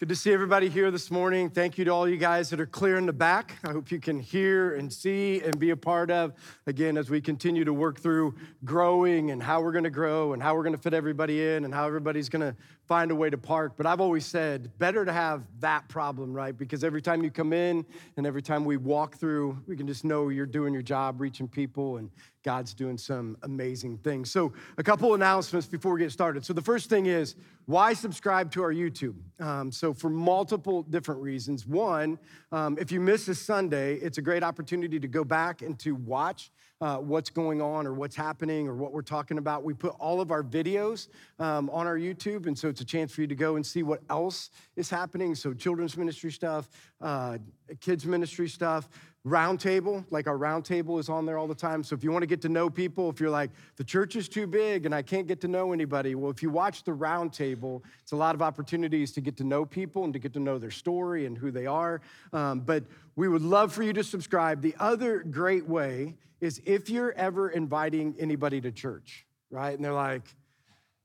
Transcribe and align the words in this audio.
Good 0.00 0.08
to 0.08 0.16
see 0.16 0.32
everybody 0.32 0.70
here 0.70 0.90
this 0.90 1.10
morning. 1.10 1.50
Thank 1.50 1.76
you 1.76 1.84
to 1.84 1.90
all 1.90 2.08
you 2.08 2.16
guys 2.16 2.48
that 2.48 2.58
are 2.58 2.64
clear 2.64 2.96
in 2.96 3.04
the 3.04 3.12
back. 3.12 3.56
I 3.62 3.72
hope 3.72 3.92
you 3.92 4.00
can 4.00 4.18
hear 4.18 4.76
and 4.76 4.90
see 4.90 5.42
and 5.42 5.58
be 5.58 5.72
a 5.72 5.76
part 5.76 6.10
of, 6.10 6.32
again, 6.66 6.96
as 6.96 7.10
we 7.10 7.20
continue 7.20 7.66
to 7.66 7.74
work 7.74 8.00
through 8.00 8.34
growing 8.64 9.30
and 9.30 9.42
how 9.42 9.60
we're 9.60 9.72
gonna 9.72 9.90
grow 9.90 10.32
and 10.32 10.42
how 10.42 10.54
we're 10.54 10.62
gonna 10.62 10.78
fit 10.78 10.94
everybody 10.94 11.46
in 11.46 11.66
and 11.66 11.74
how 11.74 11.86
everybody's 11.86 12.30
gonna 12.30 12.56
find 12.90 13.12
a 13.12 13.14
way 13.14 13.30
to 13.30 13.38
park. 13.38 13.74
But 13.76 13.86
I've 13.86 14.00
always 14.00 14.26
said, 14.26 14.76
better 14.80 15.04
to 15.04 15.12
have 15.12 15.44
that 15.60 15.88
problem, 15.88 16.32
right? 16.32 16.58
Because 16.58 16.82
every 16.82 17.00
time 17.00 17.22
you 17.22 17.30
come 17.30 17.52
in 17.52 17.86
and 18.16 18.26
every 18.26 18.42
time 18.42 18.64
we 18.64 18.78
walk 18.78 19.14
through, 19.14 19.56
we 19.68 19.76
can 19.76 19.86
just 19.86 20.04
know 20.04 20.28
you're 20.28 20.44
doing 20.44 20.72
your 20.72 20.82
job, 20.82 21.20
reaching 21.20 21.46
people, 21.46 21.98
and 21.98 22.10
God's 22.42 22.74
doing 22.74 22.98
some 22.98 23.36
amazing 23.44 23.98
things. 23.98 24.32
So, 24.32 24.52
a 24.76 24.82
couple 24.82 25.14
announcements 25.14 25.68
before 25.68 25.94
we 25.94 26.00
get 26.00 26.10
started. 26.10 26.44
So, 26.44 26.52
the 26.52 26.62
first 26.62 26.90
thing 26.90 27.06
is 27.06 27.36
why 27.66 27.92
subscribe 27.92 28.50
to 28.52 28.62
our 28.64 28.72
YouTube? 28.72 29.14
Um, 29.38 29.70
so, 29.70 29.94
for 29.94 30.10
multiple 30.10 30.82
different 30.82 31.20
reasons. 31.20 31.68
One, 31.68 32.18
um, 32.50 32.76
if 32.80 32.90
you 32.90 32.98
miss 32.98 33.28
a 33.28 33.36
Sunday, 33.36 33.96
it's 33.96 34.18
a 34.18 34.22
great 34.22 34.42
opportunity 34.42 34.98
to 34.98 35.06
go 35.06 35.22
back 35.22 35.62
and 35.62 35.78
to 35.78 35.94
watch 35.94 36.50
uh, 36.80 36.96
what's 36.96 37.30
going 37.30 37.60
on 37.60 37.86
or 37.86 37.92
what's 37.92 38.16
happening 38.16 38.66
or 38.66 38.74
what 38.74 38.92
we're 38.92 39.02
talking 39.02 39.38
about. 39.38 39.62
We 39.62 39.74
put 39.74 39.94
all 39.98 40.20
of 40.20 40.30
our 40.30 40.42
videos 40.42 41.08
um, 41.38 41.68
on 41.70 41.86
our 41.86 41.98
YouTube, 41.98 42.46
and 42.46 42.58
so 42.58 42.68
it's 42.68 42.80
a 42.80 42.84
chance 42.84 43.12
for 43.12 43.20
you 43.20 43.26
to 43.26 43.34
go 43.34 43.56
and 43.56 43.64
see 43.64 43.82
what 43.82 44.00
else 44.08 44.50
is 44.76 44.88
happening. 44.88 45.34
So, 45.34 45.52
children's 45.52 45.96
ministry 45.96 46.32
stuff, 46.32 46.68
uh, 47.00 47.38
kids' 47.80 48.06
ministry 48.06 48.48
stuff 48.48 48.88
roundtable, 49.26 50.04
like 50.10 50.26
our 50.26 50.38
roundtable 50.38 50.98
is 50.98 51.10
on 51.10 51.26
there 51.26 51.36
all 51.36 51.46
the 51.46 51.54
time. 51.54 51.84
So 51.84 51.94
if 51.94 52.02
you 52.02 52.10
want 52.10 52.22
to 52.22 52.26
get 52.26 52.40
to 52.42 52.48
know 52.48 52.70
people, 52.70 53.10
if 53.10 53.20
you're 53.20 53.30
like, 53.30 53.50
the 53.76 53.84
church 53.84 54.16
is 54.16 54.28
too 54.28 54.46
big 54.46 54.86
and 54.86 54.94
I 54.94 55.02
can't 55.02 55.26
get 55.26 55.42
to 55.42 55.48
know 55.48 55.72
anybody, 55.72 56.14
well, 56.14 56.30
if 56.30 56.42
you 56.42 56.48
watch 56.48 56.84
the 56.84 56.92
roundtable, 56.92 57.82
it's 58.02 58.12
a 58.12 58.16
lot 58.16 58.34
of 58.34 58.40
opportunities 58.40 59.12
to 59.12 59.20
get 59.20 59.36
to 59.36 59.44
know 59.44 59.66
people 59.66 60.04
and 60.04 60.12
to 60.14 60.18
get 60.18 60.32
to 60.34 60.40
know 60.40 60.58
their 60.58 60.70
story 60.70 61.26
and 61.26 61.36
who 61.36 61.50
they 61.50 61.66
are. 61.66 62.00
Um, 62.32 62.60
but 62.60 62.84
we 63.14 63.28
would 63.28 63.42
love 63.42 63.72
for 63.72 63.82
you 63.82 63.92
to 63.92 64.04
subscribe. 64.04 64.62
The 64.62 64.74
other 64.80 65.18
great 65.18 65.68
way 65.68 66.16
is 66.40 66.62
if 66.64 66.88
you're 66.88 67.12
ever 67.12 67.50
inviting 67.50 68.16
anybody 68.18 68.62
to 68.62 68.72
church, 68.72 69.26
right? 69.50 69.74
And 69.74 69.84
they're 69.84 69.92
like, 69.92 70.22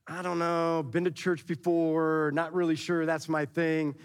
I 0.08 0.22
don't 0.22 0.40
know, 0.40 0.84
been 0.84 1.04
to 1.04 1.12
church 1.12 1.46
before, 1.46 2.32
not 2.34 2.54
really 2.54 2.76
sure 2.76 3.06
that's 3.06 3.28
my 3.28 3.44
thing 3.44 3.96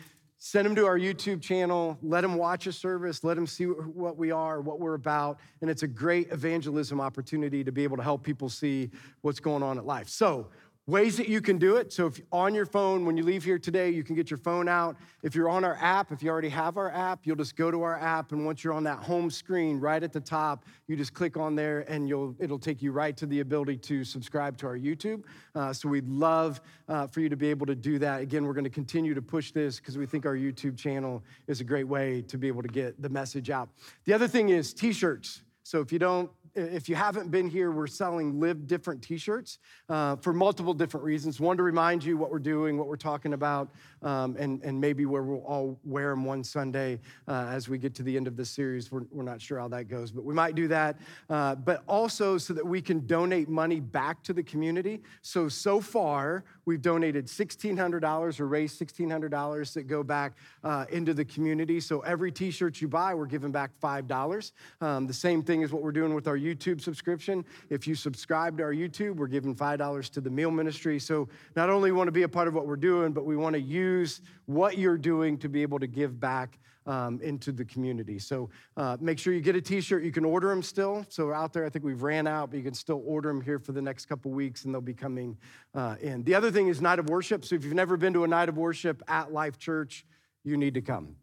Send 0.42 0.64
them 0.64 0.74
to 0.76 0.86
our 0.86 0.98
YouTube 0.98 1.42
channel. 1.42 1.98
Let 2.02 2.22
them 2.22 2.34
watch 2.34 2.66
a 2.66 2.72
service. 2.72 3.22
Let 3.22 3.34
them 3.34 3.46
see 3.46 3.64
what 3.66 4.16
we 4.16 4.30
are, 4.30 4.62
what 4.62 4.80
we're 4.80 4.94
about. 4.94 5.38
And 5.60 5.68
it's 5.68 5.82
a 5.82 5.86
great 5.86 6.32
evangelism 6.32 6.98
opportunity 6.98 7.62
to 7.62 7.70
be 7.70 7.84
able 7.84 7.98
to 7.98 8.02
help 8.02 8.22
people 8.22 8.48
see 8.48 8.90
what's 9.20 9.38
going 9.38 9.62
on 9.62 9.76
at 9.76 9.84
life. 9.84 10.08
So, 10.08 10.48
Ways 10.90 11.16
that 11.18 11.28
you 11.28 11.40
can 11.40 11.56
do 11.56 11.76
it. 11.76 11.92
So, 11.92 12.08
if 12.08 12.20
on 12.32 12.52
your 12.52 12.66
phone, 12.66 13.04
when 13.04 13.16
you 13.16 13.22
leave 13.22 13.44
here 13.44 13.60
today, 13.60 13.90
you 13.90 14.02
can 14.02 14.16
get 14.16 14.28
your 14.28 14.38
phone 14.38 14.66
out. 14.66 14.96
If 15.22 15.36
you're 15.36 15.48
on 15.48 15.62
our 15.62 15.78
app, 15.80 16.10
if 16.10 16.20
you 16.20 16.30
already 16.30 16.48
have 16.48 16.76
our 16.76 16.90
app, 16.90 17.20
you'll 17.28 17.36
just 17.36 17.54
go 17.54 17.70
to 17.70 17.84
our 17.84 17.96
app, 17.96 18.32
and 18.32 18.44
once 18.44 18.64
you're 18.64 18.72
on 18.72 18.82
that 18.82 18.98
home 18.98 19.30
screen 19.30 19.78
right 19.78 20.02
at 20.02 20.12
the 20.12 20.18
top, 20.18 20.64
you 20.88 20.96
just 20.96 21.14
click 21.14 21.36
on 21.36 21.54
there, 21.54 21.88
and 21.88 22.08
you'll 22.08 22.34
it'll 22.40 22.58
take 22.58 22.82
you 22.82 22.90
right 22.90 23.16
to 23.18 23.26
the 23.26 23.38
ability 23.38 23.76
to 23.76 24.02
subscribe 24.02 24.56
to 24.58 24.66
our 24.66 24.76
YouTube. 24.76 25.22
Uh, 25.54 25.72
so, 25.72 25.88
we'd 25.88 26.08
love 26.08 26.60
uh, 26.88 27.06
for 27.06 27.20
you 27.20 27.28
to 27.28 27.36
be 27.36 27.50
able 27.50 27.66
to 27.66 27.76
do 27.76 28.00
that. 28.00 28.20
Again, 28.20 28.44
we're 28.44 28.52
going 28.52 28.64
to 28.64 28.68
continue 28.68 29.14
to 29.14 29.22
push 29.22 29.52
this 29.52 29.78
because 29.78 29.96
we 29.96 30.06
think 30.06 30.26
our 30.26 30.34
YouTube 30.34 30.76
channel 30.76 31.22
is 31.46 31.60
a 31.60 31.64
great 31.64 31.86
way 31.86 32.20
to 32.22 32.36
be 32.36 32.48
able 32.48 32.62
to 32.62 32.68
get 32.68 33.00
the 33.00 33.08
message 33.08 33.48
out. 33.48 33.68
The 34.06 34.12
other 34.12 34.26
thing 34.26 34.48
is 34.48 34.74
T-shirts. 34.74 35.42
So, 35.62 35.80
if 35.80 35.92
you 35.92 36.00
don't 36.00 36.28
if 36.54 36.88
you 36.88 36.94
haven't 36.94 37.30
been 37.30 37.48
here, 37.48 37.70
we're 37.70 37.86
selling 37.86 38.40
Live 38.40 38.66
Different 38.66 39.02
t 39.02 39.16
shirts 39.16 39.58
uh, 39.88 40.16
for 40.16 40.32
multiple 40.32 40.74
different 40.74 41.04
reasons. 41.04 41.40
One, 41.40 41.56
to 41.56 41.62
remind 41.62 42.02
you 42.04 42.16
what 42.16 42.30
we're 42.30 42.38
doing, 42.38 42.76
what 42.76 42.88
we're 42.88 42.96
talking 42.96 43.32
about, 43.32 43.70
um, 44.02 44.36
and, 44.38 44.62
and 44.62 44.80
maybe 44.80 45.06
where 45.06 45.22
we'll 45.22 45.40
all 45.40 45.78
wear 45.84 46.10
them 46.10 46.24
one 46.24 46.42
Sunday 46.42 47.00
uh, 47.28 47.46
as 47.50 47.68
we 47.68 47.78
get 47.78 47.94
to 47.96 48.02
the 48.02 48.16
end 48.16 48.26
of 48.26 48.36
this 48.36 48.50
series. 48.50 48.90
We're, 48.90 49.04
we're 49.10 49.22
not 49.22 49.40
sure 49.40 49.58
how 49.58 49.68
that 49.68 49.88
goes, 49.88 50.10
but 50.10 50.24
we 50.24 50.34
might 50.34 50.54
do 50.54 50.68
that. 50.68 50.98
Uh, 51.28 51.54
but 51.54 51.82
also 51.86 52.38
so 52.38 52.54
that 52.54 52.66
we 52.66 52.82
can 52.82 53.06
donate 53.06 53.48
money 53.48 53.80
back 53.80 54.22
to 54.24 54.32
the 54.32 54.42
community. 54.42 55.02
So, 55.22 55.48
so 55.48 55.80
far, 55.80 56.44
we've 56.70 56.80
donated 56.80 57.26
$1,600 57.26 58.38
or 58.38 58.46
raised 58.46 58.80
$1,600 58.80 59.72
that 59.74 59.82
go 59.88 60.04
back 60.04 60.34
uh, 60.62 60.84
into 60.90 61.12
the 61.12 61.24
community. 61.24 61.80
So, 61.80 61.98
every 62.02 62.30
t 62.30 62.52
shirt 62.52 62.80
you 62.80 62.86
buy, 62.86 63.12
we're 63.12 63.26
giving 63.26 63.50
back 63.50 63.72
$5. 63.82 64.52
Um, 64.80 65.08
the 65.08 65.12
same 65.12 65.42
thing 65.42 65.62
is 65.62 65.72
what 65.72 65.82
we're 65.82 65.90
doing 65.90 66.14
with 66.14 66.28
our 66.28 66.38
YouTube 66.38 66.80
subscription. 66.80 67.44
If 67.70 67.88
you 67.88 67.96
subscribe 67.96 68.56
to 68.58 68.62
our 68.62 68.72
YouTube, 68.72 69.16
we're 69.16 69.26
giving 69.26 69.52
$5 69.52 70.10
to 70.10 70.20
the 70.20 70.30
meal 70.30 70.52
ministry. 70.52 71.00
So 71.00 71.28
not 71.56 71.70
only 71.70 71.90
want 71.90 72.06
to 72.06 72.12
be 72.12 72.22
a 72.22 72.28
part 72.28 72.46
of 72.46 72.54
what 72.54 72.68
we're 72.68 72.76
doing, 72.76 73.10
but 73.10 73.24
we 73.24 73.36
want 73.36 73.54
to 73.54 73.60
use 73.60 74.20
what 74.46 74.78
you're 74.78 74.96
doing 74.96 75.38
to 75.38 75.48
be 75.48 75.62
able 75.62 75.80
to 75.80 75.88
give 75.88 76.20
back 76.20 76.60
um, 76.86 77.20
into 77.22 77.52
the 77.52 77.64
community. 77.64 78.18
So 78.18 78.50
uh, 78.76 78.96
make 79.00 79.18
sure 79.18 79.32
you 79.32 79.40
get 79.40 79.56
a 79.56 79.60
t-shirt. 79.60 80.02
You 80.02 80.12
can 80.12 80.24
order 80.24 80.48
them 80.48 80.62
still. 80.62 81.04
So 81.08 81.32
out 81.32 81.52
there, 81.52 81.64
I 81.64 81.68
think 81.68 81.84
we've 81.84 82.02
ran 82.02 82.26
out, 82.26 82.50
but 82.50 82.56
you 82.56 82.62
can 82.62 82.74
still 82.74 83.02
order 83.04 83.28
them 83.28 83.40
here 83.40 83.58
for 83.58 83.72
the 83.72 83.82
next 83.82 84.06
couple 84.06 84.30
weeks 84.30 84.64
and 84.64 84.74
they'll 84.74 84.80
be 84.80 84.94
coming 84.94 85.36
uh, 85.74 85.96
in. 86.00 86.22
The 86.24 86.34
other 86.34 86.50
thing 86.50 86.68
is 86.68 86.80
night 86.80 86.98
of 86.98 87.08
worship. 87.08 87.44
So 87.44 87.54
if 87.54 87.64
you've 87.64 87.74
never 87.74 87.96
been 87.96 88.12
to 88.14 88.24
a 88.24 88.28
night 88.28 88.48
of 88.48 88.56
worship 88.56 89.02
at 89.08 89.32
Life 89.32 89.58
Church, 89.58 90.04
you 90.44 90.56
need 90.56 90.74
to 90.74 90.82
come. 90.82 91.16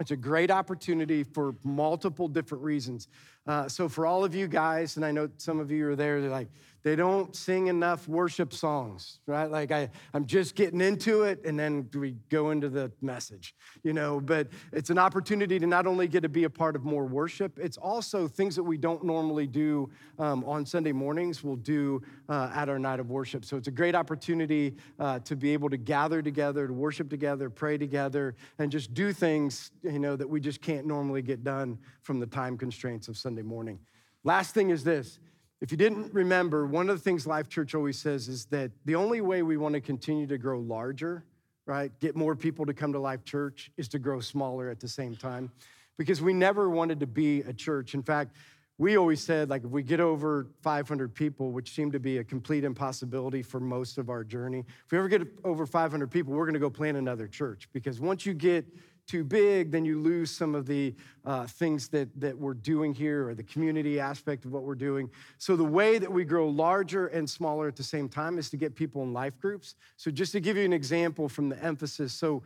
It's 0.00 0.12
a 0.12 0.16
great 0.16 0.50
opportunity 0.50 1.24
for 1.24 1.54
multiple 1.62 2.26
different 2.26 2.64
reasons. 2.64 3.08
Uh, 3.46 3.68
so, 3.68 3.88
for 3.88 4.06
all 4.06 4.24
of 4.24 4.34
you 4.34 4.48
guys, 4.48 4.96
and 4.96 5.04
I 5.04 5.12
know 5.12 5.28
some 5.36 5.60
of 5.60 5.70
you 5.70 5.88
are 5.88 5.96
there, 5.96 6.22
they're 6.22 6.30
like, 6.30 6.48
they 6.82 6.96
don't 6.96 7.36
sing 7.36 7.66
enough 7.66 8.08
worship 8.08 8.52
songs, 8.52 9.20
right? 9.26 9.50
Like 9.50 9.70
I, 9.70 9.90
I'm 10.14 10.24
just 10.24 10.54
getting 10.54 10.80
into 10.80 11.22
it 11.24 11.44
and 11.44 11.58
then 11.58 11.88
we 11.94 12.16
go 12.30 12.50
into 12.50 12.68
the 12.68 12.90
message, 13.02 13.54
you 13.82 13.92
know, 13.92 14.20
but 14.20 14.48
it's 14.72 14.90
an 14.90 14.98
opportunity 14.98 15.58
to 15.58 15.66
not 15.66 15.86
only 15.86 16.08
get 16.08 16.22
to 16.22 16.28
be 16.28 16.44
a 16.44 16.50
part 16.50 16.76
of 16.76 16.84
more 16.84 17.04
worship, 17.04 17.58
it's 17.58 17.76
also 17.76 18.26
things 18.26 18.56
that 18.56 18.62
we 18.62 18.78
don't 18.78 19.04
normally 19.04 19.46
do 19.46 19.90
um, 20.18 20.42
on 20.44 20.64
Sunday 20.64 20.92
mornings, 20.92 21.44
we'll 21.44 21.56
do 21.56 22.00
uh, 22.28 22.50
at 22.54 22.68
our 22.68 22.78
night 22.78 23.00
of 23.00 23.10
worship. 23.10 23.44
So 23.44 23.56
it's 23.56 23.68
a 23.68 23.72
great 23.72 23.94
opportunity 23.94 24.76
uh, 24.98 25.18
to 25.20 25.36
be 25.36 25.52
able 25.52 25.68
to 25.70 25.76
gather 25.76 26.22
together, 26.22 26.66
to 26.66 26.72
worship 26.72 27.10
together, 27.10 27.50
pray 27.50 27.76
together, 27.76 28.36
and 28.58 28.72
just 28.72 28.94
do 28.94 29.12
things, 29.12 29.70
you 29.82 29.98
know, 29.98 30.16
that 30.16 30.28
we 30.28 30.40
just 30.40 30.62
can't 30.62 30.86
normally 30.86 31.22
get 31.22 31.44
done 31.44 31.78
from 32.02 32.20
the 32.20 32.26
time 32.26 32.56
constraints 32.56 33.08
of 33.08 33.16
Sunday 33.16 33.42
morning. 33.42 33.78
Last 34.24 34.54
thing 34.54 34.70
is 34.70 34.84
this 34.84 35.18
if 35.60 35.70
you 35.70 35.76
didn't 35.76 36.12
remember, 36.14 36.66
one 36.66 36.88
of 36.88 36.96
the 36.96 37.02
things 37.02 37.26
Life 37.26 37.48
Church 37.48 37.74
always 37.74 37.98
says 37.98 38.28
is 38.28 38.46
that 38.46 38.70
the 38.86 38.94
only 38.94 39.20
way 39.20 39.42
we 39.42 39.56
want 39.56 39.74
to 39.74 39.80
continue 39.80 40.26
to 40.26 40.38
grow 40.38 40.58
larger, 40.58 41.24
right, 41.66 41.92
get 42.00 42.16
more 42.16 42.34
people 42.34 42.64
to 42.66 42.72
come 42.72 42.92
to 42.94 42.98
Life 42.98 43.24
Church, 43.24 43.70
is 43.76 43.86
to 43.88 43.98
grow 43.98 44.20
smaller 44.20 44.70
at 44.70 44.80
the 44.80 44.88
same 44.88 45.14
time. 45.14 45.50
Because 45.98 46.22
we 46.22 46.32
never 46.32 46.70
wanted 46.70 46.98
to 47.00 47.06
be 47.06 47.42
a 47.42 47.52
church. 47.52 47.92
In 47.92 48.02
fact, 48.02 48.36
we 48.78 48.96
always 48.96 49.22
said, 49.22 49.50
like, 49.50 49.62
if 49.62 49.70
we 49.70 49.82
get 49.82 50.00
over 50.00 50.46
500 50.62 51.14
people, 51.14 51.52
which 51.52 51.74
seemed 51.74 51.92
to 51.92 52.00
be 52.00 52.16
a 52.16 52.24
complete 52.24 52.64
impossibility 52.64 53.42
for 53.42 53.60
most 53.60 53.98
of 53.98 54.08
our 54.08 54.24
journey, 54.24 54.64
if 54.86 54.92
we 54.92 54.96
ever 54.96 55.08
get 55.08 55.28
over 55.44 55.66
500 55.66 56.10
people, 56.10 56.32
we're 56.32 56.46
going 56.46 56.54
to 56.54 56.60
go 56.60 56.70
plant 56.70 56.96
another 56.96 57.28
church. 57.28 57.68
Because 57.74 58.00
once 58.00 58.24
you 58.24 58.32
get 58.32 58.64
too 59.10 59.24
big, 59.24 59.72
then 59.72 59.84
you 59.84 60.00
lose 60.00 60.30
some 60.30 60.54
of 60.54 60.66
the 60.66 60.94
uh, 61.24 61.44
things 61.44 61.88
that, 61.88 62.08
that 62.20 62.38
we're 62.38 62.54
doing 62.54 62.94
here 62.94 63.28
or 63.28 63.34
the 63.34 63.42
community 63.42 63.98
aspect 63.98 64.44
of 64.44 64.52
what 64.52 64.62
we're 64.62 64.76
doing. 64.76 65.10
So, 65.38 65.56
the 65.56 65.64
way 65.64 65.98
that 65.98 66.10
we 66.10 66.24
grow 66.24 66.48
larger 66.48 67.08
and 67.08 67.28
smaller 67.28 67.66
at 67.66 67.74
the 67.74 67.82
same 67.82 68.08
time 68.08 68.38
is 68.38 68.50
to 68.50 68.56
get 68.56 68.76
people 68.76 69.02
in 69.02 69.12
life 69.12 69.36
groups. 69.40 69.74
So, 69.96 70.12
just 70.12 70.30
to 70.32 70.40
give 70.40 70.56
you 70.56 70.64
an 70.64 70.72
example 70.72 71.28
from 71.28 71.48
the 71.48 71.60
emphasis, 71.62 72.12
so 72.12 72.44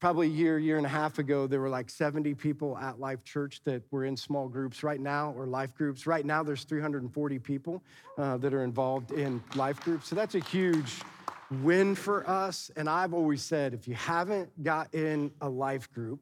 probably 0.00 0.28
a 0.28 0.30
year, 0.30 0.58
year 0.58 0.78
and 0.78 0.86
a 0.86 0.90
half 0.90 1.18
ago, 1.18 1.46
there 1.46 1.60
were 1.60 1.68
like 1.68 1.90
70 1.90 2.32
people 2.32 2.78
at 2.78 2.98
Life 2.98 3.22
Church 3.22 3.60
that 3.64 3.82
were 3.90 4.06
in 4.06 4.16
small 4.16 4.48
groups 4.48 4.82
right 4.82 5.00
now 5.00 5.34
or 5.36 5.46
life 5.46 5.74
groups. 5.74 6.06
Right 6.06 6.24
now, 6.24 6.42
there's 6.42 6.64
340 6.64 7.38
people 7.40 7.82
uh, 8.16 8.38
that 8.38 8.54
are 8.54 8.64
involved 8.64 9.12
in 9.12 9.42
life 9.54 9.78
groups. 9.80 10.08
So, 10.08 10.16
that's 10.16 10.34
a 10.34 10.40
huge 10.40 11.02
win 11.50 11.94
for 11.94 12.28
us. 12.28 12.70
And 12.76 12.88
I've 12.88 13.14
always 13.14 13.42
said 13.42 13.74
if 13.74 13.88
you 13.88 13.94
haven't 13.94 14.62
got 14.62 14.94
in 14.94 15.32
a 15.40 15.48
life 15.48 15.92
group, 15.92 16.20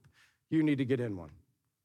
you 0.51 0.63
need 0.63 0.79
to 0.79 0.85
get 0.85 1.01
in 1.01 1.17
one. 1.17 1.31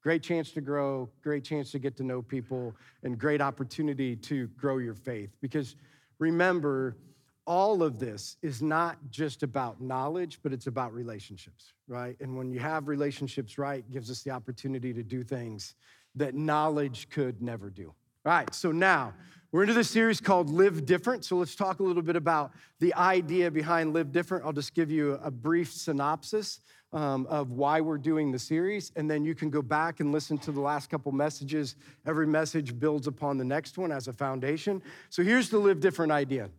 Great 0.01 0.21
chance 0.21 0.51
to 0.51 0.62
grow, 0.62 1.09
great 1.21 1.44
chance 1.44 1.71
to 1.71 1.79
get 1.79 1.95
to 1.97 2.03
know 2.03 2.21
people, 2.21 2.75
and 3.03 3.18
great 3.18 3.41
opportunity 3.41 4.15
to 4.18 4.47
grow 4.47 4.77
your 4.77 4.95
faith. 4.95 5.29
Because 5.41 5.75
remember, 6.19 6.97
all 7.45 7.83
of 7.83 8.00
this 8.00 8.38
is 8.41 8.62
not 8.62 8.97
just 9.09 9.44
about 9.44 9.81
knowledge, 9.81 10.39
but 10.44 10.53
it's 10.53 10.68
about 10.68 10.94
relationships, 10.94 11.73
right? 11.88 12.15
And 12.21 12.38
when 12.38 12.51
you 12.51 12.59
have 12.59 12.88
relationships 12.88 13.57
right, 13.57 13.89
gives 13.91 14.09
us 14.09 14.23
the 14.23 14.31
opportunity 14.31 14.94
to 14.94 15.03
do 15.03 15.23
things 15.23 15.75
that 16.15 16.35
knowledge 16.35 17.09
could 17.09 17.41
never 17.41 17.69
do. 17.69 17.88
All 18.25 18.31
right, 18.31 18.53
so 18.53 18.71
now 18.71 19.13
we're 19.53 19.61
into 19.61 19.75
this 19.75 19.91
series 19.91 20.19
called 20.19 20.50
Live 20.50 20.83
Different. 20.83 21.23
So 21.23 21.35
let's 21.38 21.53
talk 21.53 21.79
a 21.79 21.83
little 21.83 22.01
bit 22.01 22.15
about 22.15 22.53
the 22.79 22.91
idea 22.95 23.51
behind 23.51 23.94
Live 23.94 24.11
Different. 24.11 24.44
I'll 24.44 24.51
just 24.51 24.73
give 24.73 24.89
you 24.89 25.19
a 25.23 25.29
brief 25.29 25.71
synopsis 25.71 26.59
um, 26.91 27.27
of 27.27 27.51
why 27.51 27.79
we're 27.79 28.00
doing 28.00 28.31
the 28.31 28.39
series, 28.39 28.91
and 28.95 29.09
then 29.09 29.23
you 29.23 29.35
can 29.35 29.51
go 29.51 29.61
back 29.61 30.00
and 30.00 30.11
listen 30.11 30.39
to 30.39 30.51
the 30.51 30.59
last 30.59 30.89
couple 30.89 31.11
messages. 31.11 31.75
Every 32.07 32.25
message 32.25 32.79
builds 32.79 33.05
upon 33.05 33.38
the 33.38 33.45
next 33.45 33.77
one 33.77 33.91
as 33.91 34.07
a 34.07 34.13
foundation. 34.13 34.81
So 35.11 35.21
here's 35.21 35.50
the 35.50 35.59
Live 35.59 35.79
Different 35.79 36.11
idea. 36.11 36.49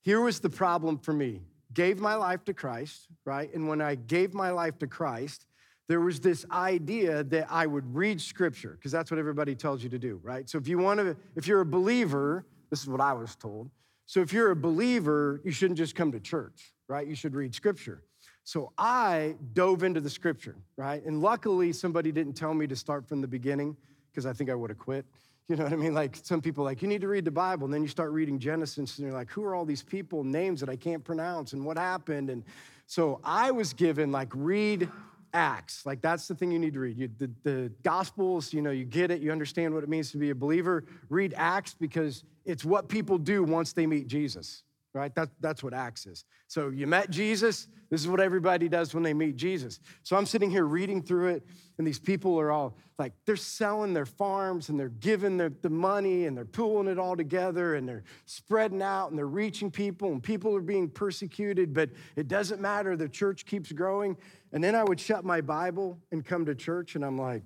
Here 0.00 0.20
was 0.20 0.38
the 0.38 0.48
problem 0.48 0.96
for 0.96 1.12
me 1.12 1.40
gave 1.72 1.98
my 1.98 2.14
life 2.14 2.44
to 2.44 2.54
Christ, 2.54 3.08
right? 3.24 3.52
And 3.52 3.68
when 3.68 3.80
I 3.80 3.96
gave 3.96 4.32
my 4.32 4.50
life 4.50 4.78
to 4.78 4.86
Christ, 4.86 5.46
there 5.90 6.00
was 6.00 6.20
this 6.20 6.46
idea 6.52 7.24
that 7.24 7.48
I 7.50 7.66
would 7.66 7.96
read 7.96 8.20
scripture, 8.20 8.76
because 8.76 8.92
that's 8.92 9.10
what 9.10 9.18
everybody 9.18 9.56
tells 9.56 9.82
you 9.82 9.88
to 9.88 9.98
do, 9.98 10.20
right? 10.22 10.48
So 10.48 10.56
if 10.56 10.68
you 10.68 10.78
want 10.78 11.00
to, 11.00 11.16
if 11.34 11.48
you're 11.48 11.62
a 11.62 11.66
believer, 11.66 12.46
this 12.70 12.80
is 12.80 12.88
what 12.88 13.00
I 13.00 13.12
was 13.12 13.34
told. 13.34 13.70
So 14.06 14.20
if 14.20 14.32
you're 14.32 14.52
a 14.52 14.56
believer, 14.56 15.40
you 15.44 15.50
shouldn't 15.50 15.78
just 15.78 15.96
come 15.96 16.12
to 16.12 16.20
church, 16.20 16.74
right? 16.86 17.08
You 17.08 17.16
should 17.16 17.34
read 17.34 17.56
scripture. 17.56 18.04
So 18.44 18.70
I 18.78 19.34
dove 19.52 19.82
into 19.82 20.00
the 20.00 20.10
scripture, 20.10 20.54
right? 20.76 21.04
And 21.04 21.20
luckily, 21.20 21.72
somebody 21.72 22.12
didn't 22.12 22.34
tell 22.34 22.54
me 22.54 22.68
to 22.68 22.76
start 22.76 23.08
from 23.08 23.20
the 23.20 23.26
beginning, 23.26 23.76
because 24.12 24.26
I 24.26 24.32
think 24.32 24.48
I 24.48 24.54
would 24.54 24.70
have 24.70 24.78
quit. 24.78 25.04
You 25.48 25.56
know 25.56 25.64
what 25.64 25.72
I 25.72 25.76
mean? 25.76 25.94
Like 25.94 26.14
some 26.22 26.40
people 26.40 26.62
like, 26.62 26.80
you 26.80 26.86
need 26.86 27.00
to 27.00 27.08
read 27.08 27.24
the 27.24 27.32
Bible. 27.32 27.64
And 27.64 27.74
then 27.74 27.82
you 27.82 27.88
start 27.88 28.12
reading 28.12 28.38
Genesis 28.38 28.98
and 28.98 29.04
you're 29.04 29.12
like, 29.12 29.28
who 29.30 29.42
are 29.42 29.56
all 29.56 29.64
these 29.64 29.82
people, 29.82 30.22
names 30.22 30.60
that 30.60 30.68
I 30.68 30.76
can't 30.76 31.02
pronounce 31.02 31.54
and 31.54 31.64
what 31.64 31.76
happened? 31.76 32.30
And 32.30 32.44
so 32.86 33.20
I 33.24 33.50
was 33.50 33.72
given 33.72 34.12
like, 34.12 34.28
read 34.32 34.88
Acts. 35.32 35.84
Like 35.86 36.00
that's 36.00 36.28
the 36.28 36.34
thing 36.34 36.50
you 36.50 36.58
need 36.58 36.74
to 36.74 36.80
read. 36.80 36.98
You, 36.98 37.10
the, 37.18 37.30
the 37.42 37.72
Gospels, 37.82 38.52
you 38.52 38.62
know, 38.62 38.70
you 38.70 38.84
get 38.84 39.10
it, 39.10 39.20
you 39.20 39.32
understand 39.32 39.74
what 39.74 39.82
it 39.82 39.88
means 39.88 40.10
to 40.12 40.18
be 40.18 40.30
a 40.30 40.34
believer. 40.34 40.84
Read 41.08 41.34
Acts 41.36 41.74
because 41.74 42.24
it's 42.44 42.64
what 42.64 42.88
people 42.88 43.18
do 43.18 43.42
once 43.42 43.72
they 43.72 43.86
meet 43.86 44.06
Jesus 44.06 44.64
right? 44.92 45.14
That, 45.14 45.28
that's 45.40 45.62
what 45.62 45.72
Acts 45.72 46.06
is. 46.06 46.24
So 46.48 46.68
you 46.68 46.86
met 46.86 47.10
Jesus. 47.10 47.68
This 47.90 48.00
is 48.00 48.08
what 48.08 48.20
everybody 48.20 48.68
does 48.68 48.92
when 48.94 49.02
they 49.02 49.14
meet 49.14 49.36
Jesus. 49.36 49.80
So 50.02 50.16
I'm 50.16 50.26
sitting 50.26 50.50
here 50.50 50.64
reading 50.64 51.02
through 51.02 51.28
it, 51.28 51.46
and 51.78 51.86
these 51.86 51.98
people 51.98 52.38
are 52.40 52.50
all 52.50 52.76
like, 52.98 53.12
they're 53.24 53.36
selling 53.36 53.94
their 53.94 54.06
farms 54.06 54.68
and 54.68 54.78
they're 54.78 54.90
giving 54.90 55.38
the, 55.38 55.52
the 55.62 55.70
money 55.70 56.26
and 56.26 56.36
they're 56.36 56.44
pooling 56.44 56.86
it 56.86 56.98
all 56.98 57.16
together 57.16 57.76
and 57.76 57.88
they're 57.88 58.04
spreading 58.26 58.82
out 58.82 59.08
and 59.08 59.18
they're 59.18 59.26
reaching 59.26 59.70
people 59.70 60.12
and 60.12 60.22
people 60.22 60.54
are 60.54 60.60
being 60.60 60.86
persecuted, 60.88 61.72
but 61.72 61.88
it 62.14 62.28
doesn't 62.28 62.60
matter. 62.60 62.96
The 62.96 63.08
church 63.08 63.46
keeps 63.46 63.72
growing. 63.72 64.18
And 64.52 64.62
then 64.62 64.74
I 64.74 64.84
would 64.84 65.00
shut 65.00 65.24
my 65.24 65.40
Bible 65.40 65.98
and 66.12 66.24
come 66.24 66.44
to 66.44 66.54
church, 66.54 66.94
and 66.94 67.04
I'm 67.04 67.16
like, 67.16 67.42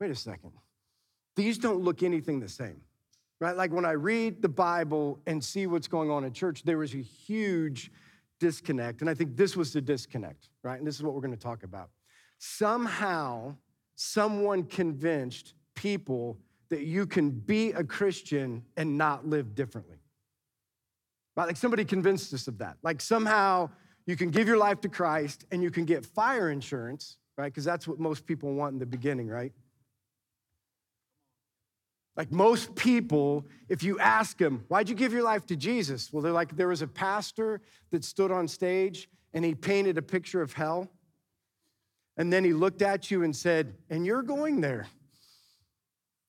wait 0.00 0.10
a 0.10 0.14
second. 0.14 0.52
These 1.36 1.56
don't 1.56 1.80
look 1.80 2.02
anything 2.02 2.40
the 2.40 2.48
same 2.48 2.82
right? 3.42 3.56
Like 3.56 3.72
when 3.72 3.84
I 3.84 3.90
read 3.90 4.40
the 4.40 4.48
Bible 4.48 5.18
and 5.26 5.42
see 5.42 5.66
what's 5.66 5.88
going 5.88 6.12
on 6.12 6.22
in 6.24 6.32
church, 6.32 6.62
there 6.62 6.78
was 6.78 6.94
a 6.94 7.02
huge 7.02 7.90
disconnect. 8.38 9.00
And 9.00 9.10
I 9.10 9.14
think 9.14 9.36
this 9.36 9.56
was 9.56 9.72
the 9.72 9.80
disconnect, 9.80 10.50
right? 10.62 10.78
And 10.78 10.86
this 10.86 10.94
is 10.94 11.02
what 11.02 11.12
we're 11.12 11.22
going 11.22 11.34
to 11.34 11.40
talk 11.40 11.64
about. 11.64 11.90
Somehow, 12.38 13.56
someone 13.96 14.62
convinced 14.62 15.54
people 15.74 16.38
that 16.68 16.82
you 16.82 17.04
can 17.04 17.30
be 17.30 17.72
a 17.72 17.82
Christian 17.82 18.62
and 18.76 18.96
not 18.96 19.26
live 19.26 19.56
differently. 19.56 19.98
Right? 21.36 21.46
Like 21.46 21.56
somebody 21.56 21.84
convinced 21.84 22.32
us 22.32 22.46
of 22.46 22.58
that. 22.58 22.76
Like 22.84 23.00
somehow 23.00 23.70
you 24.06 24.14
can 24.14 24.30
give 24.30 24.46
your 24.46 24.56
life 24.56 24.80
to 24.82 24.88
Christ 24.88 25.46
and 25.50 25.64
you 25.64 25.72
can 25.72 25.84
get 25.84 26.06
fire 26.06 26.50
insurance, 26.50 27.16
right? 27.36 27.46
Because 27.46 27.64
that's 27.64 27.88
what 27.88 27.98
most 27.98 28.24
people 28.24 28.54
want 28.54 28.74
in 28.74 28.78
the 28.78 28.86
beginning, 28.86 29.26
right? 29.26 29.52
Like 32.16 32.30
most 32.30 32.74
people, 32.74 33.46
if 33.68 33.82
you 33.82 33.98
ask 33.98 34.36
them, 34.36 34.64
why'd 34.68 34.88
you 34.88 34.94
give 34.94 35.12
your 35.12 35.22
life 35.22 35.46
to 35.46 35.56
Jesus? 35.56 36.12
Well, 36.12 36.22
they're 36.22 36.32
like, 36.32 36.56
there 36.56 36.68
was 36.68 36.82
a 36.82 36.86
pastor 36.86 37.62
that 37.90 38.04
stood 38.04 38.30
on 38.30 38.48
stage 38.48 39.08
and 39.32 39.44
he 39.44 39.54
painted 39.54 39.96
a 39.96 40.02
picture 40.02 40.42
of 40.42 40.52
hell. 40.52 40.90
And 42.18 42.30
then 42.30 42.44
he 42.44 42.52
looked 42.52 42.82
at 42.82 43.10
you 43.10 43.22
and 43.22 43.34
said, 43.34 43.74
and 43.88 44.04
you're 44.04 44.22
going 44.22 44.60
there. 44.60 44.86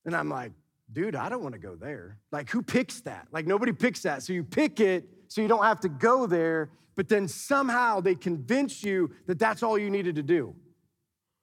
And 0.05 0.15
I'm 0.15 0.29
like, 0.29 0.53
dude, 0.91 1.15
I 1.15 1.27
don't 1.27 1.43
want 1.43 1.53
to 1.53 1.59
go 1.59 1.75
there. 1.75 2.17
Like, 2.31 2.49
who 2.49 2.61
picks 2.61 3.01
that? 3.01 3.27
Like, 3.31 3.45
nobody 3.45 3.73
picks 3.73 4.01
that. 4.03 4.23
So 4.23 4.31
you 4.31 4.43
pick 4.43 4.79
it 4.79 5.09
so 5.27 5.41
you 5.41 5.49
don't 5.49 5.63
have 5.63 5.81
to 5.81 5.89
go 5.89 6.25
there, 6.27 6.69
but 6.95 7.09
then 7.09 7.27
somehow 7.27 7.99
they 7.99 8.15
convince 8.15 8.83
you 8.83 9.11
that 9.27 9.39
that's 9.39 9.63
all 9.63 9.77
you 9.77 9.89
needed 9.89 10.15
to 10.15 10.23
do, 10.23 10.55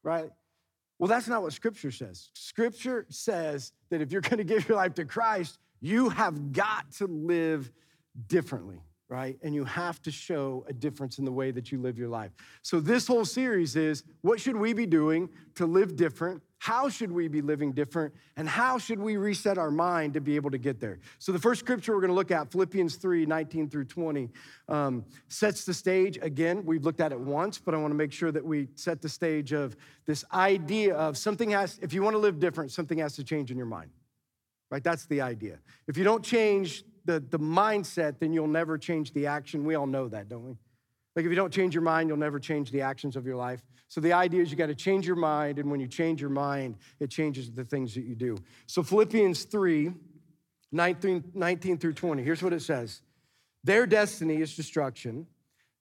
right? 0.03 0.31
Well, 1.00 1.08
that's 1.08 1.29
not 1.29 1.41
what 1.41 1.55
Scripture 1.55 1.91
says. 1.91 2.29
Scripture 2.35 3.06
says 3.08 3.73
that 3.88 4.02
if 4.02 4.12
you're 4.12 4.20
going 4.20 4.37
to 4.37 4.44
give 4.44 4.69
your 4.69 4.76
life 4.76 4.93
to 4.94 5.06
Christ, 5.06 5.58
you 5.81 6.11
have 6.11 6.52
got 6.52 6.93
to 6.99 7.06
live 7.06 7.73
differently, 8.26 8.82
right? 9.11 9.37
And 9.43 9.55
you 9.55 9.65
have 9.65 10.01
to 10.03 10.11
show 10.11 10.65
a 10.69 10.73
difference 10.73 11.19
in 11.19 11.27
the 11.27 11.33
way 11.33 11.51
that 11.51 11.71
you 11.71 11.79
live 11.79 11.99
your 11.99 12.09
life. 12.09 12.31
So, 12.62 12.81
this 12.81 13.07
whole 13.07 13.27
series 13.27 13.77
is 13.77 14.05
what 14.23 14.41
should 14.41 14.57
we 14.57 14.73
be 14.73 14.87
doing 14.87 15.29
to 15.57 15.67
live 15.67 15.97
different 15.97 16.43
how 16.61 16.91
should 16.91 17.11
we 17.11 17.27
be 17.27 17.41
living 17.41 17.73
different? 17.73 18.12
And 18.37 18.47
how 18.47 18.77
should 18.77 19.01
we 19.01 19.17
reset 19.17 19.57
our 19.57 19.71
mind 19.71 20.12
to 20.12 20.21
be 20.21 20.37
able 20.37 20.51
to 20.51 20.59
get 20.59 20.79
there? 20.79 20.99
So, 21.19 21.33
the 21.33 21.39
first 21.39 21.61
scripture 21.61 21.95
we're 21.95 22.07
to 22.07 22.12
look 22.12 22.31
at, 22.31 22.53
Philippians 22.53 22.97
3 22.97 23.25
19 23.25 23.71
through 23.71 23.87
20, 23.87 24.29
um, 24.69 25.07
sets 25.29 25.65
the 25.65 25.73
stage. 25.73 26.19
Again, 26.21 26.62
we've 26.67 26.85
looked 26.85 27.01
at 27.01 27.12
it 27.12 27.19
once, 27.19 27.59
but 27.59 27.75
I 27.75 27.79
want 27.79 27.93
to 27.93 27.97
make 27.97 28.12
sure 28.12 28.31
that 28.31 28.45
we 28.45 28.69
set 28.75 29.01
the 29.01 29.09
stage 29.09 29.53
of 29.53 29.75
this 30.05 30.23
idea 30.35 30.95
of 30.95 31.17
something 31.17 31.51
has, 31.51 31.79
if 31.81 31.95
you 31.95 32.03
want 32.03 32.12
to 32.12 32.19
live 32.19 32.39
different, 32.39 32.71
something 32.73 32.99
has 32.99 33.17
to 33.17 33.25
change 33.25 33.51
in 33.51 33.57
your 33.57 33.67
mind, 33.67 33.91
right? 34.71 34.85
That's 34.85 35.07
the 35.07 35.23
idea. 35.23 35.61
If 35.89 35.97
you 35.97 36.05
don't 36.05 36.23
change 36.23 36.85
the, 37.05 37.20
the 37.20 37.38
mindset, 37.38 38.19
then 38.19 38.32
you'll 38.32 38.47
never 38.47 38.79
change 38.79 39.12
the 39.12 39.26
action. 39.26 39.64
We 39.64 39.75
all 39.75 39.87
know 39.87 40.08
that, 40.08 40.29
don't 40.29 40.44
we? 40.44 40.56
Like 41.17 41.25
if 41.25 41.31
you 41.31 41.37
don't 41.37 41.52
change 41.52 41.75
your 41.75 41.82
mind, 41.82 42.08
you'll 42.08 42.19
never 42.19 42.38
change 42.38 42.70
the 42.70 42.82
actions 42.82 43.17
of 43.17 43.26
your 43.26 43.37
life. 43.37 43.62
So 43.88 44.00
the 44.00 44.12
idea 44.12 44.43
is 44.43 44.50
you 44.50 44.56
got 44.56 44.67
to 44.67 44.75
change 44.75 45.06
your 45.06 45.17
mind, 45.17 45.58
and 45.58 45.70
when 45.70 45.81
you 45.81 45.88
change 45.88 46.20
your 46.20 46.31
mind, 46.31 46.76
it 47.00 47.11
changes 47.11 47.50
the 47.50 47.64
things 47.64 47.94
that 47.94 48.05
you 48.05 48.14
do. 48.14 48.38
So 48.67 48.82
Philippians 48.82 49.44
3, 49.44 49.93
19, 50.70 51.32
19 51.35 51.79
through 51.79 51.94
20, 51.94 52.23
here's 52.23 52.43
what 52.43 52.52
it 52.52 52.62
says. 52.62 53.02
Their 53.64 53.87
destiny 53.87 54.41
is 54.41 54.55
destruction, 54.55 55.26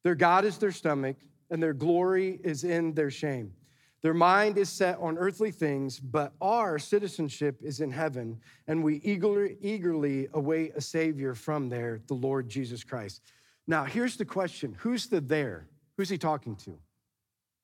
their 0.04 0.16
God 0.16 0.46
is 0.46 0.58
their 0.58 0.72
stomach, 0.72 1.18
and 1.52 1.62
their 1.62 1.74
glory 1.74 2.40
is 2.44 2.64
in 2.64 2.94
their 2.94 3.12
shame. 3.12 3.54
Their 4.02 4.14
mind 4.14 4.58
is 4.58 4.70
set 4.70 4.98
on 5.00 5.18
earthly 5.18 5.52
things, 5.52 6.00
but 6.00 6.34
our 6.40 6.80
citizenship 6.80 7.60
is 7.62 7.82
in 7.82 7.92
heaven, 7.92 8.40
and 8.68 8.84
we 8.84 8.96
eagerly, 9.04 9.58
eagerly 9.62 10.28
await 10.34 10.72
a 10.76 10.82
Savior 10.82 11.36
from 11.36 11.68
there, 11.68 12.00
the 12.08 12.14
Lord 12.14 12.48
Jesus 12.48 12.84
Christ. 12.84 13.22
Now, 13.68 13.84
here's 13.84 14.16
the 14.16 14.26
question 14.26 14.76
Who's 14.80 15.08
the 15.08 15.20
there? 15.20 15.68
Who's 15.98 16.10
he 16.10 16.18
talking 16.18 16.56
to? 16.58 16.78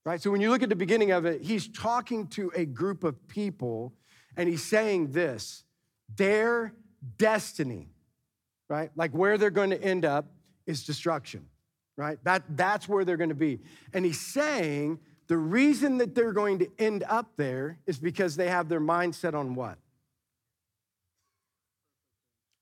Right? 0.03 0.21
So 0.21 0.29
when 0.29 0.41
you 0.41 0.49
look 0.49 0.61
at 0.61 0.69
the 0.69 0.75
beginning 0.75 1.11
of 1.11 1.25
it, 1.25 1.41
he's 1.41 1.67
talking 1.67 2.27
to 2.27 2.51
a 2.53 2.65
group 2.65 3.03
of 3.03 3.27
people 3.27 3.93
and 4.37 4.47
he's 4.47 4.63
saying 4.63 5.11
this 5.11 5.63
their 6.15 6.73
destiny, 7.17 7.89
right? 8.69 8.91
Like 8.95 9.11
where 9.11 9.37
they're 9.37 9.49
going 9.49 9.71
to 9.71 9.81
end 9.81 10.05
up 10.05 10.27
is 10.67 10.85
destruction, 10.85 11.47
right? 11.97 12.17
That, 12.23 12.43
that's 12.49 12.87
where 12.87 13.03
they're 13.03 13.17
going 13.17 13.29
to 13.29 13.35
be. 13.35 13.61
And 13.93 14.05
he's 14.05 14.19
saying 14.19 14.99
the 15.27 15.37
reason 15.37 15.97
that 15.97 16.15
they're 16.15 16.33
going 16.33 16.59
to 16.59 16.69
end 16.77 17.03
up 17.07 17.31
there 17.35 17.79
is 17.85 17.97
because 17.97 18.35
they 18.35 18.49
have 18.49 18.69
their 18.69 18.81
mindset 18.81 19.33
on 19.33 19.55
what? 19.55 19.77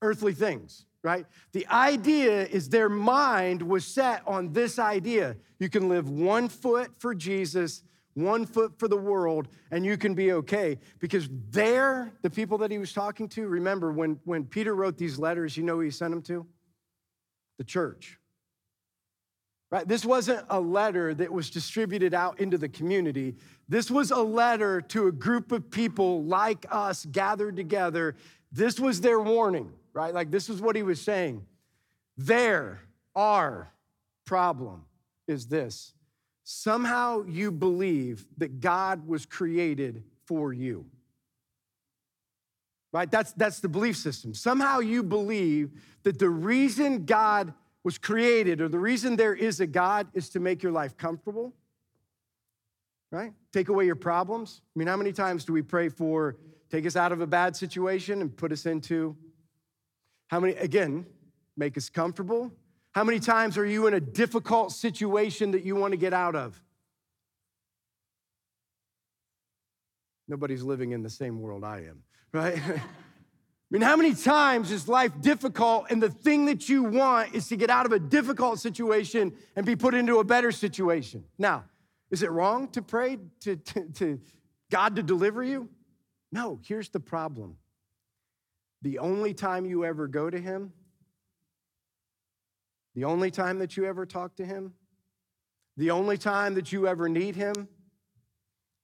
Earthly 0.01 0.33
things 0.33 0.85
right? 1.03 1.25
The 1.51 1.67
idea 1.67 2.45
is 2.45 2.69
their 2.69 2.89
mind 2.89 3.61
was 3.61 3.85
set 3.85 4.23
on 4.25 4.53
this 4.53 4.79
idea. 4.79 5.35
You 5.59 5.69
can 5.69 5.89
live 5.89 6.09
one 6.09 6.47
foot 6.47 6.91
for 6.97 7.13
Jesus, 7.13 7.83
one 8.13 8.45
foot 8.45 8.79
for 8.79 8.87
the 8.87 8.97
world, 8.97 9.49
and 9.69 9.85
you 9.85 9.97
can 9.97 10.15
be 10.15 10.31
okay. 10.31 10.79
Because 10.99 11.27
they're 11.51 12.11
the 12.21 12.29
people 12.29 12.57
that 12.59 12.71
he 12.71 12.77
was 12.77 12.93
talking 12.93 13.27
to, 13.29 13.47
remember 13.47 13.91
when, 13.91 14.19
when 14.23 14.45
Peter 14.45 14.73
wrote 14.73 14.97
these 14.97 15.19
letters, 15.19 15.57
you 15.57 15.63
know 15.63 15.75
who 15.75 15.81
he 15.81 15.91
sent 15.91 16.11
them 16.11 16.21
to? 16.23 16.45
The 17.57 17.65
church. 17.65 18.17
Right? 19.73 19.87
This 19.87 20.05
wasn't 20.05 20.45
a 20.49 20.59
letter 20.59 21.15
that 21.15 21.31
was 21.31 21.49
distributed 21.49 22.13
out 22.13 22.39
into 22.39 22.59
the 22.59 22.69
community. 22.69 23.35
This 23.67 23.89
was 23.89 24.11
a 24.11 24.21
letter 24.21 24.81
to 24.81 25.07
a 25.07 25.11
group 25.11 25.51
of 25.51 25.71
people 25.71 26.23
like 26.23 26.65
us 26.69 27.05
gathered 27.05 27.55
together. 27.55 28.15
This 28.51 28.79
was 28.79 29.01
their 29.01 29.19
warning 29.19 29.71
right? 29.93 30.13
Like 30.13 30.31
this 30.31 30.49
is 30.49 30.61
what 30.61 30.75
he 30.75 30.83
was 30.83 30.99
saying. 30.99 31.45
There, 32.17 32.81
our 33.15 33.71
problem 34.25 34.85
is 35.27 35.47
this 35.47 35.93
somehow 36.43 37.23
you 37.25 37.51
believe 37.51 38.25
that 38.37 38.59
God 38.59 39.07
was 39.07 39.25
created 39.25 40.03
for 40.25 40.51
you. 40.51 40.85
Right? 42.91 43.09
That's, 43.09 43.31
that's 43.33 43.59
the 43.59 43.69
belief 43.69 43.97
system. 43.97 44.35
Somehow 44.35 44.79
you 44.79 45.01
believe 45.01 45.71
that 46.03 46.19
the 46.19 46.29
reason 46.29 47.05
God 47.05 47.53
was 47.83 47.97
created 47.97 48.61
or 48.61 48.69
the 48.69 48.79
reason 48.79 49.15
there 49.15 49.33
is 49.33 49.59
a 49.59 49.67
God 49.67 50.07
is 50.13 50.29
to 50.29 50.39
make 50.39 50.63
your 50.63 50.71
life 50.71 50.97
comfortable, 50.97 51.53
right? 53.11 53.33
Take 53.51 53.69
away 53.69 53.85
your 53.85 53.95
problems. 53.95 54.61
I 54.75 54.79
mean, 54.79 54.87
how 54.87 54.97
many 54.97 55.11
times 55.11 55.45
do 55.45 55.53
we 55.53 55.61
pray 55.61 55.89
for 55.89 56.37
take 56.71 56.85
us 56.85 56.95
out 56.95 57.11
of 57.11 57.21
a 57.21 57.27
bad 57.27 57.55
situation 57.55 58.21
and 58.21 58.35
put 58.35 58.51
us 58.51 58.65
into 58.65 59.15
how 60.27 60.39
many, 60.39 60.53
again, 60.53 61.05
make 61.57 61.77
us 61.77 61.89
comfortable? 61.89 62.51
How 62.93 63.03
many 63.03 63.19
times 63.19 63.57
are 63.57 63.65
you 63.65 63.87
in 63.87 63.93
a 63.93 63.99
difficult 63.99 64.71
situation 64.71 65.51
that 65.51 65.63
you 65.63 65.75
want 65.75 65.91
to 65.91 65.97
get 65.97 66.13
out 66.13 66.35
of? 66.35 66.59
Nobody's 70.27 70.63
living 70.63 70.91
in 70.91 71.03
the 71.03 71.09
same 71.09 71.41
world 71.41 71.63
I 71.63 71.79
am, 71.81 72.03
right? 72.31 72.59
Mean, 73.73 73.81
how 73.81 73.95
many 73.95 74.13
times 74.13 74.69
is 74.69 74.87
life 74.87 75.19
difficult 75.19 75.87
and 75.89 76.01
the 76.01 76.09
thing 76.09 76.45
that 76.45 76.69
you 76.69 76.83
want 76.83 77.33
is 77.33 77.47
to 77.47 77.55
get 77.55 77.71
out 77.71 77.87
of 77.87 77.91
a 77.91 77.97
difficult 77.97 78.59
situation 78.59 79.33
and 79.55 79.65
be 79.65 79.75
put 79.75 79.95
into 79.95 80.19
a 80.19 80.23
better 80.23 80.51
situation? 80.51 81.23
Now, 81.39 81.65
is 82.11 82.21
it 82.21 82.29
wrong 82.29 82.67
to 82.69 82.83
pray 82.83 83.17
to, 83.41 83.55
to, 83.55 83.89
to 83.95 84.21
God 84.69 84.95
to 84.97 85.01
deliver 85.01 85.43
you? 85.43 85.69
No, 86.31 86.59
here's 86.63 86.89
the 86.89 86.99
problem. 86.99 87.57
The 88.83 88.99
only 88.99 89.33
time 89.33 89.65
you 89.65 89.83
ever 89.85 90.07
go 90.07 90.29
to 90.29 90.39
Him, 90.39 90.71
the 92.93 93.05
only 93.05 93.31
time 93.31 93.57
that 93.57 93.75
you 93.75 93.85
ever 93.85 94.05
talk 94.05 94.35
to 94.35 94.45
Him, 94.45 94.73
the 95.77 95.89
only 95.89 96.19
time 96.19 96.53
that 96.55 96.71
you 96.71 96.87
ever 96.87 97.09
need 97.09 97.35
Him 97.35 97.67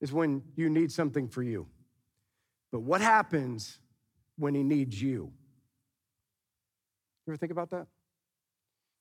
is 0.02 0.12
when 0.12 0.42
you 0.56 0.68
need 0.68 0.92
something 0.92 1.28
for 1.28 1.44
you. 1.44 1.68
But 2.72 2.80
what 2.80 3.02
happens 3.02 3.78
when 4.40 4.56
He 4.56 4.64
needs 4.64 5.02
you? 5.02 5.32
You 7.28 7.34
ever 7.34 7.38
think 7.38 7.52
about 7.52 7.70
that? 7.72 7.86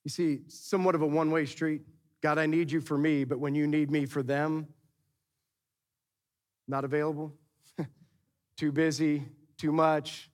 You 0.04 0.10
see, 0.10 0.40
somewhat 0.48 0.94
of 0.94 1.02
a 1.02 1.06
one 1.06 1.30
way 1.30 1.46
street. 1.46 1.82
God, 2.22 2.38
I 2.38 2.46
need 2.46 2.70
you 2.70 2.80
for 2.80 2.98
me, 2.98 3.24
but 3.24 3.38
when 3.38 3.54
you 3.54 3.66
need 3.66 3.90
me 3.90 4.06
for 4.06 4.22
them, 4.22 4.66
not 6.66 6.84
available 6.84 7.34
too 8.56 8.72
busy, 8.72 9.24
too 9.56 9.72
much. 9.72 10.30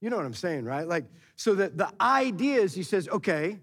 You 0.00 0.10
know 0.10 0.16
what 0.16 0.26
I'm 0.26 0.34
saying, 0.34 0.64
right? 0.64 0.86
Like, 0.86 1.04
so 1.36 1.54
that 1.56 1.76
the 1.76 1.92
idea 2.00 2.60
is 2.60 2.74
he 2.74 2.82
says, 2.82 3.08
okay, 3.08 3.58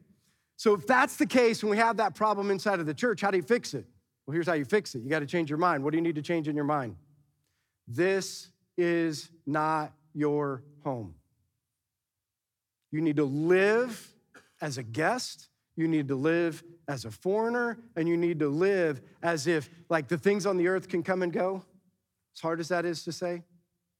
so 0.55 0.73
if 0.73 0.85
that's 0.85 1.15
the 1.15 1.25
case 1.25 1.61
and 1.61 1.69
we 1.69 1.77
have 1.77 1.97
that 1.97 2.15
problem 2.15 2.51
inside 2.51 2.79
of 2.79 2.85
the 2.85 2.93
church, 2.93 3.21
how 3.21 3.31
do 3.31 3.37
you 3.37 3.43
fix 3.43 3.73
it? 3.73 3.85
Well, 4.25 4.33
here's 4.33 4.47
how 4.47 4.53
you 4.53 4.65
fix 4.65 4.95
it. 4.95 5.03
You 5.03 5.09
got 5.09 5.19
to 5.19 5.25
change 5.25 5.49
your 5.49 5.57
mind. 5.57 5.83
What 5.83 5.91
do 5.91 5.97
you 5.97 6.03
need 6.03 6.15
to 6.15 6.21
change 6.21 6.47
in 6.47 6.55
your 6.55 6.65
mind? 6.65 6.95
This 7.87 8.49
is 8.77 9.29
not 9.45 9.93
your 10.13 10.63
home. 10.83 11.15
You 12.91 13.01
need 13.01 13.17
to 13.17 13.25
live 13.25 14.07
as 14.61 14.77
a 14.77 14.83
guest. 14.83 15.49
You 15.75 15.87
need 15.87 16.07
to 16.09 16.15
live 16.15 16.63
as 16.87 17.05
a 17.05 17.11
foreigner, 17.11 17.79
and 17.95 18.07
you 18.07 18.17
need 18.17 18.39
to 18.39 18.49
live 18.49 19.01
as 19.23 19.47
if, 19.47 19.69
like, 19.89 20.07
the 20.07 20.17
things 20.17 20.45
on 20.45 20.57
the 20.57 20.67
earth 20.67 20.87
can 20.87 21.01
come 21.01 21.23
and 21.23 21.33
go, 21.33 21.63
as 22.35 22.41
hard 22.41 22.59
as 22.59 22.67
that 22.67 22.85
is 22.85 23.03
to 23.05 23.11
say. 23.11 23.43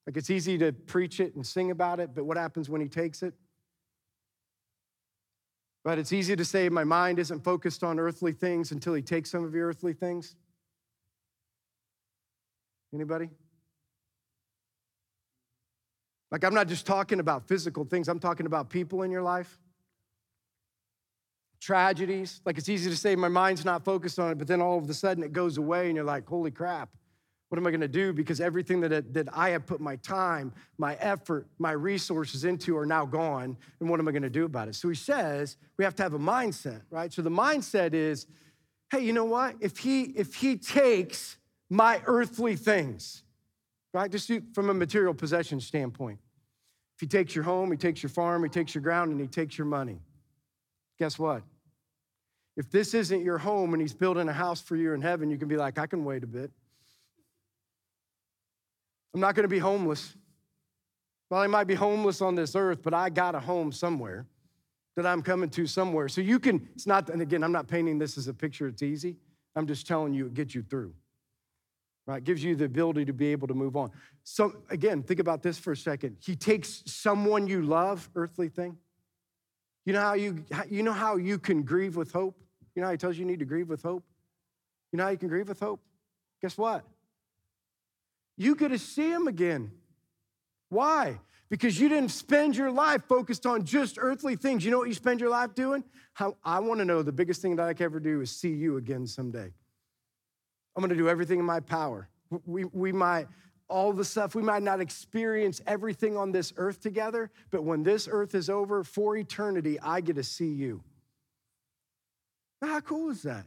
Like 0.05 0.17
it's 0.17 0.29
easy 0.29 0.58
to 0.58 0.72
preach 0.74 1.20
it 1.20 1.36
and 1.36 1.46
sing 1.46 1.72
about 1.72 2.00
it, 2.00 2.12
but 2.13 2.25
what 2.25 2.38
happens 2.38 2.70
when 2.70 2.82
he 2.82 2.88
takes 2.88 3.24
it? 3.24 3.34
But 5.84 5.98
it's 5.98 6.13
easy 6.13 6.36
to 6.36 6.46
say 6.46 6.70
my 6.70 6.84
mind 6.84 7.20
isn't 7.20 7.43
focused 7.43 7.84
on 7.84 8.00
earthly 8.00 8.32
things 8.32 8.72
until 8.72 8.93
he 8.93 9.01
takes 9.01 9.29
some 9.32 9.43
of 9.43 9.53
your 9.53 9.67
earthly 9.67 9.93
things. 9.93 10.36
Anybody? 12.93 13.29
Like 16.34 16.44
I'm 16.44 16.56
not 16.56 16.68
just 16.68 16.88
talking 16.88 17.20
about 17.20 17.48
physical 17.48 17.86
things, 17.86 18.10
I'm 18.10 18.20
talking 18.20 18.48
about 18.48 18.68
people 18.68 19.04
in 19.04 19.12
your 19.12 19.22
life. 19.22 19.60
Tragedies. 21.62 22.42
Like 22.44 22.58
it's 22.58 22.68
easy 22.68 22.90
to 22.90 22.98
say 22.98 23.16
my 23.16 23.28
mind's 23.30 23.63
not 23.63 23.86
focused 23.86 24.18
on 24.18 24.32
it, 24.32 24.40
but 24.40 24.48
then 24.48 24.60
all 24.60 24.80
of 24.80 24.90
a 24.90 24.96
sudden 24.96 25.24
it 25.24 25.32
goes 25.32 25.58
away 25.60 25.86
and 25.86 25.96
you're 25.96 26.04
like, 26.04 26.28
holy 26.28 26.50
crap. 26.50 26.90
What 27.50 27.60
am 27.60 27.68
I 27.68 27.72
to 27.72 27.88
do? 27.88 28.13
Because 28.13 28.42
everything 28.42 28.82
that, 28.82 29.13
that 29.13 29.30
I 29.32 29.52
have 29.52 29.68
put 29.68 29.80
my 29.80 29.98
time, 29.98 30.52
my 30.80 30.96
effort, 30.96 31.46
my 31.60 31.72
resources 31.72 32.46
into 32.46 32.75
are 32.75 32.86
now 32.88 33.06
gone. 33.06 33.56
And 33.80 33.88
what 33.88 34.00
am 34.00 34.08
I 34.08 34.12
to 34.12 34.28
do 34.28 34.46
about 34.46 34.68
it? 34.68 34.74
So 34.74 34.90
he 34.90 34.96
says 34.96 35.58
we 35.78 35.86
have 35.86 35.94
to 35.98 36.04
have 36.04 36.16
a 36.16 36.20
mindset, 36.20 36.82
right? 36.90 37.13
So 37.13 37.22
the 37.22 37.30
mindset 37.30 37.94
is, 37.94 38.25
hey, 38.92 39.02
you 39.02 39.13
know 39.13 39.25
what? 39.25 39.58
If 39.62 39.78
he 39.78 40.02
if 40.02 40.34
he 40.34 40.58
takes 40.58 41.38
my 41.70 42.02
earthly 42.08 42.56
things, 42.56 43.22
right? 43.94 44.12
Just 44.12 44.32
from 44.56 44.72
a 44.72 44.74
material 44.74 45.13
possession 45.13 45.62
standpoint. 45.62 46.20
He 47.03 47.07
takes 47.07 47.36
your 47.36 47.43
home, 47.43 47.69
he 47.69 47.75
takes 47.75 48.01
your 48.01 48.10
farm, 48.10 48.43
he 48.43 48.50
takes 48.50 48.74
your 48.74 48.81
ground, 48.81 49.12
and 49.12 49.19
he 49.19 49.27
takes 49.27 49.57
your 49.57 49.67
money. 49.67 50.00
Guess 50.98 51.19
what? 51.19 51.43
If 52.55 52.72
this 52.72 52.93
isn't 52.93 53.25
your 53.25 53.38
home 53.38 53.74
and 53.74 53.81
he's 53.81 53.93
building 53.93 54.29
a 54.29 54.33
house 54.33 54.62
for 54.62 54.77
you 54.77 54.93
in 54.93 55.01
heaven, 55.01 55.29
you 55.29 55.38
can 55.38 55.50
be 55.50 55.57
like, 55.57 55.77
I 55.77 55.86
can 55.86 56.05
wait 56.05 56.24
a 56.24 56.27
bit. 56.27 56.50
I'm 59.13 59.19
not 59.19 59.36
going 59.36 59.43
to 59.43 59.50
be 59.50 59.60
homeless. 59.60 60.15
Well, 61.29 61.41
I 61.41 61.48
might 61.48 61.65
be 61.65 61.75
homeless 61.75 62.22
on 62.22 62.36
this 62.36 62.55
earth, 62.55 62.79
but 62.81 62.93
I 62.93 63.10
got 63.10 63.36
a 63.36 63.39
home 63.41 63.74
somewhere 63.74 64.25
that 64.95 65.05
I'm 65.05 65.22
coming 65.22 65.50
to 65.50 65.67
somewhere. 65.67 66.07
So 66.07 66.22
you 66.22 66.39
can, 66.39 66.69
it's 66.74 66.88
not, 66.88 67.10
and 67.10 67.22
again, 67.22 67.43
I'm 67.43 67.51
not 67.51 67.67
painting 67.67 68.00
this 68.00 68.17
as 68.17 68.29
a 68.29 68.33
picture, 68.33 68.69
it's 68.69 68.81
easy. 68.81 69.17
I'm 69.57 69.67
just 69.67 69.86
telling 69.86 70.13
you, 70.13 70.27
it 70.27 70.36
gets 70.36 70.55
you 70.55 70.62
through, 70.62 70.93
right? 72.05 72.17
It 72.17 72.24
gives 72.24 72.43
you 72.43 72.55
the 72.55 72.65
ability 72.65 73.05
to 73.05 73.13
be 73.13 73.27
able 73.27 73.48
to 73.48 73.53
move 73.53 73.75
on. 73.75 73.91
So 74.24 74.55
again, 74.69 75.03
think 75.03 75.19
about 75.19 75.41
this 75.43 75.57
for 75.57 75.72
a 75.72 75.77
second. 75.77 76.17
He 76.19 76.36
takes 76.36 76.83
someone 76.86 77.48
you 77.48 77.62
love, 77.62 78.10
earthly 78.15 78.50
thing. 78.50 78.77
You 79.86 79.93
know 79.93 80.01
how 80.01 80.13
you, 80.13 80.45
you 80.69 80.83
know 80.83 80.93
how 80.93 81.17
you 81.17 81.38
can 81.38 81.63
grieve 81.63 81.95
with 81.95 82.12
hope? 82.12 82.38
You 82.75 82.81
know 82.81 82.88
how 82.88 82.91
he 82.91 82.98
tells 82.98 83.17
you 83.17 83.22
you 83.22 83.31
need 83.31 83.39
to 83.39 83.45
grieve 83.45 83.69
with 83.69 83.83
hope? 83.83 84.03
You 84.91 84.98
know 84.98 85.03
how 85.03 85.10
you 85.10 85.17
can 85.17 85.27
grieve 85.27 85.50
with 85.50 85.60
hope? 85.60 85.81
Guess 86.41 86.57
what? 86.57 86.86
you 88.38 88.55
get 88.55 88.69
to 88.69 88.79
see 88.79 89.12
him 89.12 89.27
again. 89.27 89.72
Why? 90.69 91.19
Because 91.50 91.79
you 91.79 91.88
didn't 91.88 92.10
spend 92.10 92.55
your 92.55 92.72
life 92.72 93.03
focused 93.07 93.45
on 93.45 93.63
just 93.63 93.98
earthly 94.00 94.36
things. 94.36 94.65
You 94.65 94.72
know 94.72 94.79
what 94.79 94.88
you 94.88 94.93
spend 94.93 95.19
your 95.19 95.29
life 95.29 95.53
doing? 95.53 95.83
How, 96.13 96.36
I 96.43 96.60
want 96.60 96.79
to 96.79 96.86
know 96.86 97.03
the 97.03 97.12
biggest 97.12 97.41
thing 97.41 97.55
that 97.57 97.67
I 97.67 97.74
can 97.74 97.86
ever 97.86 98.00
do 98.00 98.22
is 98.22 98.31
see 98.31 98.50
you 98.50 98.77
again 98.77 99.05
someday. 99.05 99.51
I'm 100.75 100.82
to 100.89 100.96
do 100.96 101.10
everything 101.10 101.39
in 101.39 101.46
my 101.46 101.60
power. 101.60 102.10
We, 102.46 102.65
we 102.65 102.92
might, 102.92 103.27
all 103.68 103.94
the 103.94 104.06
stuff, 104.06 104.34
we 104.36 104.42
might 104.42 104.63
not 104.63 104.82
experience 104.82 105.62
everything 105.68 106.18
on 106.18 106.32
this 106.32 106.51
earth 106.58 106.82
together, 106.82 107.30
but 107.51 107.63
when 107.63 107.84
this 107.84 108.08
earth 108.12 108.34
is 108.34 108.50
over 108.50 108.84
for 108.84 109.15
eternity, 109.15 109.80
I 109.80 110.01
get 110.01 110.15
to 110.15 110.24
see 110.24 110.51
you. 110.51 110.84
How 112.62 112.80
cool 112.80 113.10
is 113.10 113.24
that? 113.24 113.46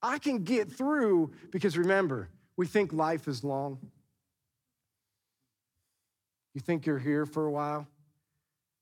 I 0.00 0.18
can 0.18 0.44
get 0.44 0.70
through 0.70 1.32
because 1.50 1.76
remember, 1.76 2.28
we 2.56 2.66
think 2.66 2.92
life 2.92 3.26
is 3.26 3.42
long. 3.42 3.78
You 6.54 6.60
think 6.60 6.86
you're 6.86 6.98
here 6.98 7.26
for 7.26 7.46
a 7.46 7.50
while? 7.50 7.86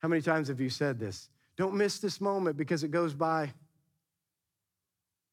How 0.00 0.08
many 0.08 0.20
times 0.20 0.48
have 0.48 0.60
you 0.60 0.68
said 0.68 0.98
this? 0.98 1.30
Don't 1.56 1.74
miss 1.74 1.98
this 1.98 2.20
moment 2.20 2.56
because 2.56 2.82
it 2.84 2.90
goes 2.90 3.14
by. 3.14 3.52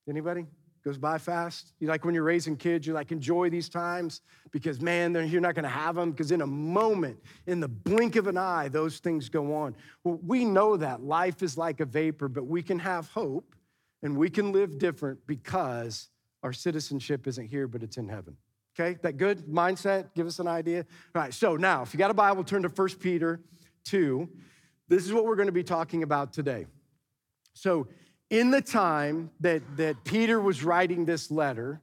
Anybody? 0.07 0.45
Goes 0.83 0.97
by 0.97 1.17
fast. 1.17 1.73
You 1.79 1.87
like 1.87 2.05
when 2.05 2.15
you're 2.15 2.23
raising 2.23 2.55
kids, 2.55 2.87
you 2.87 2.93
like 2.93 3.11
enjoy 3.11 3.49
these 3.49 3.67
times 3.67 4.21
because 4.51 4.79
man, 4.79 5.13
you're 5.27 5.41
not 5.41 5.53
going 5.53 5.63
to 5.63 5.69
have 5.69 5.95
them 5.95 6.11
because 6.11 6.31
in 6.31 6.41
a 6.41 6.47
moment, 6.47 7.17
in 7.47 7.59
the 7.59 7.67
blink 7.67 8.15
of 8.15 8.27
an 8.27 8.37
eye, 8.37 8.69
those 8.69 8.99
things 8.99 9.27
go 9.27 9.53
on. 9.53 9.75
Well, 10.03 10.19
we 10.25 10.45
know 10.45 10.77
that 10.77 11.03
life 11.03 11.43
is 11.43 11.57
like 11.57 11.81
a 11.81 11.85
vapor, 11.85 12.29
but 12.29 12.45
we 12.47 12.63
can 12.63 12.79
have 12.79 13.09
hope 13.09 13.55
and 14.01 14.17
we 14.17 14.29
can 14.29 14.53
live 14.53 14.77
different 14.77 15.19
because 15.27 16.09
our 16.43 16.53
citizenship 16.53 17.27
isn't 17.27 17.47
here, 17.47 17.67
but 17.67 17.83
it's 17.83 17.97
in 17.97 18.07
heaven. 18.07 18.37
Okay, 18.79 18.97
that 19.01 19.17
good 19.17 19.47
mindset? 19.47 20.13
Give 20.15 20.27
us 20.27 20.39
an 20.39 20.47
idea. 20.47 20.85
All 21.13 21.21
right, 21.21 21.33
so 21.33 21.57
now, 21.57 21.81
if 21.81 21.93
you 21.93 21.97
got 21.97 22.11
a 22.11 22.13
Bible, 22.13 22.43
turn 22.45 22.61
to 22.63 22.69
1 22.69 22.89
Peter 22.99 23.41
2. 23.85 24.29
This 24.87 25.05
is 25.05 25.11
what 25.11 25.25
we're 25.25 25.35
going 25.35 25.47
to 25.47 25.51
be 25.51 25.63
talking 25.63 26.03
about 26.03 26.31
today. 26.31 26.65
So, 27.53 27.87
in 28.29 28.51
the 28.51 28.61
time 28.61 29.31
that, 29.39 29.61
that 29.77 30.03
Peter 30.03 30.39
was 30.39 30.63
writing 30.63 31.05
this 31.05 31.31
letter, 31.31 31.81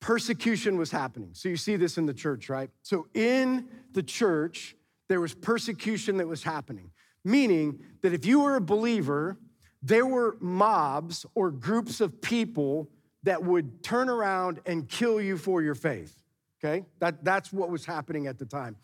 persecution 0.00 0.78
was 0.78 0.90
happening. 0.90 1.30
So, 1.32 1.48
you 1.48 1.56
see 1.56 1.76
this 1.76 1.98
in 1.98 2.06
the 2.06 2.14
church, 2.14 2.48
right? 2.48 2.70
So, 2.82 3.06
in 3.14 3.68
the 3.92 4.02
church, 4.02 4.76
there 5.08 5.20
was 5.20 5.34
persecution 5.34 6.18
that 6.18 6.26
was 6.26 6.42
happening, 6.42 6.90
meaning 7.24 7.80
that 8.02 8.12
if 8.12 8.24
you 8.24 8.40
were 8.40 8.56
a 8.56 8.60
believer, 8.60 9.38
there 9.82 10.06
were 10.06 10.36
mobs 10.40 11.24
or 11.34 11.50
groups 11.50 12.00
of 12.00 12.20
people 12.20 12.88
that 13.22 13.42
would 13.42 13.82
turn 13.82 14.08
around 14.08 14.60
and 14.66 14.88
kill 14.88 15.20
you 15.20 15.36
for 15.36 15.62
your 15.62 15.74
faith. 15.74 16.22
Okay? 16.62 16.84
That, 16.98 17.24
that's 17.24 17.52
what 17.52 17.70
was 17.70 17.84
happening 17.84 18.26
at 18.26 18.38
the 18.38 18.46
time. 18.46 18.76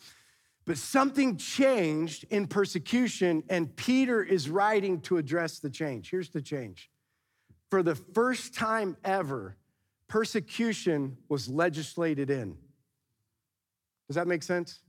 But 0.67 0.79
something 0.79 1.37
changed 1.37 2.25
in 2.31 2.47
persecution, 2.47 3.43
and 3.51 3.75
Peter 3.77 4.23
is 4.23 4.49
writing 4.49 5.01
to 5.03 5.19
address 5.19 5.59
the 5.59 5.69
change. 5.69 6.11
Here's 6.11 6.31
the 6.31 6.41
change. 6.41 6.91
For 7.71 7.83
the 7.83 7.95
first 7.95 8.55
time 8.55 8.97
ever, 9.05 9.57
persecution 10.09 11.19
was 11.29 11.49
legislated 11.49 12.31
in. 12.31 12.57
Does 14.09 14.17
that 14.17 14.27
make 14.27 14.43
sense? 14.43 14.81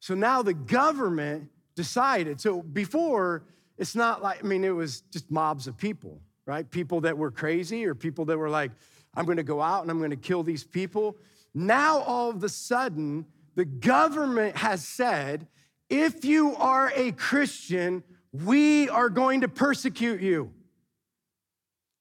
So 0.00 0.14
now 0.14 0.42
the 0.42 0.54
government 0.54 1.50
decided. 1.74 2.40
So 2.40 2.62
before, 2.62 3.44
it's 3.78 3.96
not 3.96 4.22
like, 4.22 4.44
I 4.44 4.46
mean, 4.46 4.62
it 4.62 4.70
was 4.70 5.00
just 5.00 5.30
mobs 5.30 5.66
of 5.66 5.76
people, 5.76 6.20
right? 6.46 6.70
People 6.70 7.00
that 7.02 7.16
were 7.16 7.30
crazy 7.30 7.86
or 7.86 7.94
people 7.94 8.24
that 8.26 8.38
were 8.38 8.50
like, 8.50 8.70
I'm 9.14 9.24
to 9.38 9.42
go 9.42 9.62
out 9.62 9.82
and 9.82 9.90
I'm 9.90 9.98
to 10.10 10.16
kill 10.16 10.42
these 10.42 10.64
people. 10.64 11.16
Now, 11.54 11.98
all 12.00 12.30
of 12.30 12.42
a 12.44 12.48
sudden, 12.48 13.26
the 13.54 13.64
government 13.64 14.56
has 14.56 14.86
said, 14.86 15.46
if 15.88 16.24
you 16.24 16.56
are 16.56 16.92
a 16.94 17.12
Christian, 17.12 18.02
we 18.32 18.88
are 18.88 19.08
going 19.08 19.42
to 19.42 19.48
persecute 19.48 20.20
you. 20.20 20.52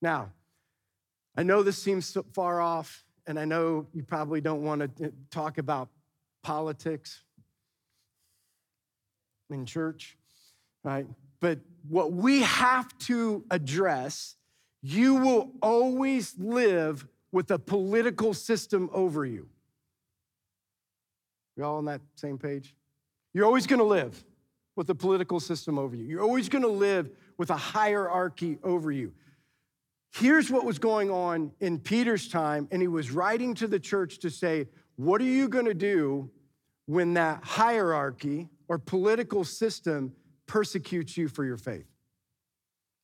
Now, 0.01 0.31
I 1.37 1.43
know 1.43 1.63
this 1.63 1.77
seems 1.77 2.05
so 2.05 2.25
far 2.33 2.61
off, 2.61 3.03
and 3.27 3.39
I 3.39 3.45
know 3.45 3.87
you 3.93 4.03
probably 4.03 4.41
don't 4.41 4.63
want 4.63 4.97
to 4.97 5.05
uh, 5.05 5.09
talk 5.31 5.57
about 5.57 5.89
politics 6.43 7.23
in 9.49 9.65
church. 9.65 10.17
right? 10.83 11.05
But 11.39 11.59
what 11.87 12.11
we 12.13 12.41
have 12.41 12.97
to 12.99 13.45
address, 13.51 14.35
you 14.81 15.15
will 15.15 15.51
always 15.61 16.33
live 16.37 17.07
with 17.31 17.51
a 17.51 17.59
political 17.59 18.33
system 18.33 18.89
over 18.93 19.25
you. 19.25 19.47
We 21.55 21.63
all 21.63 21.77
on 21.77 21.85
that 21.85 22.01
same 22.15 22.37
page? 22.37 22.75
You're 23.33 23.45
always 23.45 23.67
gonna 23.67 23.83
live 23.83 24.23
with 24.75 24.89
a 24.89 24.95
political 24.95 25.39
system 25.39 25.77
over 25.77 25.95
you. 25.95 26.05
You're 26.05 26.23
always 26.23 26.49
gonna 26.49 26.67
live 26.67 27.09
with 27.37 27.49
a 27.49 27.57
hierarchy 27.57 28.57
over 28.63 28.91
you. 28.91 29.13
Here's 30.11 30.51
what 30.51 30.65
was 30.65 30.77
going 30.77 31.09
on 31.09 31.51
in 31.59 31.79
Peter's 31.79 32.27
time, 32.27 32.67
and 32.71 32.81
he 32.81 32.87
was 32.87 33.11
writing 33.11 33.55
to 33.55 33.67
the 33.67 33.79
church 33.79 34.19
to 34.19 34.29
say, 34.29 34.67
What 34.95 35.21
are 35.21 35.25
you 35.25 35.49
gonna 35.49 35.73
do 35.73 36.29
when 36.85 37.13
that 37.15 37.43
hierarchy 37.43 38.49
or 38.67 38.77
political 38.77 39.43
system 39.43 40.13
persecutes 40.45 41.17
you 41.17 41.27
for 41.27 41.43
your 41.43 41.57
faith? 41.57 41.87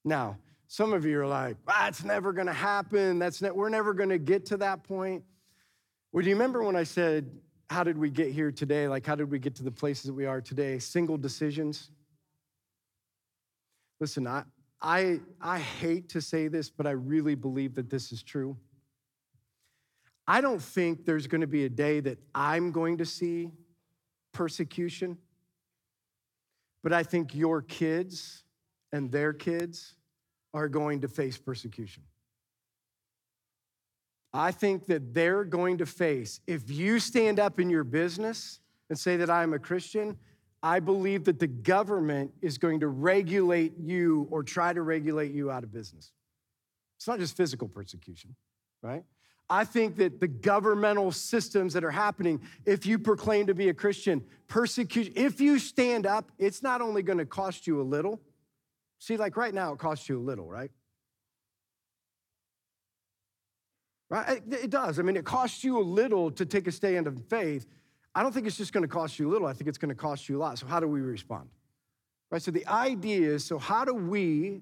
Now, 0.06 0.38
some 0.68 0.94
of 0.94 1.04
you 1.04 1.20
are 1.20 1.28
like, 1.28 1.58
ah, 1.68 1.92
never 2.06 2.32
gonna 2.32 2.54
happen. 2.54 3.18
That's 3.18 3.42
ne- 3.42 3.50
we're 3.50 3.70
never 3.70 3.94
gonna 3.94 4.20
get 4.20 4.46
to 4.48 4.58
that 4.58 4.84
point. 4.84 5.24
Well, 6.12 6.24
do 6.24 6.30
you 6.30 6.36
remember 6.36 6.64
when 6.64 6.76
I 6.76 6.84
said, 6.84 7.30
How 7.70 7.84
did 7.84 7.98
we 7.98 8.10
get 8.10 8.32
here 8.32 8.52
today? 8.52 8.88
Like, 8.88 9.06
how 9.06 9.16
did 9.16 9.30
we 9.30 9.38
get 9.38 9.56
to 9.56 9.64
the 9.64 9.72
places 9.72 10.06
that 10.06 10.14
we 10.14 10.26
are 10.26 10.42
today? 10.42 10.80
Single 10.80 11.18
decisions. 11.18 11.92
Listen, 14.00 14.26
I, 14.26 14.44
I, 14.82 15.20
I 15.40 15.60
hate 15.60 16.10
to 16.10 16.22
say 16.22 16.48
this, 16.48 16.70
but 16.70 16.88
I 16.88 16.92
really 16.92 17.36
believe 17.36 17.76
that 17.76 17.90
this 17.90 18.12
is 18.12 18.24
true. 18.24 18.58
I 20.28 20.42
don't 20.42 20.62
think 20.62 21.06
there's 21.06 21.28
going 21.28 21.42
to 21.42 21.48
be 21.48 21.66
a 21.66 21.70
day 21.70 22.00
that 22.00 22.18
I'm 22.34 22.72
going 22.72 22.98
to 23.00 23.06
see 23.06 23.52
persecution, 24.32 25.18
but 26.82 26.94
I 26.94 27.04
think 27.04 27.36
your 27.36 27.62
kids 27.62 28.44
and 28.92 29.12
their 29.12 29.34
kids 29.34 29.96
are 30.54 30.68
going 30.70 31.02
to 31.02 31.08
face 31.08 31.38
persecution. 31.38 32.04
I 34.34 34.52
think 34.52 34.86
that 34.88 35.14
they're 35.14 35.44
going 35.44 35.80
to 35.80 35.86
face, 35.86 36.40
if 36.46 36.70
you 36.70 37.00
stand 37.00 37.40
up 37.40 37.60
in 37.60 37.70
your 37.70 37.84
business 37.84 38.60
and 38.90 38.98
say 38.98 39.18
that 39.18 39.30
I'm 39.30 39.54
a 39.54 39.60
Christian, 39.60 40.18
I 40.62 40.80
believe 40.80 41.24
that 41.26 41.40
the 41.40 41.48
government 41.48 42.32
is 42.42 42.58
going 42.58 42.82
to 42.82 42.88
regulate 42.88 43.74
you 43.80 44.28
or 44.30 44.44
try 44.44 44.74
to 44.74 44.82
regulate 44.82 45.32
you 45.32 45.50
out 45.50 45.64
of 45.64 45.72
business. 45.72 46.12
It's 46.98 47.08
not 47.08 47.20
just 47.20 47.38
physical 47.38 47.68
persecution, 47.68 48.36
right? 48.82 49.04
I 49.50 49.64
think 49.64 49.96
that 49.96 50.20
the 50.20 50.28
governmental 50.28 51.12
systems 51.12 51.74
that 51.74 51.84
are 51.84 51.92
happening, 51.92 52.42
if 52.66 52.86
you 52.86 53.00
proclaim 53.00 53.48
to 53.48 53.56
be 53.56 53.70
a 53.70 53.74
Christian, 53.74 54.24
persecution, 54.48 55.14
if 55.16 55.42
you 55.42 55.58
stand 55.58 56.06
up, 56.06 56.32
it's 56.38 56.62
not 56.62 56.82
only 56.82 57.02
going 57.02 57.18
to 57.18 57.26
cost 57.26 57.66
you 57.66 57.82
a 57.82 57.84
little. 57.84 58.22
See, 59.00 59.18
like 59.18 59.38
right 59.38 59.54
now, 59.54 59.74
it 59.74 59.80
costs 59.80 60.08
you 60.08 60.20
a 60.20 60.22
little, 60.22 60.48
right? 60.48 60.70
Right? 64.10 64.42
It 64.50 64.72
does. 64.72 64.98
I 65.00 65.04
mean, 65.04 65.16
it 65.16 65.26
costs 65.26 65.64
you 65.64 65.80
a 65.80 65.84
little 65.84 66.32
to 66.32 66.46
take 66.46 66.68
a 66.68 66.72
stand 66.72 67.06
of 67.06 67.22
faith. 67.28 67.68
I 68.16 68.24
don't 68.24 68.32
think 68.32 68.48
it's 68.48 68.58
just 68.58 68.74
going 68.74 68.82
to 68.82 68.88
cost 68.88 69.20
you 69.20 69.30
a 69.30 69.32
little. 69.32 69.48
I 69.48 69.54
think 69.54 69.68
it's 69.68 69.78
going 69.78 69.90
to 69.90 69.96
cost 69.96 70.28
you 70.28 70.38
a 70.38 70.40
lot. 70.40 70.58
So, 70.58 70.66
how 70.66 70.80
do 70.80 70.88
we 70.88 71.02
respond? 71.02 71.50
Right? 72.32 72.42
So, 72.42 72.50
the 72.50 72.66
idea 72.68 73.30
is 73.30 73.46
so, 73.46 73.60
how 73.60 73.86
do 73.86 73.94
we, 73.94 74.62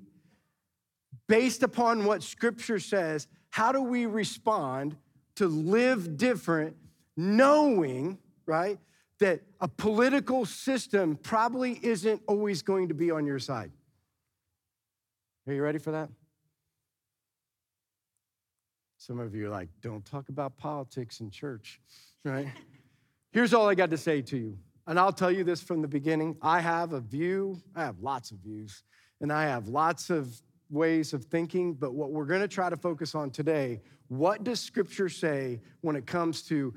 based 1.28 1.64
upon 1.64 2.04
what 2.04 2.24
scripture 2.24 2.80
says, 2.80 3.28
how 3.50 3.72
do 3.72 3.82
we 3.82 4.06
respond 4.06 4.98
to 5.36 5.48
live 5.48 6.18
different, 6.18 6.76
knowing, 7.16 8.18
right, 8.46 8.78
that 9.20 9.42
a 9.62 9.68
political 9.68 10.46
system 10.46 11.16
probably 11.16 11.80
isn't 11.82 12.22
always 12.28 12.62
going 12.62 12.90
to 12.90 12.94
be 12.94 13.12
on 13.12 13.26
your 13.26 13.40
side? 13.40 13.72
Are 15.48 15.54
you 15.54 15.64
ready 15.64 15.80
for 15.80 15.92
that? 15.92 16.10
Some 18.98 19.20
of 19.20 19.36
you 19.36 19.48
are 19.48 19.50
like, 19.50 19.70
don't 19.82 20.06
talk 20.06 20.30
about 20.30 20.58
politics 20.58 21.20
in 21.20 21.30
church, 21.30 21.80
right? 22.24 22.48
Here's 23.32 23.54
all 23.54 23.70
I 23.70 23.76
got 23.76 23.92
to 23.92 23.98
say 23.98 24.22
to 24.24 24.38
you. 24.38 24.58
And 24.88 25.00
I'll 25.00 25.14
tell 25.14 25.32
you 25.32 25.44
this 25.44 25.62
from 25.62 25.82
the 25.82 25.88
beginning 25.88 26.38
I 26.42 26.60
have 26.60 26.94
a 26.94 27.02
view, 27.02 27.62
I 27.76 27.84
have 27.84 28.00
lots 28.00 28.32
of 28.32 28.38
views, 28.38 28.84
and 29.22 29.32
I 29.32 29.44
have 29.44 29.68
lots 29.68 30.10
of 30.10 30.34
ways 30.70 31.14
of 31.14 31.26
thinking. 31.26 31.74
But 31.74 31.94
what 31.94 32.12
we're 32.12 32.26
going 32.26 32.42
to 32.42 32.48
try 32.48 32.70
to 32.70 32.78
focus 32.78 33.14
on 33.14 33.32
today 33.32 33.82
what 34.08 34.44
does 34.44 34.60
scripture 34.60 35.10
say 35.10 35.62
when 35.82 35.96
it 35.96 36.06
comes 36.06 36.42
to 36.44 36.74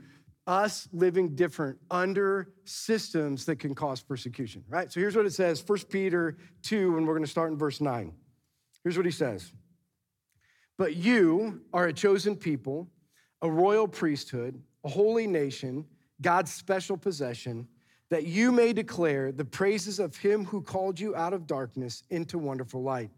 us 0.46 0.88
living 0.92 1.35
different 1.37 1.78
under 1.90 2.52
systems 2.64 3.44
that 3.44 3.56
can 3.56 3.74
cause 3.74 4.02
persecution, 4.02 4.64
right? 4.68 4.90
So 4.90 4.98
here's 4.98 5.14
what 5.14 5.26
it 5.26 5.33
says 5.33 5.62
1 5.64 5.78
Peter 5.90 6.38
2, 6.62 6.96
and 6.96 7.06
we're 7.06 7.14
going 7.14 7.24
to 7.24 7.30
start 7.30 7.52
in 7.52 7.59
verse 7.59 7.80
9. 7.80 8.12
Here's 8.83 8.96
what 8.96 9.06
he 9.06 9.12
says 9.12 9.52
But 10.80 10.96
you 10.96 11.60
are 11.74 11.88
a 11.88 11.92
chosen 11.92 12.34
people, 12.34 12.88
a 13.42 13.50
royal 13.50 13.86
priesthood, 13.86 14.58
a 14.82 14.88
holy 14.88 15.26
nation 15.26 15.84
God's 16.22 16.54
special 16.54 16.96
possession, 16.96 17.68
that 18.08 18.24
you 18.24 18.50
may 18.50 18.72
declare 18.72 19.30
the 19.30 19.44
praises 19.44 19.98
of 19.98 20.16
him 20.16 20.46
who 20.46 20.62
called 20.62 20.98
you 20.98 21.14
out 21.14 21.34
of 21.34 21.46
darkness 21.46 22.02
into 22.08 22.38
wonderful 22.38 22.82
light. 22.82 23.10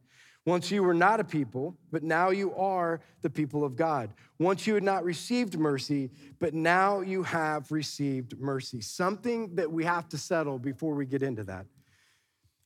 Once 0.45 0.73
you 0.73 0.83
were 0.83 0.93
not 0.93 1.21
a 1.21 1.25
people, 1.25 1.77
but 1.93 2.03
now 2.03 2.31
you 2.31 2.53
are 2.57 3.01
the 3.21 3.31
people 3.31 3.63
of 3.63 3.77
God. 3.77 4.11
Once 4.41 4.67
you 4.67 4.75
had 4.75 4.83
not 4.83 5.05
received 5.05 5.57
mercy, 5.57 6.11
but 6.41 6.55
now 6.55 7.01
you 7.01 7.23
have 7.23 7.71
received 7.71 8.41
mercy. 8.41 8.81
Something 8.81 9.55
that 9.55 9.71
we 9.71 9.85
have 9.85 10.09
to 10.09 10.19
settle 10.19 10.59
before 10.59 10.95
we 10.95 11.07
get 11.07 11.23
into 11.23 11.45
that. 11.45 11.67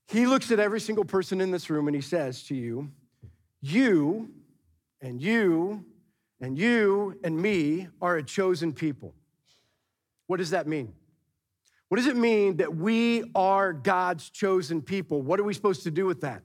He 0.09 0.27
looks 0.27 0.51
at 0.51 0.59
every 0.59 0.81
single 0.81 1.05
person 1.05 1.43
in 1.43 1.51
this 1.51 1.69
room 1.69 1.87
and 1.87 1.95
he 1.95 2.01
says 2.01 2.45
to 2.45 2.55
you, 2.55 2.91
You 3.61 4.31
and 5.01 5.21
you 5.21 5.85
and 6.41 6.59
you 6.59 7.19
and 7.25 7.41
me 7.41 7.89
are 8.01 8.17
a 8.17 8.23
chosen 8.23 8.73
people. 8.73 9.15
What 10.27 10.39
does 10.39 10.51
that 10.51 10.67
mean? 10.67 10.93
What 11.89 11.99
does 11.99 12.07
it 12.07 12.17
mean 12.17 12.57
that 12.57 12.75
we 12.75 13.31
are 13.35 13.73
God's 13.73 14.29
chosen 14.31 14.83
people? 14.83 15.23
What 15.23 15.39
are 15.39 15.45
we 15.45 15.55
supposed 15.55 15.85
to 15.85 15.91
do 15.91 16.05
with 16.05 16.23
that? 16.23 16.43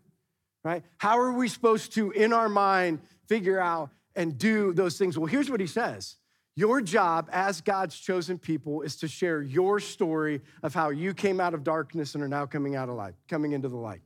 Right? 0.63 0.83
How 0.99 1.17
are 1.17 1.33
we 1.33 1.47
supposed 1.47 1.93
to, 1.95 2.11
in 2.11 2.31
our 2.31 2.47
mind, 2.47 2.99
figure 3.27 3.59
out 3.59 3.89
and 4.15 4.37
do 4.37 4.73
those 4.73 4.97
things? 4.97 5.17
Well, 5.17 5.25
here's 5.25 5.49
what 5.49 5.59
he 5.59 5.65
says 5.65 6.17
Your 6.55 6.81
job 6.81 7.27
as 7.31 7.61
God's 7.61 7.97
chosen 7.97 8.37
people 8.37 8.81
is 8.83 8.95
to 8.97 9.07
share 9.07 9.41
your 9.41 9.79
story 9.79 10.41
of 10.61 10.75
how 10.75 10.89
you 10.91 11.15
came 11.15 11.39
out 11.39 11.55
of 11.55 11.63
darkness 11.63 12.13
and 12.13 12.23
are 12.23 12.27
now 12.27 12.45
coming 12.45 12.75
out 12.75 12.89
of 12.89 12.95
light, 12.95 13.15
coming 13.27 13.53
into 13.53 13.69
the 13.69 13.77
light. 13.77 14.01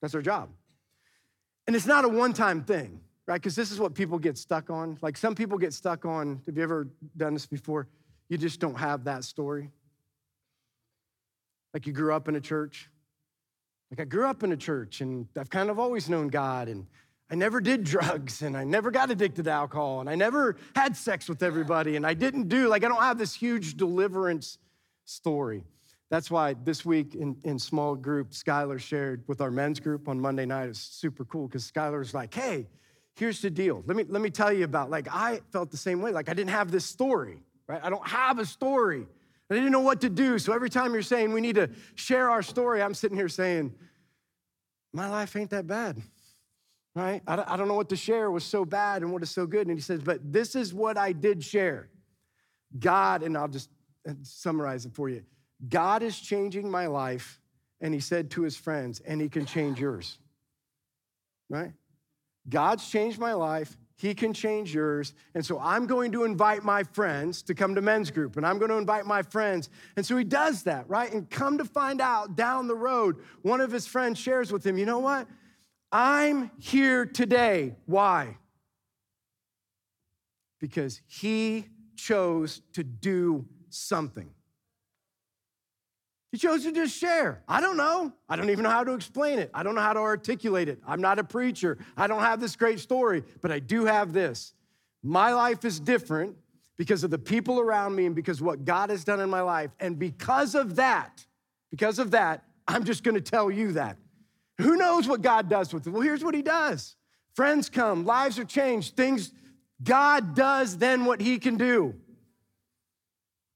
That's 0.00 0.14
our 0.14 0.22
job. 0.22 0.48
And 1.66 1.76
it's 1.76 1.86
not 1.86 2.06
a 2.06 2.08
one 2.08 2.32
time 2.32 2.64
thing, 2.64 3.00
right? 3.26 3.40
Because 3.40 3.54
this 3.54 3.70
is 3.70 3.78
what 3.78 3.94
people 3.94 4.18
get 4.18 4.36
stuck 4.36 4.70
on. 4.70 4.98
Like 5.02 5.16
some 5.16 5.34
people 5.34 5.58
get 5.58 5.72
stuck 5.72 6.04
on, 6.04 6.40
have 6.46 6.56
you 6.56 6.62
ever 6.62 6.88
done 7.16 7.34
this 7.34 7.46
before? 7.46 7.88
You 8.28 8.38
just 8.38 8.60
don't 8.60 8.78
have 8.78 9.04
that 9.04 9.24
story. 9.24 9.70
Like 11.74 11.86
you 11.86 11.92
grew 11.92 12.12
up 12.12 12.28
in 12.28 12.36
a 12.36 12.40
church. 12.40 12.90
Like 13.90 14.00
I 14.00 14.04
grew 14.04 14.26
up 14.26 14.42
in 14.42 14.52
a 14.52 14.56
church 14.56 15.00
and 15.00 15.26
I've 15.36 15.50
kind 15.50 15.70
of 15.70 15.78
always 15.78 16.08
known 16.08 16.28
God 16.28 16.68
and 16.68 16.86
I 17.30 17.34
never 17.34 17.60
did 17.60 17.84
drugs 17.94 18.42
and 18.42 18.56
I 18.56 18.64
never 18.64 18.90
got 18.90 19.10
addicted 19.10 19.44
to 19.44 19.50
alcohol 19.50 20.00
and 20.00 20.08
I 20.08 20.14
never 20.14 20.56
had 20.74 20.96
sex 20.96 21.28
with 21.28 21.42
everybody 21.42 21.96
and 21.96 22.06
I 22.06 22.14
didn't 22.14 22.48
do, 22.48 22.68
like, 22.68 22.84
I 22.84 22.88
don't 22.88 23.02
have 23.02 23.18
this 23.18 23.34
huge 23.34 23.76
deliverance 23.76 24.58
story. 25.04 25.64
That's 26.10 26.30
why 26.30 26.54
this 26.54 26.84
week 26.84 27.14
in, 27.14 27.36
in 27.44 27.58
small 27.58 27.94
group, 27.94 28.30
Skylar 28.30 28.80
shared 28.80 29.22
with 29.28 29.40
our 29.40 29.50
men's 29.50 29.78
group 29.78 30.08
on 30.08 30.20
Monday 30.20 30.44
night. 30.44 30.68
It's 30.68 30.80
super 30.80 31.24
cool 31.24 31.46
because 31.46 31.70
Skylar's 31.70 32.12
like, 32.12 32.34
hey, 32.34 32.66
here's 33.20 33.40
the 33.40 33.50
deal. 33.50 33.84
Let 33.86 33.96
me, 33.96 34.04
let 34.08 34.20
me 34.20 34.30
tell 34.30 34.52
you 34.52 34.64
about, 34.64 34.90
like, 34.90 35.06
I 35.08 35.40
felt 35.52 35.70
the 35.70 35.76
same 35.76 36.02
way. 36.02 36.10
Like, 36.10 36.28
I 36.28 36.34
didn't 36.34 36.50
have 36.50 36.72
this 36.72 36.84
story 36.84 37.44
right? 37.70 37.80
I 37.84 37.88
don't 37.88 38.06
have 38.06 38.40
a 38.40 38.44
story. 38.44 39.06
I 39.48 39.54
didn't 39.54 39.70
know 39.70 39.80
what 39.80 40.00
to 40.00 40.10
do. 40.10 40.38
So 40.40 40.52
every 40.52 40.70
time 40.70 40.92
you're 40.92 41.02
saying 41.02 41.32
we 41.32 41.40
need 41.40 41.54
to 41.54 41.70
share 41.94 42.28
our 42.28 42.42
story, 42.42 42.82
I'm 42.82 42.94
sitting 42.94 43.16
here 43.16 43.28
saying, 43.28 43.72
my 44.92 45.08
life 45.08 45.36
ain't 45.36 45.50
that 45.50 45.68
bad, 45.68 46.02
right? 46.96 47.22
I 47.28 47.56
don't 47.56 47.68
know 47.68 47.74
what 47.74 47.88
to 47.90 47.96
share 47.96 48.28
was 48.30 48.42
so 48.42 48.64
bad 48.64 49.02
and 49.02 49.12
what 49.12 49.22
is 49.22 49.30
so 49.30 49.46
good. 49.46 49.68
And 49.68 49.76
he 49.76 49.80
says, 49.80 50.00
but 50.02 50.32
this 50.32 50.56
is 50.56 50.74
what 50.74 50.98
I 50.98 51.12
did 51.12 51.44
share. 51.44 51.88
God, 52.76 53.22
and 53.22 53.36
I'll 53.36 53.48
just 53.48 53.70
uh, 54.08 54.14
summarize 54.22 54.86
it 54.86 54.94
for 54.94 55.08
you 55.08 55.22
God 55.68 56.02
is 56.02 56.18
changing 56.18 56.68
my 56.70 56.86
life. 56.86 57.40
And 57.82 57.94
he 57.94 58.00
said 58.00 58.30
to 58.32 58.42
his 58.42 58.58
friends, 58.58 59.00
and 59.00 59.22
he 59.22 59.30
can 59.30 59.46
change 59.46 59.80
yours, 59.80 60.18
right? 61.48 61.72
God's 62.48 62.88
changed 62.88 63.18
my 63.18 63.32
life. 63.32 63.76
He 63.96 64.14
can 64.14 64.32
change 64.32 64.74
yours. 64.74 65.12
And 65.34 65.44
so 65.44 65.58
I'm 65.60 65.86
going 65.86 66.12
to 66.12 66.24
invite 66.24 66.64
my 66.64 66.84
friends 66.84 67.42
to 67.42 67.54
come 67.54 67.74
to 67.74 67.82
men's 67.82 68.10
group, 68.10 68.38
and 68.38 68.46
I'm 68.46 68.58
going 68.58 68.70
to 68.70 68.78
invite 68.78 69.04
my 69.04 69.22
friends. 69.22 69.68
And 69.96 70.06
so 70.06 70.16
he 70.16 70.24
does 70.24 70.62
that, 70.62 70.88
right? 70.88 71.12
And 71.12 71.28
come 71.28 71.58
to 71.58 71.66
find 71.66 72.00
out 72.00 72.34
down 72.34 72.66
the 72.66 72.74
road, 72.74 73.16
one 73.42 73.60
of 73.60 73.70
his 73.70 73.86
friends 73.86 74.18
shares 74.18 74.50
with 74.50 74.64
him, 74.64 74.78
you 74.78 74.86
know 74.86 75.00
what? 75.00 75.28
I'm 75.92 76.50
here 76.58 77.04
today. 77.04 77.76
Why? 77.84 78.38
Because 80.60 81.02
he 81.06 81.66
chose 81.96 82.62
to 82.72 82.82
do 82.82 83.46
something. 83.68 84.30
He 86.32 86.38
chose 86.38 86.62
to 86.62 86.72
just 86.72 86.96
share. 86.96 87.42
I 87.48 87.60
don't 87.60 87.76
know. 87.76 88.12
I 88.28 88.36
don't 88.36 88.50
even 88.50 88.62
know 88.62 88.70
how 88.70 88.84
to 88.84 88.92
explain 88.92 89.40
it. 89.40 89.50
I 89.52 89.64
don't 89.64 89.74
know 89.74 89.80
how 89.80 89.92
to 89.92 90.00
articulate 90.00 90.68
it. 90.68 90.80
I'm 90.86 91.00
not 91.00 91.18
a 91.18 91.24
preacher. 91.24 91.78
I 91.96 92.06
don't 92.06 92.20
have 92.20 92.40
this 92.40 92.54
great 92.54 92.78
story, 92.78 93.24
but 93.40 93.50
I 93.50 93.58
do 93.58 93.84
have 93.84 94.12
this. 94.12 94.54
My 95.02 95.32
life 95.32 95.64
is 95.64 95.80
different 95.80 96.36
because 96.76 97.02
of 97.02 97.10
the 97.10 97.18
people 97.18 97.58
around 97.58 97.96
me 97.96 98.06
and 98.06 98.14
because 98.14 98.40
what 98.40 98.64
God 98.64 98.90
has 98.90 99.02
done 99.02 99.20
in 99.20 99.28
my 99.28 99.40
life. 99.40 99.70
And 99.80 99.98
because 99.98 100.54
of 100.54 100.76
that, 100.76 101.26
because 101.70 101.98
of 101.98 102.12
that, 102.12 102.44
I'm 102.68 102.84
just 102.84 103.02
gonna 103.02 103.20
tell 103.20 103.50
you 103.50 103.72
that. 103.72 103.96
Who 104.58 104.76
knows 104.76 105.08
what 105.08 105.22
God 105.22 105.48
does 105.48 105.74
with 105.74 105.86
it? 105.86 105.90
Well, 105.90 106.02
here's 106.02 106.22
what 106.22 106.34
He 106.34 106.42
does 106.42 106.96
friends 107.34 107.68
come, 107.68 108.04
lives 108.04 108.38
are 108.38 108.44
changed, 108.44 108.96
things, 108.96 109.32
God 109.82 110.34
does 110.34 110.76
then 110.76 111.04
what 111.04 111.20
He 111.20 111.38
can 111.38 111.56
do. 111.56 111.94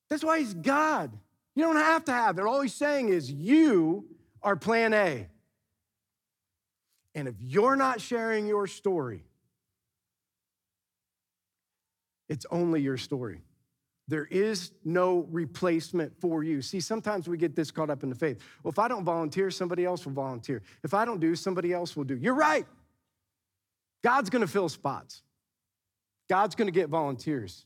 That's 0.09 0.25
why 0.25 0.41
He's 0.41 0.55
God. 0.55 1.13
You 1.55 1.63
don't 1.63 1.77
have 1.77 2.05
to 2.07 2.13
have 2.13 2.39
it. 2.39 2.45
All 2.45 2.61
He's 2.61 2.75
saying 2.75 3.09
is, 3.09 3.31
you 3.31 4.07
are 4.43 4.57
plan 4.57 4.93
A. 4.93 5.29
And 7.15 7.29
if 7.29 7.37
you're 7.39 7.77
not 7.77 8.01
sharing 8.01 8.47
your 8.47 8.67
story, 8.67 9.25
it's 12.29 12.47
only 12.51 12.81
your 12.81 12.97
story. 12.97 13.43
There 14.09 14.27
is 14.27 14.73
no 14.85 15.27
replacement 15.31 16.21
for 16.21 16.43
you. 16.43 16.61
See, 16.61 16.81
sometimes 16.81 17.27
we 17.27 17.39
get 17.39 17.57
this 17.57 17.71
caught 17.71 17.89
up 17.89 18.03
in 18.03 18.11
the 18.11 18.15
faith. 18.15 18.39
Well, 18.63 18.71
if 18.71 18.79
I 18.79 18.89
don't 18.89 19.05
volunteer, 19.05 19.51
somebody 19.51 19.85
else 19.85 20.05
will 20.05 20.13
volunteer. 20.13 20.63
If 20.83 20.93
I 20.93 21.05
don't 21.05 21.21
do, 21.21 21.35
somebody 21.35 21.73
else 21.73 21.97
will 21.97 22.05
do. 22.05 22.17
You're 22.17 22.35
right. 22.35 22.67
God's 24.03 24.29
gonna 24.29 24.47
fill 24.47 24.69
spots, 24.69 25.23
God's 26.29 26.55
gonna 26.55 26.71
get 26.71 26.89
volunteers. 26.89 27.65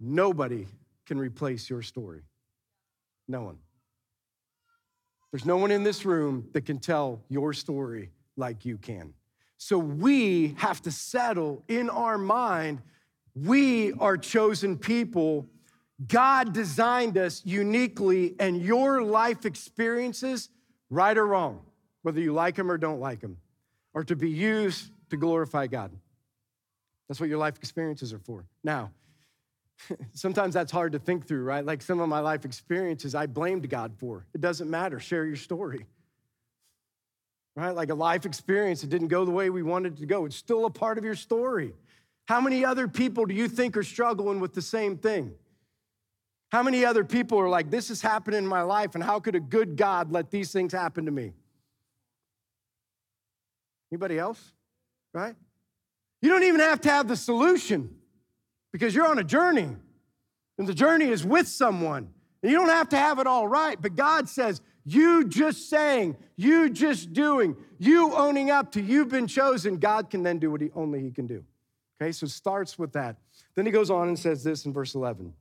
Nobody 0.00 0.66
can 1.12 1.20
replace 1.20 1.68
your 1.68 1.82
story. 1.82 2.22
No 3.28 3.42
one. 3.42 3.58
There's 5.30 5.44
no 5.44 5.58
one 5.58 5.70
in 5.70 5.82
this 5.82 6.06
room 6.06 6.48
that 6.54 6.62
can 6.62 6.78
tell 6.78 7.22
your 7.28 7.52
story 7.52 8.12
like 8.38 8.64
you 8.64 8.78
can. 8.78 9.12
So 9.58 9.76
we 9.76 10.54
have 10.56 10.80
to 10.82 10.90
settle 10.90 11.64
in 11.68 11.90
our 11.90 12.16
mind 12.16 12.80
we 13.34 13.92
are 13.92 14.16
chosen 14.16 14.78
people. 14.78 15.46
God 16.06 16.54
designed 16.54 17.18
us 17.18 17.42
uniquely, 17.44 18.34
and 18.38 18.60
your 18.60 19.02
life 19.02 19.44
experiences, 19.44 20.48
right 20.88 21.16
or 21.16 21.26
wrong, 21.26 21.60
whether 22.02 22.20
you 22.20 22.32
like 22.32 22.56
them 22.56 22.70
or 22.70 22.78
don't 22.78 23.00
like 23.00 23.20
them, 23.20 23.36
are 23.94 24.04
to 24.04 24.16
be 24.16 24.30
used 24.30 24.90
to 25.10 25.18
glorify 25.18 25.66
God. 25.66 25.92
That's 27.08 27.20
what 27.20 27.28
your 27.28 27.38
life 27.38 27.56
experiences 27.56 28.14
are 28.14 28.18
for. 28.18 28.46
Now, 28.64 28.92
sometimes 30.12 30.54
that's 30.54 30.72
hard 30.72 30.92
to 30.92 30.98
think 30.98 31.26
through, 31.26 31.44
right? 31.44 31.64
Like 31.64 31.82
some 31.82 32.00
of 32.00 32.08
my 32.08 32.20
life 32.20 32.44
experiences 32.44 33.14
I 33.14 33.26
blamed 33.26 33.68
God 33.68 33.94
for. 33.98 34.26
It 34.34 34.40
doesn't 34.40 34.70
matter. 34.70 35.00
Share 35.00 35.24
your 35.24 35.36
story. 35.36 35.86
Right? 37.54 37.74
Like 37.74 37.90
a 37.90 37.94
life 37.94 38.24
experience 38.24 38.80
that 38.80 38.90
didn't 38.90 39.08
go 39.08 39.24
the 39.24 39.30
way 39.30 39.50
we 39.50 39.62
wanted 39.62 39.94
it 39.94 40.00
to 40.00 40.06
go. 40.06 40.24
It's 40.24 40.36
still 40.36 40.64
a 40.64 40.70
part 40.70 40.98
of 40.98 41.04
your 41.04 41.14
story. 41.14 41.74
How 42.26 42.40
many 42.40 42.64
other 42.64 42.88
people 42.88 43.26
do 43.26 43.34
you 43.34 43.48
think 43.48 43.76
are 43.76 43.82
struggling 43.82 44.40
with 44.40 44.54
the 44.54 44.62
same 44.62 44.96
thing? 44.96 45.34
How 46.50 46.62
many 46.62 46.84
other 46.84 47.04
people 47.04 47.38
are 47.38 47.48
like, 47.48 47.70
this 47.70 47.90
is 47.90 48.00
happening 48.02 48.38
in 48.38 48.46
my 48.46 48.62
life, 48.62 48.94
and 48.94 49.02
how 49.02 49.20
could 49.20 49.34
a 49.34 49.40
good 49.40 49.76
God 49.76 50.12
let 50.12 50.30
these 50.30 50.52
things 50.52 50.72
happen 50.72 51.06
to 51.06 51.10
me? 51.10 51.32
Anybody 53.90 54.18
else? 54.18 54.52
Right? 55.14 55.34
You 56.20 56.28
don't 56.28 56.44
even 56.44 56.60
have 56.60 56.80
to 56.82 56.90
have 56.90 57.08
the 57.08 57.16
solution 57.16 57.96
because 58.72 58.94
you're 58.94 59.06
on 59.06 59.18
a 59.18 59.24
journey, 59.24 59.68
and 60.58 60.66
the 60.66 60.74
journey 60.74 61.06
is 61.06 61.24
with 61.24 61.46
someone. 61.46 62.08
And 62.42 62.50
you 62.50 62.58
don't 62.58 62.68
have 62.68 62.88
to 62.88 62.96
have 62.96 63.18
it 63.20 63.26
all 63.26 63.46
right, 63.46 63.80
but 63.80 63.94
God 63.94 64.28
says, 64.28 64.60
you 64.84 65.28
just 65.28 65.70
saying, 65.70 66.16
you 66.36 66.70
just 66.70 67.12
doing, 67.12 67.54
you 67.78 68.12
owning 68.14 68.50
up 68.50 68.72
to 68.72 68.82
you've 68.82 69.08
been 69.08 69.28
chosen, 69.28 69.76
God 69.76 70.10
can 70.10 70.24
then 70.24 70.38
do 70.38 70.50
what 70.50 70.60
he, 70.60 70.70
only 70.74 71.00
He 71.00 71.12
can 71.12 71.26
do. 71.26 71.44
Okay, 72.00 72.10
so 72.10 72.26
starts 72.26 72.78
with 72.78 72.92
that. 72.94 73.16
Then 73.54 73.64
he 73.64 73.70
goes 73.70 73.90
on 73.90 74.08
and 74.08 74.18
says 74.18 74.42
this 74.42 74.66
in 74.66 74.72
verse 74.72 74.96
11. 74.96 75.32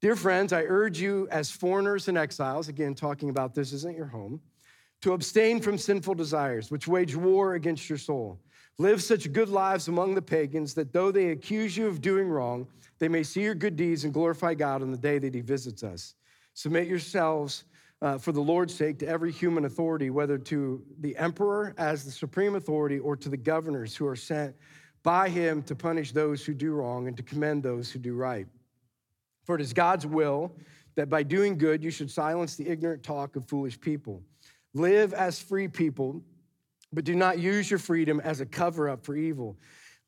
Dear 0.00 0.16
friends, 0.16 0.52
I 0.52 0.62
urge 0.62 1.00
you 1.00 1.28
as 1.30 1.50
foreigners 1.50 2.08
and 2.08 2.18
exiles, 2.18 2.68
again, 2.68 2.94
talking 2.94 3.30
about 3.30 3.54
this 3.54 3.72
isn't 3.72 3.96
your 3.96 4.06
home, 4.06 4.40
to 5.02 5.12
abstain 5.12 5.60
from 5.60 5.78
sinful 5.78 6.14
desires, 6.14 6.70
which 6.72 6.88
wage 6.88 7.14
war 7.14 7.54
against 7.54 7.88
your 7.88 7.98
soul. 7.98 8.40
Live 8.80 9.02
such 9.02 9.32
good 9.32 9.48
lives 9.48 9.88
among 9.88 10.14
the 10.14 10.22
pagans 10.22 10.74
that 10.74 10.92
though 10.92 11.10
they 11.10 11.30
accuse 11.30 11.76
you 11.76 11.88
of 11.88 12.00
doing 12.00 12.28
wrong, 12.28 12.66
they 13.00 13.08
may 13.08 13.24
see 13.24 13.42
your 13.42 13.54
good 13.54 13.74
deeds 13.74 14.04
and 14.04 14.14
glorify 14.14 14.54
God 14.54 14.82
on 14.82 14.92
the 14.92 14.96
day 14.96 15.18
that 15.18 15.34
he 15.34 15.40
visits 15.40 15.82
us. 15.82 16.14
Submit 16.54 16.86
yourselves 16.86 17.64
uh, 18.02 18.18
for 18.18 18.30
the 18.30 18.40
Lord's 18.40 18.74
sake 18.74 18.98
to 19.00 19.06
every 19.08 19.32
human 19.32 19.64
authority, 19.64 20.10
whether 20.10 20.38
to 20.38 20.82
the 21.00 21.16
emperor 21.16 21.74
as 21.76 22.04
the 22.04 22.10
supreme 22.10 22.54
authority 22.54 23.00
or 23.00 23.16
to 23.16 23.28
the 23.28 23.36
governors 23.36 23.96
who 23.96 24.06
are 24.06 24.16
sent 24.16 24.54
by 25.02 25.28
him 25.28 25.62
to 25.62 25.74
punish 25.74 26.12
those 26.12 26.44
who 26.44 26.54
do 26.54 26.72
wrong 26.72 27.08
and 27.08 27.16
to 27.16 27.22
commend 27.22 27.62
those 27.62 27.90
who 27.90 27.98
do 27.98 28.14
right. 28.14 28.46
For 29.44 29.56
it 29.56 29.60
is 29.60 29.72
God's 29.72 30.06
will 30.06 30.52
that 30.94 31.08
by 31.08 31.22
doing 31.22 31.58
good 31.58 31.82
you 31.82 31.90
should 31.90 32.10
silence 32.10 32.54
the 32.54 32.68
ignorant 32.68 33.02
talk 33.02 33.34
of 33.34 33.48
foolish 33.48 33.80
people. 33.80 34.22
Live 34.74 35.12
as 35.14 35.40
free 35.40 35.66
people, 35.66 36.22
but 36.92 37.04
do 37.04 37.14
not 37.14 37.38
use 37.38 37.70
your 37.70 37.78
freedom 37.78 38.20
as 38.20 38.40
a 38.40 38.46
cover 38.46 38.88
up 38.88 39.04
for 39.04 39.16
evil. 39.16 39.56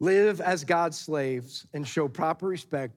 Live 0.00 0.40
as 0.40 0.64
God's 0.64 0.98
slaves 0.98 1.66
and 1.74 1.86
show 1.86 2.08
proper 2.08 2.46
respect 2.46 2.94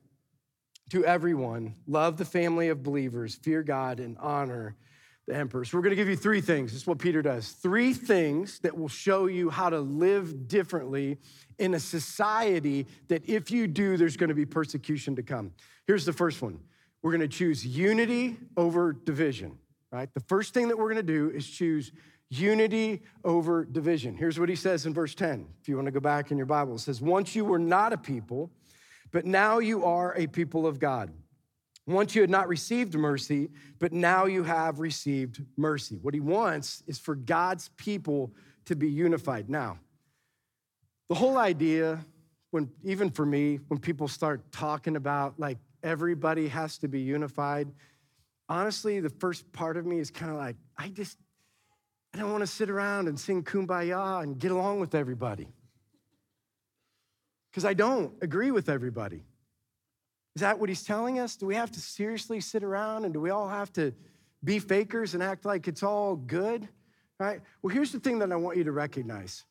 to 0.92 1.06
everyone. 1.06 1.76
Love 1.88 2.18
the 2.18 2.26
family 2.26 2.70
of 2.70 2.84
believers, 2.84 3.36
fear 3.36 3.64
God, 3.64 4.00
and 4.00 4.18
honor 4.20 4.76
the 5.28 5.36
emperor. 5.36 5.66
So, 5.66 5.78
we're 5.78 5.84
going 5.84 5.92
to 5.92 5.96
give 5.96 6.10
you 6.10 6.16
three 6.16 6.42
things. 6.42 6.72
This 6.72 6.82
is 6.82 6.88
what 6.88 7.00
Peter 7.00 7.22
does. 7.22 7.50
Three 7.50 7.94
things 7.94 8.60
that 8.60 8.78
will 8.78 8.90
show 8.90 9.28
you 9.28 9.50
how 9.50 9.70
to 9.70 9.80
live 9.80 10.48
differently 10.48 11.18
in 11.60 11.74
a 11.74 11.80
society 11.80 12.88
that 13.08 13.28
if 13.28 13.52
you 13.52 13.68
do, 13.68 13.98
there's 13.98 14.18
going 14.18 14.30
to 14.30 14.36
be 14.36 14.46
persecution 14.46 15.16
to 15.16 15.24
come. 15.24 15.54
Here's 15.88 16.06
the 16.06 16.14
first 16.14 16.42
one 16.42 16.60
we're 17.02 17.12
going 17.12 17.22
to 17.22 17.28
choose 17.28 17.66
unity 17.66 18.38
over 18.56 18.94
division, 18.94 19.58
right? 19.92 20.14
The 20.14 20.22
first 20.22 20.54
thing 20.54 20.70
that 20.70 20.78
we're 20.78 20.94
going 20.94 21.06
to 21.06 21.14
do 21.14 21.30
is 21.36 21.48
choose 21.48 21.92
unity 22.30 23.02
over 23.24 23.66
division. 23.66 24.16
Here's 24.16 24.40
what 24.40 24.50
he 24.50 24.56
says 24.56 24.86
in 24.86 24.94
verse 24.94 25.16
10. 25.16 25.48
If 25.62 25.68
you 25.68 25.76
want 25.76 25.86
to 25.86 25.92
go 25.92 26.00
back 26.00 26.32
in 26.32 26.38
your 26.38 26.46
Bible, 26.46 26.76
it 26.76 26.80
says, 26.80 27.02
Once 27.02 27.36
you 27.36 27.46
were 27.46 27.60
not 27.60 27.94
a 27.94 27.98
people, 27.98 28.52
but 29.12 29.26
now 29.26 29.60
you 29.60 29.86
are 29.86 30.16
a 30.18 30.28
people 30.28 30.66
of 30.66 30.80
God. 30.80 31.12
Once 31.86 32.16
you 32.16 32.22
had 32.22 32.30
not 32.30 32.48
received 32.48 32.96
mercy, 32.96 33.50
but 33.78 33.92
now 33.92 34.26
you 34.26 34.44
have 34.44 34.80
received 34.80 35.44
mercy. 35.58 35.98
What 36.02 36.14
he 36.14 36.22
wants 36.22 36.82
is 36.88 36.98
for 36.98 37.14
God's 37.14 37.70
people 37.76 38.32
to 38.66 38.76
be 38.76 38.90
unified. 38.90 39.50
Now, 39.50 39.80
the 41.10 41.16
whole 41.16 41.38
idea, 41.38 42.06
when 42.52 42.72
even 42.84 43.10
for 43.10 43.26
me, 43.26 43.60
when 43.68 43.80
people 43.80 44.08
start 44.08 44.50
talking 44.52 44.96
about 44.96 45.40
like 45.40 45.58
everybody 45.84 46.48
has 46.48 46.78
to 46.80 46.88
be 46.88 47.02
unified, 47.02 47.70
honestly, 48.48 49.00
the 49.02 49.10
first 49.10 49.52
part 49.52 49.76
of 49.76 49.86
me 49.86 50.00
is 50.00 50.10
kind 50.10 50.32
of 50.32 50.38
like, 50.38 50.56
I 50.78 50.88
just, 50.88 51.18
I 52.14 52.20
don't 52.20 52.32
want 52.32 52.42
to 52.42 52.48
sit 52.48 52.70
around 52.70 53.08
and 53.08 53.20
sing 53.20 53.44
kumbaya 53.44 54.22
and 54.22 54.38
get 54.38 54.52
along 54.52 54.80
with 54.80 54.94
everybody. 54.94 55.48
Because 57.50 57.66
I 57.66 57.74
don't 57.74 58.14
agree 58.22 58.52
with 58.52 58.70
everybody. 58.70 59.24
Is 60.36 60.42
that 60.42 60.60
what 60.60 60.70
he's 60.70 60.84
telling 60.84 61.20
us? 61.20 61.36
Do 61.36 61.46
we 61.46 61.56
have 61.56 61.72
to 61.72 61.80
seriously 61.80 62.40
sit 62.40 62.64
around 62.64 63.06
and 63.06 63.14
do 63.14 63.22
we 63.22 63.30
all 63.30 63.48
have 63.48 63.72
to 63.74 63.94
be 64.44 64.60
fakers 64.60 65.14
and 65.14 65.24
act 65.24 65.46
like 65.46 65.68
it's 65.68 65.84
all 65.84 66.16
good? 66.16 66.68
Right? 67.20 67.42
Well, 67.62 67.74
here's 67.74 67.92
the 67.92 68.00
thing 68.00 68.20
that 68.20 68.32
I 68.32 68.36
want 68.36 68.58
you 68.58 68.64
to 68.64 68.72
recognize. 68.72 69.44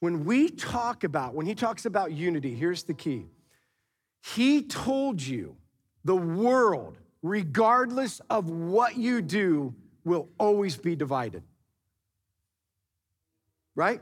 When 0.00 0.24
we 0.24 0.48
talk 0.48 1.02
about, 1.04 1.34
when 1.34 1.46
he 1.46 1.54
talks 1.54 1.86
about 1.86 2.12
unity, 2.12 2.54
here's 2.54 2.84
the 2.84 2.94
key. 2.94 3.26
He 4.34 4.62
told 4.62 5.20
you 5.20 5.56
the 6.04 6.16
world, 6.16 6.96
regardless 7.22 8.20
of 8.30 8.50
what 8.50 8.96
you 8.96 9.20
do, 9.22 9.74
will 10.04 10.28
always 10.38 10.76
be 10.76 10.94
divided. 10.94 11.42
Right? 13.78 14.00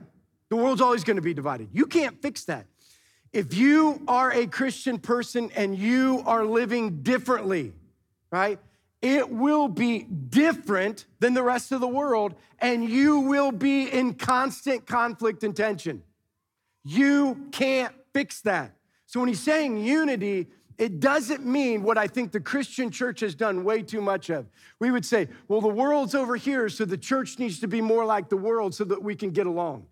The 0.49 0.57
world's 0.57 0.81
always 0.81 1.05
going 1.05 1.17
to 1.17 1.23
be 1.23 1.35
divided. 1.35 1.69
You 1.71 1.85
can't 1.85 2.23
fix 2.23 2.47
that. 2.47 2.65
If 3.35 3.53
you 3.53 4.01
are 4.09 4.33
a 4.33 4.47
Christian 4.47 4.99
person 4.99 5.51
and 5.55 5.77
you 5.77 6.23
are 6.25 6.47
living 6.47 7.03
differently, 7.03 7.75
right? 8.33 8.59
It 9.03 9.29
will 9.29 9.69
be 9.69 10.05
different 10.05 11.05
than 11.21 11.35
the 11.35 11.43
rest 11.43 11.73
of 11.73 11.83
the 11.83 11.89
world, 11.89 12.35
and 12.59 12.89
you 12.89 13.21
will 13.21 13.53
be 13.53 13.83
in 13.91 14.15
constant 14.15 14.87
conflict 14.87 15.45
and 15.45 15.55
tension. 15.55 16.03
You 16.83 17.49
can't 17.53 17.95
fix 18.15 18.41
that. 18.41 18.73
So 19.05 19.21
when 19.21 19.29
he's 19.29 19.41
saying 19.41 19.85
unity, 19.85 20.47
it 20.79 21.01
doesn't 21.01 21.45
mean 21.45 21.83
what 21.83 21.97
I 21.97 22.07
think 22.07 22.33
the 22.33 22.41
Christian 22.41 22.91
church 22.91 23.21
has 23.21 23.35
done 23.35 23.65
way 23.65 23.83
too 23.83 24.01
much 24.01 24.31
of. 24.31 24.47
We 24.79 24.91
would 24.91 25.05
say, 25.05 25.29
well, 25.49 25.61
the 25.61 25.69
world's 25.69 26.15
over 26.15 26.37
here, 26.37 26.69
so 26.69 26.85
the 26.85 26.99
church 26.99 27.39
needs 27.39 27.61
to 27.61 27.69
be 27.69 27.81
more 27.81 28.05
like 28.05 28.29
the 28.29 28.37
world 28.37 28.75
so 28.75 28.85
that 28.85 29.03
we 29.03 29.15
can 29.15 29.31
get 29.31 29.47
along. 29.47 29.87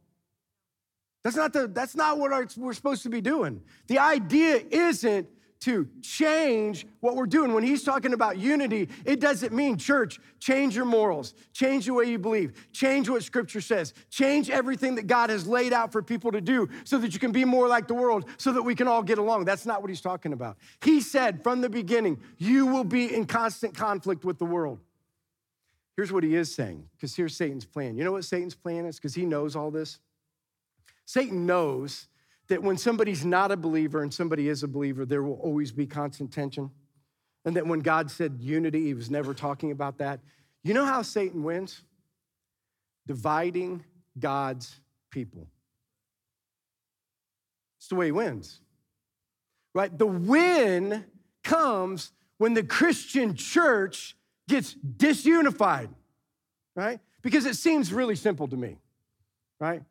That's 1.23 1.37
not, 1.37 1.55
the, 1.55 1.69
that's 1.69 1.97
not 1.97 2.19
what 2.19 2.33
our, 2.33 2.47
we're 2.57 2.75
supposed 2.75 3.03
to 3.05 3.09
be 3.09 3.23
doing. 3.23 3.63
The 3.87 3.99
idea 3.99 4.61
isn't 4.71 5.27
to 5.65 5.89
change 6.03 6.87
what 7.01 7.17
we're 7.17 7.27
doing. 7.27 7.55
When 7.55 7.65
he's 7.65 7.83
talking 7.83 8.13
about 8.13 8.37
unity, 8.37 8.91
it 9.07 9.19
doesn't 9.19 9.53
mean, 9.53 9.79
church, 9.79 10.21
change 10.39 10.77
your 10.77 10.85
morals, 10.85 11.35
change 11.55 11.87
the 11.87 11.95
way 11.95 12.05
you 12.05 12.19
believe, 12.19 12.53
change 12.73 13.09
what 13.09 13.23
scripture 13.23 13.63
says, 13.63 13.95
change 14.11 14.51
everything 14.51 14.95
that 14.97 15.07
God 15.07 15.31
has 15.31 15.47
laid 15.47 15.73
out 15.73 15.91
for 15.91 16.03
people 16.03 16.33
to 16.33 16.43
do 16.43 16.69
so 16.85 16.99
that 16.99 17.15
you 17.15 17.19
can 17.19 17.33
be 17.33 17.47
more 17.47 17.67
like 17.67 17.89
the 17.89 17.95
world, 17.95 18.27
so 18.37 18.53
that 18.53 18.63
we 18.63 18.75
can 18.75 18.87
all 18.87 19.03
get 19.03 19.17
along. 19.17 19.47
That's 19.47 19.65
not 19.65 19.81
what 19.81 19.89
he's 19.89 20.03
talking 20.03 20.35
about. 20.35 20.59
He 20.83 21.01
said 21.01 21.43
from 21.43 21.63
the 21.63 21.71
beginning, 21.71 22.21
you 22.37 22.67
will 22.67 22.85
be 22.85 23.15
in 23.15 23.25
constant 23.25 23.75
conflict 23.75 24.23
with 24.23 24.39
the 24.39 24.45
world. 24.45 24.81
Here's 25.97 26.13
what 26.13 26.25
he 26.25 26.35
is 26.35 26.55
saying, 26.55 26.89
because 26.97 27.17
here's 27.17 27.37
Satan's 27.37 27.65
plan. 27.65 27.97
You 27.97 28.05
know 28.05 28.13
what 28.13 28.25
Satan's 28.25 28.55
plan 28.55 28.85
is? 28.85 28.97
Because 28.97 29.15
he 29.15 29.25
knows 29.25 29.57
all 29.57 29.71
this. 29.71 29.99
Satan 31.07 31.47
knows 31.47 32.09
that 32.49 32.63
when 32.63 32.77
somebody's 32.77 33.25
not 33.25 33.51
a 33.51 33.57
believer 33.57 34.03
and 34.03 34.13
somebody 34.13 34.49
is 34.49 34.63
a 34.63 34.69
believer, 34.69 35.07
there 35.07 35.23
will 35.23 35.41
always 35.43 35.73
be 35.73 35.87
constant 35.87 36.33
tension. 36.33 36.71
And 37.45 37.57
that 37.57 37.67
when 37.67 37.81
God 37.81 38.11
said 38.11 38.39
unity, 38.41 38.85
he 38.85 38.95
was 38.95 39.11
never 39.11 39.35
talking 39.35 39.71
about 39.71 39.99
that. 39.99 40.21
You 40.63 40.75
know 40.75 40.85
how 40.85 41.03
Satan 41.03 41.43
wins? 41.43 41.83
Dividing 43.07 43.85
God's 44.19 44.81
people. 45.11 45.47
It's 47.79 47.89
the 47.89 47.97
way 47.97 48.07
he 48.07 48.13
wins. 48.13 48.61
Right? 49.75 49.97
The 49.97 50.07
win 50.07 51.05
comes 51.43 52.13
when 52.39 52.55
the 52.55 52.63
Christian 52.63 53.35
church 53.35 54.17
gets 54.49 54.75
disunified, 54.75 55.89
right? 56.75 57.01
Because 57.23 57.47
it 57.47 57.57
seems 57.57 57.93
really 57.93 58.17
simple 58.17 58.49
to 58.49 58.57
me, 58.57 58.79
right? 59.61 59.83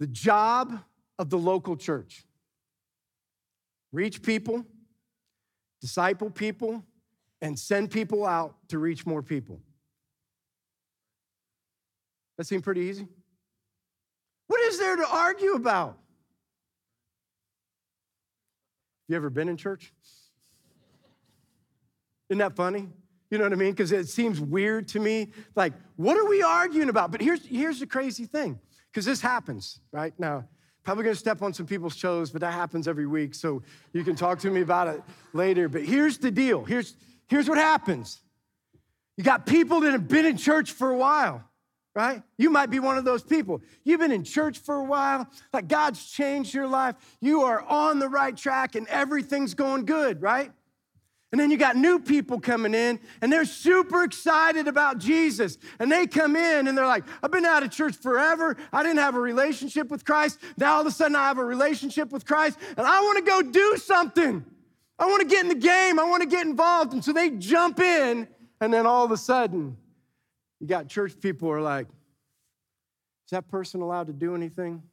The 0.00 0.06
job 0.06 0.78
of 1.18 1.30
the 1.30 1.38
local 1.38 1.76
church 1.76 2.24
reach 3.92 4.22
people, 4.22 4.64
disciple 5.80 6.30
people, 6.30 6.84
and 7.40 7.58
send 7.58 7.90
people 7.90 8.26
out 8.26 8.56
to 8.68 8.78
reach 8.78 9.06
more 9.06 9.22
people. 9.22 9.60
That 12.36 12.44
seemed 12.44 12.64
pretty 12.64 12.80
easy. 12.82 13.06
What 14.48 14.60
is 14.62 14.78
there 14.78 14.96
to 14.96 15.06
argue 15.08 15.52
about? 15.52 15.98
You 19.08 19.16
ever 19.16 19.30
been 19.30 19.48
in 19.48 19.56
church? 19.56 19.92
Isn't 22.28 22.38
that 22.38 22.56
funny? 22.56 22.88
You 23.30 23.38
know 23.38 23.44
what 23.44 23.52
I 23.52 23.56
mean? 23.56 23.70
Because 23.70 23.92
it 23.92 24.08
seems 24.08 24.40
weird 24.40 24.88
to 24.88 25.00
me. 25.00 25.32
Like, 25.54 25.72
what 25.96 26.16
are 26.16 26.26
we 26.26 26.42
arguing 26.42 26.88
about? 26.88 27.12
But 27.12 27.20
here's, 27.20 27.44
here's 27.44 27.80
the 27.80 27.86
crazy 27.86 28.24
thing, 28.24 28.58
because 28.90 29.04
this 29.04 29.20
happens, 29.20 29.80
right? 29.92 30.12
Now, 30.18 30.48
probably 30.84 31.04
gonna 31.04 31.16
step 31.16 31.42
on 31.42 31.52
some 31.52 31.66
people's 31.66 31.96
toes, 31.96 32.30
but 32.30 32.40
that 32.42 32.52
happens 32.52 32.86
every 32.86 33.06
week. 33.06 33.34
So 33.34 33.62
you 33.92 34.04
can 34.04 34.14
talk 34.14 34.38
to 34.40 34.50
me 34.50 34.60
about 34.60 34.88
it 34.88 35.02
later. 35.32 35.68
But 35.68 35.82
here's 35.82 36.18
the 36.18 36.30
deal. 36.30 36.64
Here's, 36.64 36.94
here's 37.26 37.48
what 37.48 37.58
happens. 37.58 38.20
You 39.16 39.24
got 39.24 39.46
people 39.46 39.80
that 39.80 39.92
have 39.92 40.08
been 40.08 40.26
in 40.26 40.36
church 40.36 40.72
for 40.72 40.90
a 40.90 40.96
while, 40.96 41.42
right? 41.94 42.22
You 42.36 42.50
might 42.50 42.70
be 42.70 42.80
one 42.80 42.98
of 42.98 43.04
those 43.04 43.22
people. 43.22 43.62
You've 43.84 44.00
been 44.00 44.12
in 44.12 44.24
church 44.24 44.58
for 44.58 44.76
a 44.76 44.84
while, 44.84 45.28
like 45.52 45.68
God's 45.68 46.04
changed 46.04 46.52
your 46.52 46.66
life. 46.66 46.96
You 47.20 47.42
are 47.42 47.62
on 47.62 47.98
the 47.98 48.08
right 48.08 48.36
track 48.36 48.74
and 48.74 48.86
everything's 48.88 49.54
going 49.54 49.86
good, 49.86 50.20
right? 50.20 50.52
And 51.34 51.40
then 51.40 51.50
you 51.50 51.56
got 51.56 51.74
new 51.74 51.98
people 51.98 52.38
coming 52.38 52.74
in 52.74 53.00
and 53.20 53.32
they're 53.32 53.44
super 53.44 54.04
excited 54.04 54.68
about 54.68 54.98
Jesus. 54.98 55.58
And 55.80 55.90
they 55.90 56.06
come 56.06 56.36
in 56.36 56.68
and 56.68 56.78
they're 56.78 56.86
like, 56.86 57.02
I've 57.24 57.32
been 57.32 57.44
out 57.44 57.64
of 57.64 57.72
church 57.72 57.96
forever. 57.96 58.56
I 58.72 58.84
didn't 58.84 59.00
have 59.00 59.16
a 59.16 59.20
relationship 59.20 59.90
with 59.90 60.04
Christ. 60.04 60.38
Now 60.56 60.74
all 60.74 60.82
of 60.82 60.86
a 60.86 60.92
sudden 60.92 61.16
I 61.16 61.26
have 61.26 61.38
a 61.38 61.44
relationship 61.44 62.12
with 62.12 62.24
Christ 62.24 62.56
and 62.76 62.86
I 62.86 63.00
want 63.00 63.18
to 63.18 63.24
go 63.24 63.42
do 63.42 63.76
something. 63.78 64.44
I 64.96 65.06
want 65.06 65.22
to 65.22 65.26
get 65.26 65.42
in 65.42 65.48
the 65.48 65.56
game. 65.56 65.98
I 65.98 66.04
want 66.04 66.22
to 66.22 66.28
get 66.28 66.46
involved. 66.46 66.92
And 66.92 67.04
so 67.04 67.12
they 67.12 67.30
jump 67.30 67.80
in 67.80 68.28
and 68.60 68.72
then 68.72 68.86
all 68.86 69.04
of 69.04 69.10
a 69.10 69.16
sudden 69.16 69.76
you 70.60 70.68
got 70.68 70.86
church 70.86 71.20
people 71.20 71.50
are 71.50 71.60
like, 71.60 71.88
is 71.88 73.30
that 73.32 73.48
person 73.48 73.80
allowed 73.80 74.06
to 74.06 74.12
do 74.12 74.36
anything? 74.36 74.84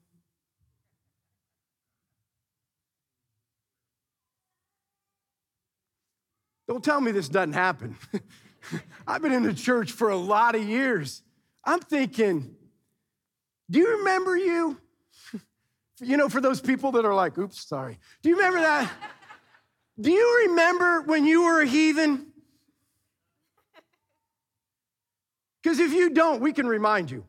Don't 6.72 6.82
tell 6.82 7.02
me 7.02 7.12
this 7.12 7.28
doesn't 7.28 7.52
happen. 7.52 7.98
I've 9.06 9.22
been 9.22 9.34
in 9.34 9.44
the 9.44 9.54
church 9.54 9.92
for 9.92 10.10
a 10.10 10.16
lot 10.16 10.56
of 10.56 10.64
years. 10.64 11.22
I'm 11.66 11.82
thinking, 11.82 12.56
do 13.70 13.80
you 13.80 13.98
remember 13.98 14.38
you? 14.38 14.80
you 16.00 16.16
know, 16.16 16.30
for 16.30 16.40
those 16.40 16.62
people 16.62 16.94
that 16.94 17.04
are 17.04 17.14
like, 17.14 17.38
oops, 17.38 17.68
sorry. 17.68 18.00
Do 18.22 18.30
you 18.30 18.38
remember 18.38 18.62
that? 18.62 18.90
do 20.00 20.12
you 20.12 20.46
remember 20.48 21.02
when 21.02 21.26
you 21.26 21.44
were 21.44 21.60
a 21.60 21.66
heathen? 21.66 22.28
Because 25.62 25.78
if 25.78 25.92
you 25.92 26.12
don't, 26.12 26.40
we 26.40 26.54
can 26.54 26.68
remind 26.68 27.12
you. 27.12 27.26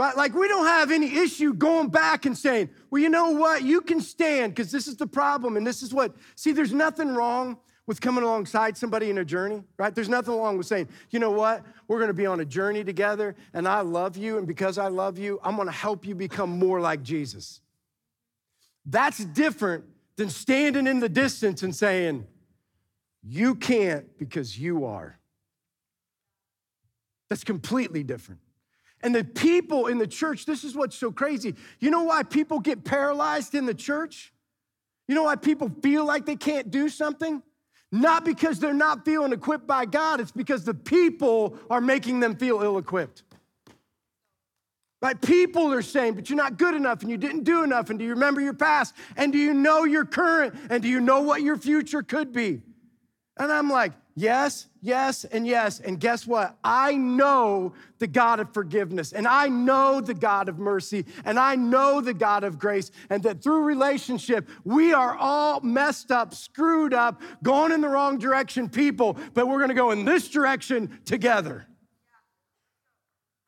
Right? 0.00 0.16
Like, 0.16 0.32
we 0.32 0.48
don't 0.48 0.64
have 0.64 0.90
any 0.90 1.14
issue 1.14 1.52
going 1.52 1.90
back 1.90 2.24
and 2.24 2.34
saying, 2.36 2.70
well, 2.88 3.02
you 3.02 3.10
know 3.10 3.32
what? 3.32 3.64
You 3.64 3.82
can 3.82 4.00
stand 4.00 4.54
because 4.54 4.72
this 4.72 4.88
is 4.88 4.96
the 4.96 5.06
problem. 5.06 5.58
And 5.58 5.66
this 5.66 5.82
is 5.82 5.92
what, 5.92 6.16
see, 6.36 6.52
there's 6.52 6.72
nothing 6.72 7.14
wrong 7.14 7.58
with 7.86 8.00
coming 8.00 8.24
alongside 8.24 8.78
somebody 8.78 9.10
in 9.10 9.18
a 9.18 9.26
journey, 9.26 9.62
right? 9.76 9.94
There's 9.94 10.08
nothing 10.08 10.34
wrong 10.34 10.56
with 10.56 10.66
saying, 10.66 10.88
you 11.10 11.18
know 11.18 11.32
what? 11.32 11.66
We're 11.86 11.98
going 11.98 12.08
to 12.08 12.14
be 12.14 12.24
on 12.24 12.40
a 12.40 12.46
journey 12.46 12.82
together 12.82 13.36
and 13.52 13.68
I 13.68 13.82
love 13.82 14.16
you. 14.16 14.38
And 14.38 14.46
because 14.46 14.78
I 14.78 14.88
love 14.88 15.18
you, 15.18 15.38
I'm 15.44 15.54
going 15.56 15.68
to 15.68 15.72
help 15.72 16.06
you 16.06 16.14
become 16.14 16.58
more 16.58 16.80
like 16.80 17.02
Jesus. 17.02 17.60
That's 18.86 19.22
different 19.22 19.84
than 20.16 20.30
standing 20.30 20.86
in 20.86 21.00
the 21.00 21.10
distance 21.10 21.62
and 21.62 21.76
saying, 21.76 22.26
you 23.22 23.54
can't 23.54 24.16
because 24.16 24.58
you 24.58 24.86
are. 24.86 25.18
That's 27.28 27.44
completely 27.44 28.02
different. 28.02 28.40
And 29.02 29.14
the 29.14 29.24
people 29.24 29.86
in 29.86 29.98
the 29.98 30.06
church, 30.06 30.44
this 30.44 30.62
is 30.64 30.74
what's 30.74 30.96
so 30.96 31.10
crazy. 31.10 31.54
You 31.78 31.90
know 31.90 32.02
why 32.02 32.22
people 32.22 32.60
get 32.60 32.84
paralyzed 32.84 33.54
in 33.54 33.66
the 33.66 33.74
church? 33.74 34.32
You 35.08 35.14
know 35.14 35.24
why 35.24 35.36
people 35.36 35.70
feel 35.82 36.04
like 36.04 36.26
they 36.26 36.36
can't 36.36 36.70
do 36.70 36.88
something? 36.88 37.42
Not 37.90 38.24
because 38.24 38.60
they're 38.60 38.72
not 38.72 39.04
feeling 39.04 39.32
equipped 39.32 39.66
by 39.66 39.84
God, 39.84 40.20
it's 40.20 40.30
because 40.30 40.64
the 40.64 40.74
people 40.74 41.56
are 41.68 41.80
making 41.80 42.20
them 42.20 42.36
feel 42.36 42.62
ill 42.62 42.78
equipped. 42.78 43.24
Right? 45.02 45.20
People 45.20 45.72
are 45.72 45.82
saying, 45.82 46.14
but 46.14 46.28
you're 46.28 46.36
not 46.36 46.58
good 46.58 46.74
enough 46.74 47.00
and 47.00 47.10
you 47.10 47.16
didn't 47.16 47.44
do 47.44 47.64
enough. 47.64 47.88
And 47.88 47.98
do 47.98 48.04
you 48.04 48.12
remember 48.12 48.40
your 48.42 48.52
past? 48.52 48.94
And 49.16 49.32
do 49.32 49.38
you 49.38 49.54
know 49.54 49.84
your 49.84 50.04
current? 50.04 50.54
And 50.68 50.82
do 50.82 50.88
you 50.88 51.00
know 51.00 51.22
what 51.22 51.40
your 51.40 51.56
future 51.56 52.02
could 52.02 52.32
be? 52.32 52.60
And 53.38 53.50
I'm 53.50 53.70
like, 53.70 53.92
Yes, 54.20 54.66
yes, 54.82 55.24
and 55.24 55.46
yes. 55.46 55.80
And 55.80 55.98
guess 55.98 56.26
what? 56.26 56.54
I 56.62 56.92
know 56.92 57.72
the 57.98 58.06
God 58.06 58.38
of 58.38 58.52
forgiveness, 58.52 59.14
and 59.14 59.26
I 59.26 59.48
know 59.48 60.02
the 60.02 60.12
God 60.12 60.50
of 60.50 60.58
mercy, 60.58 61.06
and 61.24 61.38
I 61.38 61.54
know 61.54 62.02
the 62.02 62.12
God 62.12 62.44
of 62.44 62.58
grace, 62.58 62.90
and 63.08 63.22
that 63.22 63.42
through 63.42 63.62
relationship, 63.62 64.46
we 64.62 64.92
are 64.92 65.16
all 65.16 65.62
messed 65.62 66.10
up, 66.10 66.34
screwed 66.34 66.92
up, 66.92 67.22
going 67.42 67.72
in 67.72 67.80
the 67.80 67.88
wrong 67.88 68.18
direction 68.18 68.68
people, 68.68 69.16
but 69.32 69.48
we're 69.48 69.60
gonna 69.60 69.72
go 69.72 69.90
in 69.90 70.04
this 70.04 70.28
direction 70.28 71.00
together. 71.06 71.66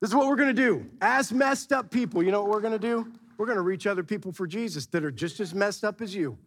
This 0.00 0.08
is 0.08 0.16
what 0.16 0.26
we're 0.26 0.36
gonna 0.36 0.54
do. 0.54 0.86
As 1.02 1.34
messed 1.34 1.74
up 1.74 1.90
people, 1.90 2.22
you 2.22 2.30
know 2.30 2.40
what 2.40 2.50
we're 2.50 2.62
gonna 2.62 2.78
do? 2.78 3.12
We're 3.36 3.46
gonna 3.46 3.60
reach 3.60 3.86
other 3.86 4.02
people 4.02 4.32
for 4.32 4.46
Jesus 4.46 4.86
that 4.86 5.04
are 5.04 5.10
just 5.10 5.38
as 5.38 5.54
messed 5.54 5.84
up 5.84 6.00
as 6.00 6.14
you. 6.14 6.38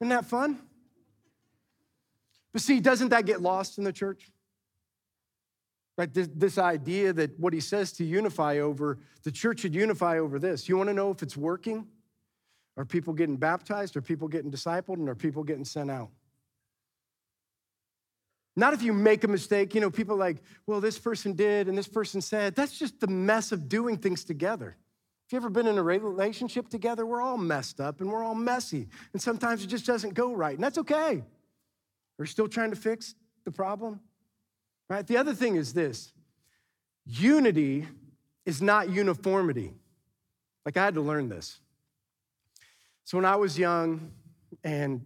Isn't 0.00 0.08
that 0.08 0.24
fun? 0.24 0.58
But 2.52 2.62
see, 2.62 2.80
doesn't 2.80 3.10
that 3.10 3.26
get 3.26 3.40
lost 3.40 3.78
in 3.78 3.84
the 3.84 3.92
church? 3.92 4.30
Right? 5.96 6.12
This, 6.12 6.28
this, 6.34 6.58
idea 6.58 7.12
that 7.12 7.38
what 7.40 7.52
he 7.52 7.60
says 7.60 7.92
to 7.94 8.04
unify 8.04 8.58
over, 8.60 8.98
the 9.24 9.32
church 9.32 9.60
should 9.60 9.74
unify 9.74 10.18
over 10.18 10.38
this. 10.38 10.68
You 10.68 10.76
want 10.76 10.88
to 10.88 10.94
know 10.94 11.10
if 11.10 11.22
it's 11.22 11.36
working? 11.36 11.86
Are 12.76 12.84
people 12.84 13.12
getting 13.12 13.36
baptized? 13.36 13.96
Are 13.96 14.00
people 14.00 14.28
getting 14.28 14.50
discipled? 14.50 14.94
And 14.94 15.08
are 15.08 15.16
people 15.16 15.42
getting 15.42 15.64
sent 15.64 15.90
out? 15.90 16.10
Not 18.54 18.74
if 18.74 18.82
you 18.82 18.92
make 18.92 19.24
a 19.24 19.28
mistake. 19.28 19.74
You 19.74 19.80
know, 19.80 19.90
people 19.90 20.16
like, 20.16 20.36
well, 20.66 20.80
this 20.80 20.98
person 20.98 21.32
did 21.32 21.68
and 21.68 21.76
this 21.76 21.88
person 21.88 22.20
said. 22.20 22.54
That's 22.54 22.78
just 22.78 23.00
the 23.00 23.08
mess 23.08 23.50
of 23.50 23.68
doing 23.68 23.98
things 23.98 24.24
together. 24.24 24.76
If 25.26 25.32
you 25.32 25.36
ever 25.36 25.50
been 25.50 25.66
in 25.66 25.76
a 25.76 25.82
relationship 25.82 26.68
together, 26.68 27.04
we're 27.04 27.20
all 27.20 27.36
messed 27.36 27.80
up 27.80 28.00
and 28.00 28.10
we're 28.10 28.24
all 28.24 28.34
messy. 28.34 28.88
And 29.12 29.20
sometimes 29.20 29.62
it 29.62 29.66
just 29.66 29.84
doesn't 29.84 30.14
go 30.14 30.32
right. 30.32 30.54
And 30.54 30.62
that's 30.62 30.78
okay. 30.78 31.22
We're 32.18 32.26
still 32.26 32.48
trying 32.48 32.70
to 32.70 32.76
fix 32.76 33.14
the 33.44 33.52
problem. 33.52 34.00
Right? 34.90 35.06
The 35.06 35.16
other 35.16 35.34
thing 35.34 35.56
is 35.56 35.72
this 35.72 36.12
unity 37.06 37.86
is 38.44 38.60
not 38.60 38.90
uniformity. 38.90 39.74
Like, 40.64 40.76
I 40.76 40.84
had 40.84 40.94
to 40.94 41.00
learn 41.00 41.28
this. 41.28 41.60
So, 43.04 43.16
when 43.18 43.24
I 43.24 43.36
was 43.36 43.58
young 43.58 44.12
and 44.64 45.04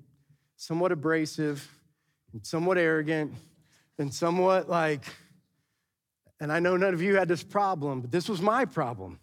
somewhat 0.56 0.92
abrasive 0.92 1.68
and 2.32 2.44
somewhat 2.44 2.78
arrogant 2.78 3.34
and 3.98 4.12
somewhat 4.12 4.68
like, 4.68 5.04
and 6.40 6.50
I 6.50 6.58
know 6.58 6.76
none 6.76 6.94
of 6.94 7.02
you 7.02 7.16
had 7.16 7.28
this 7.28 7.42
problem, 7.42 8.00
but 8.00 8.10
this 8.10 8.28
was 8.28 8.40
my 8.40 8.64
problem. 8.64 9.20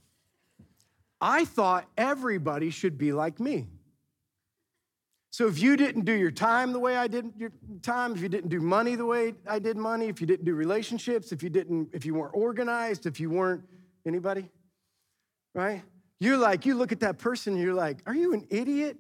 I 1.20 1.44
thought 1.46 1.86
everybody 1.98 2.70
should 2.70 2.98
be 2.98 3.12
like 3.12 3.40
me. 3.40 3.68
So 5.32 5.48
if 5.48 5.60
you 5.60 5.78
didn't 5.78 6.06
do 6.06 6.14
your 6.14 6.32
time 6.32 6.74
the 6.74 6.80
way 6.80 6.98
I 6.98 7.08
did 7.08 7.32
your 7.38 7.52
time, 7.84 8.14
if 8.14 8.22
you 8.22 8.30
didn't 8.30 8.50
do 8.50 8.62
money 8.62 8.96
the 8.96 9.06
way 9.06 9.36
I 9.48 9.60
did 9.60 9.78
money, 9.78 10.08
if 10.08 10.20
you 10.22 10.28
didn't 10.28 10.46
do 10.46 10.56
relationships, 10.56 11.32
if 11.32 11.44
you 11.44 11.50
didn't, 11.50 11.90
if 11.94 12.06
you 12.06 12.16
weren't 12.16 12.34
organized, 12.34 13.06
if 13.06 13.20
you 13.20 13.30
weren't 13.30 13.64
anybody, 14.08 14.50
right? 15.54 15.84
You're 16.20 16.38
like, 16.38 16.66
you 16.66 16.74
look 16.74 16.92
at 16.92 17.00
that 17.02 17.20
person, 17.20 17.58
you're 17.58 17.76
like, 17.76 18.00
are 18.08 18.16
you 18.16 18.34
an 18.34 18.48
idiot? 18.50 18.98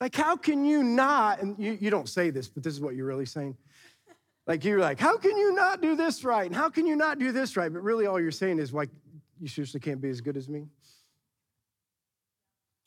Like, 0.00 0.14
how 0.14 0.36
can 0.36 0.64
you 0.64 0.82
not? 0.82 1.40
And 1.40 1.58
you, 1.58 1.78
you 1.80 1.90
don't 1.90 2.08
say 2.08 2.28
this, 2.28 2.46
but 2.48 2.62
this 2.62 2.74
is 2.74 2.80
what 2.80 2.94
you're 2.94 3.06
really 3.06 3.26
saying. 3.26 3.56
Like, 4.46 4.62
you're 4.62 4.78
like, 4.78 5.00
how 5.00 5.16
can 5.16 5.36
you 5.38 5.54
not 5.54 5.80
do 5.80 5.96
this 5.96 6.22
right? 6.22 6.46
And 6.46 6.54
how 6.54 6.68
can 6.68 6.86
you 6.86 6.96
not 6.96 7.18
do 7.18 7.32
this 7.32 7.56
right? 7.56 7.72
But 7.72 7.82
really, 7.82 8.04
all 8.04 8.20
you're 8.20 8.30
saying 8.30 8.58
is, 8.58 8.74
like, 8.74 8.90
you 9.40 9.48
seriously 9.48 9.80
can't 9.80 10.02
be 10.02 10.10
as 10.10 10.20
good 10.20 10.36
as 10.36 10.50
me 10.50 10.66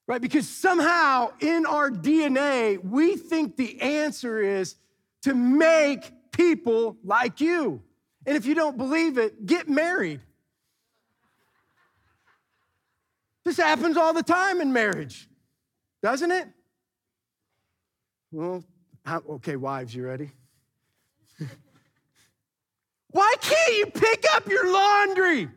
right? 0.08 0.22
Because 0.22 0.48
somehow 0.48 1.32
in 1.42 1.66
our 1.66 1.92
DNA, 1.92 2.84
we 2.84 3.18
think 3.18 3.58
the 3.58 3.82
answer 3.82 4.42
is 4.42 4.76
to 5.24 5.36
make 5.36 6.32
people 6.32 6.98
like 7.04 7.42
you. 7.42 7.84
And 8.26 8.38
if 8.38 8.46
you 8.46 8.56
don't 8.56 8.78
believe 8.78 9.18
it, 9.18 9.46
get 9.46 9.70
married. 9.70 10.22
This 13.44 13.58
happens 13.58 13.96
all 13.96 14.14
the 14.14 14.24
time 14.24 14.60
in 14.60 14.74
marriage, 14.74 15.30
doesn't 16.02 16.32
it? 16.32 16.48
Well, 18.32 18.64
okay, 19.08 19.56
wives, 19.56 19.96
you 19.96 20.06
ready? 20.06 20.32
Why 23.12 23.36
can't 23.40 23.78
you 23.78 23.86
pick 23.86 24.26
up 24.34 24.48
your 24.50 24.70
laundry? 24.72 25.50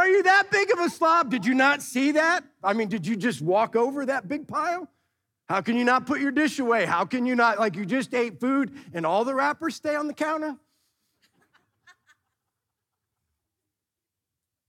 Are 0.00 0.08
you 0.08 0.22
that 0.22 0.50
big 0.50 0.70
of 0.70 0.78
a 0.78 0.88
slob? 0.88 1.30
Did 1.30 1.44
you 1.44 1.52
not 1.52 1.82
see 1.82 2.12
that? 2.12 2.42
I 2.64 2.72
mean, 2.72 2.88
did 2.88 3.06
you 3.06 3.16
just 3.16 3.42
walk 3.42 3.76
over 3.76 4.06
that 4.06 4.26
big 4.26 4.48
pile? 4.48 4.88
How 5.46 5.60
can 5.60 5.76
you 5.76 5.84
not 5.84 6.06
put 6.06 6.22
your 6.22 6.30
dish 6.30 6.58
away? 6.58 6.86
How 6.86 7.04
can 7.04 7.26
you 7.26 7.34
not, 7.34 7.58
like, 7.58 7.76
you 7.76 7.84
just 7.84 8.14
ate 8.14 8.40
food 8.40 8.72
and 8.94 9.04
all 9.04 9.26
the 9.26 9.34
wrappers 9.34 9.74
stay 9.74 9.94
on 9.94 10.06
the 10.06 10.14
counter? 10.14 10.56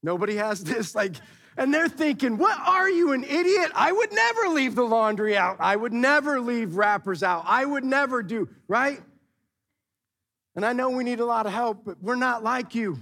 Nobody 0.04 0.36
has 0.36 0.66
this, 0.66 0.96
like, 0.96 1.16
and 1.56 1.74
they're 1.74 1.88
thinking, 1.88 2.38
What 2.38 2.60
are 2.60 2.90
you, 2.90 3.14
an 3.14 3.24
idiot? 3.24 3.72
I 3.74 3.94
would 3.94 4.12
never 4.12 4.50
leave 4.50 4.76
the 4.76 4.84
laundry 4.84 5.38
out. 5.38 5.56
I 5.62 5.78
would 5.78 5.94
never 5.94 6.42
leave 6.42 6.76
wrappers 6.76 7.24
out. 7.24 7.46
I 7.48 7.64
would 7.64 7.86
never 7.86 8.22
do, 8.22 8.50
right? 8.68 9.00
And 10.58 10.66
I 10.66 10.74
know 10.74 10.90
we 10.90 11.06
need 11.06 11.22
a 11.22 11.26
lot 11.26 11.46
of 11.46 11.54
help, 11.54 11.86
but 11.86 12.04
we're 12.04 12.16
not 12.16 12.44
like 12.44 12.76
you. 12.76 13.00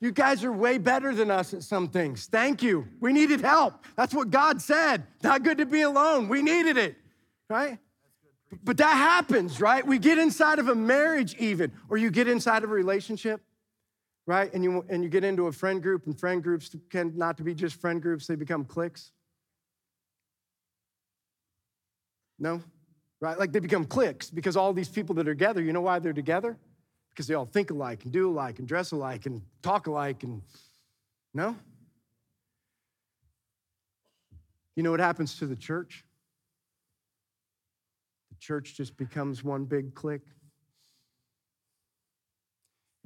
You 0.00 0.12
guys 0.12 0.44
are 0.44 0.52
way 0.52 0.78
better 0.78 1.12
than 1.12 1.30
us 1.30 1.52
at 1.54 1.64
some 1.64 1.88
things. 1.88 2.26
Thank 2.26 2.62
you. 2.62 2.86
We 3.00 3.12
needed 3.12 3.40
help. 3.40 3.84
That's 3.96 4.14
what 4.14 4.30
God 4.30 4.62
said. 4.62 5.04
Not 5.22 5.42
good 5.42 5.58
to 5.58 5.66
be 5.66 5.82
alone. 5.82 6.28
We 6.28 6.40
needed 6.40 6.76
it, 6.76 6.96
right? 7.50 7.78
But 8.62 8.76
that 8.76 8.94
happens, 8.94 9.60
right? 9.60 9.84
We 9.84 9.98
get 9.98 10.18
inside 10.18 10.60
of 10.60 10.68
a 10.68 10.74
marriage, 10.74 11.34
even, 11.38 11.72
or 11.88 11.96
you 11.98 12.10
get 12.10 12.28
inside 12.28 12.62
of 12.62 12.70
a 12.70 12.72
relationship, 12.72 13.40
right? 14.26 14.52
And 14.54 14.62
you, 14.62 14.84
and 14.88 15.02
you 15.02 15.10
get 15.10 15.24
into 15.24 15.48
a 15.48 15.52
friend 15.52 15.82
group, 15.82 16.06
and 16.06 16.18
friend 16.18 16.42
groups 16.42 16.74
tend 16.90 17.16
not 17.16 17.36
to 17.38 17.42
be 17.42 17.52
just 17.52 17.80
friend 17.80 18.00
groups, 18.00 18.26
they 18.26 18.36
become 18.36 18.64
cliques. 18.64 19.10
No? 22.38 22.62
Right? 23.20 23.36
Like 23.36 23.50
they 23.50 23.58
become 23.58 23.84
cliques 23.84 24.30
because 24.30 24.56
all 24.56 24.72
these 24.72 24.88
people 24.88 25.16
that 25.16 25.26
are 25.26 25.34
together, 25.34 25.60
you 25.60 25.72
know 25.72 25.80
why 25.80 25.98
they're 25.98 26.12
together? 26.12 26.56
Because 27.10 27.26
they 27.26 27.34
all 27.34 27.46
think 27.46 27.70
alike 27.70 28.04
and 28.04 28.12
do 28.12 28.30
alike 28.30 28.58
and 28.58 28.68
dress 28.68 28.92
alike 28.92 29.26
and 29.26 29.42
talk 29.62 29.86
alike 29.86 30.22
and 30.22 30.42
no? 31.34 31.56
You 34.76 34.82
know 34.82 34.90
what 34.90 35.00
happens 35.00 35.38
to 35.38 35.46
the 35.46 35.56
church? 35.56 36.04
The 38.30 38.36
church 38.38 38.76
just 38.76 38.96
becomes 38.96 39.42
one 39.42 39.64
big 39.64 39.94
clique. 39.94 40.22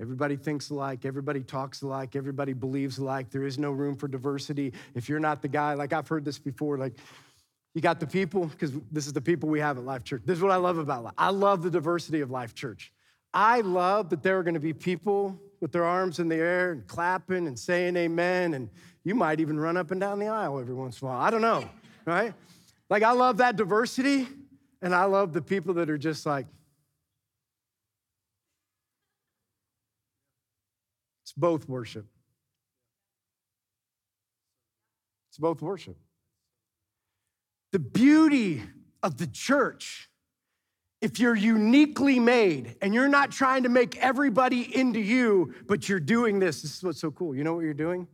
Everybody 0.01 0.37
thinks 0.37 0.71
alike, 0.71 1.05
everybody 1.05 1.43
talks 1.43 1.83
alike, 1.83 2.17
everybody 2.17 2.53
believes 2.55 2.99
alike. 2.99 3.31
There 3.31 3.45
is 3.45 3.59
no 3.59 3.71
room 3.71 3.95
for 3.95 4.09
diversity. 4.09 4.73
If 4.95 5.09
you're 5.09 5.21
not 5.21 5.43
the 5.43 5.49
guy, 5.49 5.75
like 5.75 5.93
I've 5.93 6.09
heard 6.09 6.25
this 6.25 6.39
before, 6.39 6.77
like 6.77 6.95
you 7.75 7.81
got 7.81 8.01
the 8.01 8.07
people, 8.07 8.47
because 8.47 8.73
this 8.91 9.07
is 9.07 9.13
the 9.13 9.21
people 9.21 9.49
we 9.49 9.61
have 9.61 9.79
at 9.79 9.85
Life 9.85 10.05
Church. 10.05 10.23
This 10.27 10.39
is 10.39 10.43
what 10.43 10.53
I 10.53 10.57
love 10.57 10.79
about 10.79 11.05
Life. 11.05 11.15
I 11.17 11.31
love 11.31 11.63
the 11.63 11.71
diversity 11.71 12.21
of 12.21 12.31
Life 12.31 12.55
Church. 12.55 12.93
I 13.35 13.61
love 13.61 14.11
that 14.11 14.23
there 14.23 14.39
are 14.39 14.43
going 14.43 14.55
to 14.55 14.61
be 14.61 14.73
people 14.73 15.41
with 15.61 15.73
their 15.73 15.85
arms 15.85 16.19
in 16.19 16.29
the 16.29 16.37
air 16.37 16.73
and 16.73 16.87
clapping 16.87 17.47
and 17.47 17.59
saying 17.59 17.97
amen. 17.97 18.55
And 18.55 18.69
you 19.05 19.15
might 19.15 19.41
even 19.41 19.59
run 19.59 19.77
up 19.77 19.91
and 19.91 20.01
down 20.01 20.19
the 20.19 20.29
aisle 20.29 20.59
every 20.59 20.75
once 20.75 21.01
in 21.01 21.09
a 21.09 21.11
while. 21.11 21.21
I 21.21 21.31
don't 21.31 21.41
know, 21.41 21.69
right? 22.05 22.35
Like, 22.91 23.03
I 23.03 23.13
love 23.13 23.39
that 23.39 23.57
diversity. 23.57 24.29
And 24.83 24.93
I 24.93 25.05
love 25.05 25.33
the 25.33 25.41
people 25.41 25.75
that 25.75 25.89
are 25.89 25.97
just 25.97 26.27
like, 26.27 26.47
it's 31.23 31.33
both 31.33 31.69
worship. 31.69 32.05
It's 35.31 35.39
both 35.39 35.63
worship. 35.63 35.97
The 37.71 37.79
beauty 37.79 38.65
of 39.05 39.19
the 39.19 39.29
church 39.29 40.11
if 41.03 41.19
you're 41.19 41.35
uniquely 41.35 42.21
made 42.21 42.77
and 42.81 42.95
you're 42.95 43.09
not 43.09 43.33
trying 43.33 43.65
to 43.65 43.69
make 43.69 43.99
everybody 43.99 44.75
into 44.75 45.01
you, 45.01 45.53
but 45.67 45.89
you're 45.89 46.01
doing 46.01 46.39
this, 46.39 46.63
this 46.63 46.77
is 46.77 46.83
what's 46.83 47.01
so 47.01 47.11
cool. 47.11 47.35
You 47.35 47.43
know 47.43 47.55
what 47.55 47.65
you're 47.65 47.75
doing? 47.75 48.07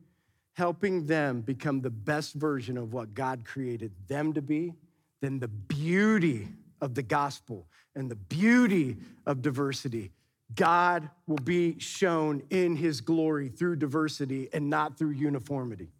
Helping 0.54 1.06
them 1.06 1.42
become 1.42 1.82
the 1.82 1.90
best 1.90 2.34
version 2.34 2.78
of 2.78 2.94
what 2.94 3.12
God 3.12 3.44
created 3.44 3.92
them 4.08 4.32
to 4.32 4.40
be, 4.40 4.72
then 5.20 5.38
the 5.38 5.48
beauty 5.48 6.48
of 6.80 6.94
the 6.94 7.02
gospel 7.02 7.66
and 7.94 8.10
the 8.10 8.16
beauty 8.16 8.96
of 9.26 9.42
diversity. 9.42 10.10
God 10.54 11.10
will 11.26 11.36
be 11.36 11.78
shown 11.78 12.42
in 12.48 12.74
his 12.74 13.02
glory 13.02 13.50
through 13.50 13.76
diversity 13.76 14.48
and 14.54 14.70
not 14.70 14.96
through 14.96 15.10
uniformity. 15.10 15.92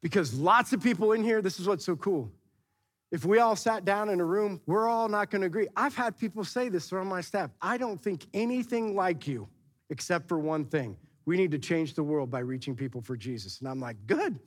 Because 0.00 0.32
lots 0.32 0.72
of 0.72 0.80
people 0.80 1.10
in 1.10 1.24
here, 1.24 1.42
this 1.42 1.58
is 1.58 1.66
what's 1.66 1.84
so 1.84 1.96
cool 1.96 2.30
if 3.12 3.24
we 3.24 3.38
all 3.38 3.56
sat 3.56 3.84
down 3.84 4.08
in 4.08 4.20
a 4.20 4.24
room, 4.24 4.60
we're 4.66 4.88
all 4.88 5.08
not 5.08 5.30
going 5.30 5.40
to 5.40 5.46
agree. 5.46 5.66
I've 5.76 5.96
had 5.96 6.16
people 6.16 6.44
say 6.44 6.68
this 6.68 6.92
on 6.92 7.06
my 7.08 7.20
staff. 7.20 7.50
I 7.60 7.76
don't 7.76 8.00
think 8.00 8.26
anything 8.32 8.94
like 8.94 9.26
you, 9.26 9.48
except 9.90 10.28
for 10.28 10.38
one 10.38 10.64
thing. 10.64 10.96
We 11.26 11.36
need 11.36 11.50
to 11.50 11.58
change 11.58 11.94
the 11.94 12.02
world 12.02 12.30
by 12.30 12.40
reaching 12.40 12.76
people 12.76 13.02
for 13.02 13.16
Jesus. 13.16 13.60
And 13.60 13.68
I'm 13.68 13.80
like, 13.80 13.96
good. 14.06 14.38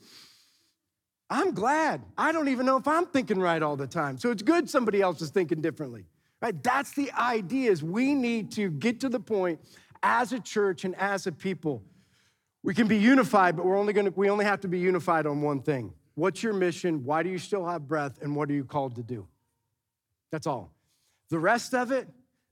I'm 1.29 1.53
glad. 1.53 2.01
I 2.17 2.31
don't 2.31 2.47
even 2.47 2.65
know 2.65 2.77
if 2.77 2.87
I'm 2.87 3.05
thinking 3.05 3.39
right 3.39 3.61
all 3.61 3.75
the 3.75 3.87
time. 3.87 4.17
So 4.17 4.31
it's 4.31 4.43
good 4.43 4.69
somebody 4.69 5.01
else 5.01 5.21
is 5.21 5.29
thinking 5.29 5.61
differently. 5.61 6.05
Right? 6.41 6.61
That's 6.61 6.91
the 6.91 7.11
idea 7.11 7.71
is 7.71 7.83
we 7.83 8.13
need 8.13 8.51
to 8.53 8.69
get 8.69 8.99
to 9.01 9.09
the 9.09 9.19
point 9.19 9.59
as 10.03 10.33
a 10.33 10.39
church 10.39 10.83
and 10.83 10.95
as 10.95 11.25
a 11.25 11.31
people. 11.31 11.83
We 12.63 12.73
can 12.73 12.87
be 12.87 12.97
unified, 12.97 13.55
but 13.55 13.65
we're 13.65 13.77
only 13.77 13.93
going 13.93 14.05
to 14.05 14.11
we 14.11 14.29
only 14.29 14.45
have 14.45 14.61
to 14.61 14.67
be 14.67 14.79
unified 14.79 15.25
on 15.25 15.41
one 15.41 15.61
thing. 15.61 15.93
What's 16.15 16.43
your 16.43 16.53
mission? 16.53 17.03
Why 17.03 17.23
do 17.23 17.29
you 17.29 17.37
still 17.37 17.65
have 17.65 17.87
breath? 17.87 18.21
And 18.21 18.35
what 18.35 18.49
are 18.49 18.53
you 18.53 18.65
called 18.65 18.95
to 18.95 19.03
do? 19.03 19.27
That's 20.31 20.47
all. 20.47 20.71
The 21.29 21.39
rest 21.39 21.73
of 21.73 21.91
it, 21.91 22.07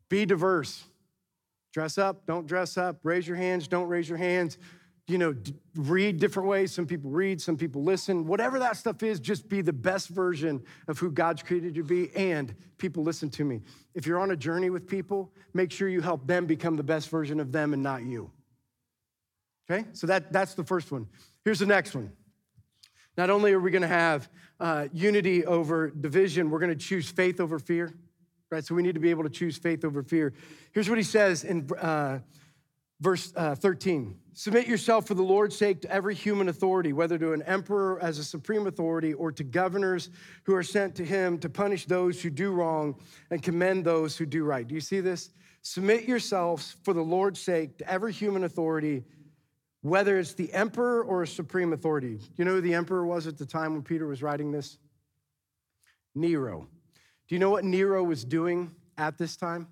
be 0.10 0.26
diverse. 0.26 0.84
Dress 1.74 1.98
up, 1.98 2.26
don't 2.26 2.48
dress 2.48 2.78
up. 2.78 3.00
Raise 3.04 3.28
your 3.28 3.38
hands, 3.38 3.68
don't 3.68 3.88
raise 3.88 4.10
your 4.10 4.18
hands. 4.18 4.58
You 5.08 5.18
know, 5.18 5.36
read 5.76 6.20
different 6.20 6.48
ways. 6.48 6.72
Some 6.72 6.86
people 6.86 7.12
read, 7.12 7.42
some 7.42 7.58
people 7.58 7.84
listen. 7.84 8.28
Whatever 8.28 8.60
that 8.60 8.78
stuff 8.78 9.04
is, 9.04 9.20
just 9.20 9.50
be 9.50 9.62
the 9.62 9.74
best 9.74 10.10
version 10.10 10.64
of 10.88 11.00
who 11.00 11.12
God's 11.12 11.44
created 11.44 11.76
you 11.76 11.84
to 11.84 11.88
be. 11.88 12.16
And 12.16 12.56
people, 12.78 13.04
listen 13.04 13.30
to 13.32 13.44
me. 13.44 13.62
If 13.94 14.06
you're 14.06 14.20
on 14.20 14.32
a 14.32 14.36
journey 14.36 14.70
with 14.70 14.88
people, 14.88 15.32
make 15.54 15.72
sure 15.72 15.90
you 15.90 16.02
help 16.02 16.28
them 16.28 16.46
become 16.46 16.76
the 16.76 16.84
best 16.84 17.10
version 17.10 17.40
of 17.40 17.52
them 17.52 17.74
and 17.74 17.84
not 17.84 18.04
you. 18.04 18.32
Okay? 19.70 19.86
So 19.94 20.08
that, 20.08 20.32
that's 20.32 20.54
the 20.54 20.64
first 20.64 20.92
one. 20.92 21.08
Here's 21.44 21.60
the 21.60 21.66
next 21.66 21.96
one. 21.96 22.12
Not 23.22 23.30
only 23.30 23.54
are 23.54 23.60
we 23.60 23.70
going 23.70 23.84
to 23.84 23.88
have 23.88 24.28
uh, 24.60 24.88
unity 24.92 25.46
over 25.46 25.92
division, 25.92 26.50
we're 26.50 26.58
going 26.58 26.72
to 26.72 26.76
choose 26.76 27.08
faith 27.08 27.40
over 27.40 27.60
fear, 27.60 27.94
right? 28.50 28.66
So 28.66 28.74
we 28.74 28.82
need 28.82 28.96
to 28.96 29.00
be 29.00 29.12
able 29.12 29.22
to 29.22 29.30
choose 29.30 29.58
faith 29.58 29.86
over 29.86 30.02
fear. 30.02 30.34
Here's 30.72 30.90
what 30.90 30.98
he 30.98 31.04
says 31.04 31.44
in 31.44 31.70
uh, 31.80 32.18
verse 33.00 33.32
uh, 33.36 33.54
13 33.54 34.18
Submit 34.34 34.66
yourself 34.66 35.06
for 35.06 35.14
the 35.14 35.22
Lord's 35.22 35.56
sake 35.56 35.84
to 35.84 35.92
every 35.92 36.16
human 36.16 36.50
authority, 36.50 36.94
whether 36.94 37.20
to 37.20 37.34
an 37.34 37.44
emperor 37.44 38.00
as 38.02 38.18
a 38.18 38.24
supreme 38.24 38.66
authority 38.66 39.14
or 39.14 39.32
to 39.32 39.44
governors 39.44 40.10
who 40.46 40.56
are 40.56 40.64
sent 40.64 40.96
to 40.96 41.06
him 41.06 41.38
to 41.38 41.48
punish 41.48 41.86
those 41.86 42.20
who 42.24 42.32
do 42.32 42.52
wrong 42.52 42.96
and 43.30 43.44
commend 43.44 43.86
those 43.86 44.18
who 44.18 44.26
do 44.26 44.44
right. 44.44 44.68
Do 44.68 44.74
you 44.74 44.82
see 44.82 45.00
this? 45.00 45.30
Submit 45.62 46.06
yourselves 46.06 46.76
for 46.82 46.96
the 46.96 47.04
Lord's 47.04 47.40
sake 47.40 47.78
to 47.78 47.88
every 47.88 48.14
human 48.14 48.46
authority 48.46 49.04
whether 49.82 50.20
it's 50.20 50.34
the 50.34 50.54
emperor 50.54 51.04
or 51.04 51.24
a 51.24 51.28
supreme 51.28 51.74
authority. 51.74 52.18
Do 52.18 52.34
you 52.38 52.46
know 52.46 52.56
who 52.56 52.62
the 52.62 52.74
emperor 52.74 53.06
was 53.06 53.28
at 53.28 53.38
the 53.38 53.46
time 53.46 53.74
when 53.74 53.82
Peter 53.82 54.08
was 54.08 54.22
writing 54.22 54.52
this? 54.52 54.78
Nero. 56.14 56.68
Do 57.28 57.36
you 57.36 57.40
know 57.40 57.50
what 57.50 57.64
Nero 57.64 58.04
was 58.04 58.24
doing 58.24 58.76
at 58.98 59.18
this 59.18 59.36
time? 59.36 59.68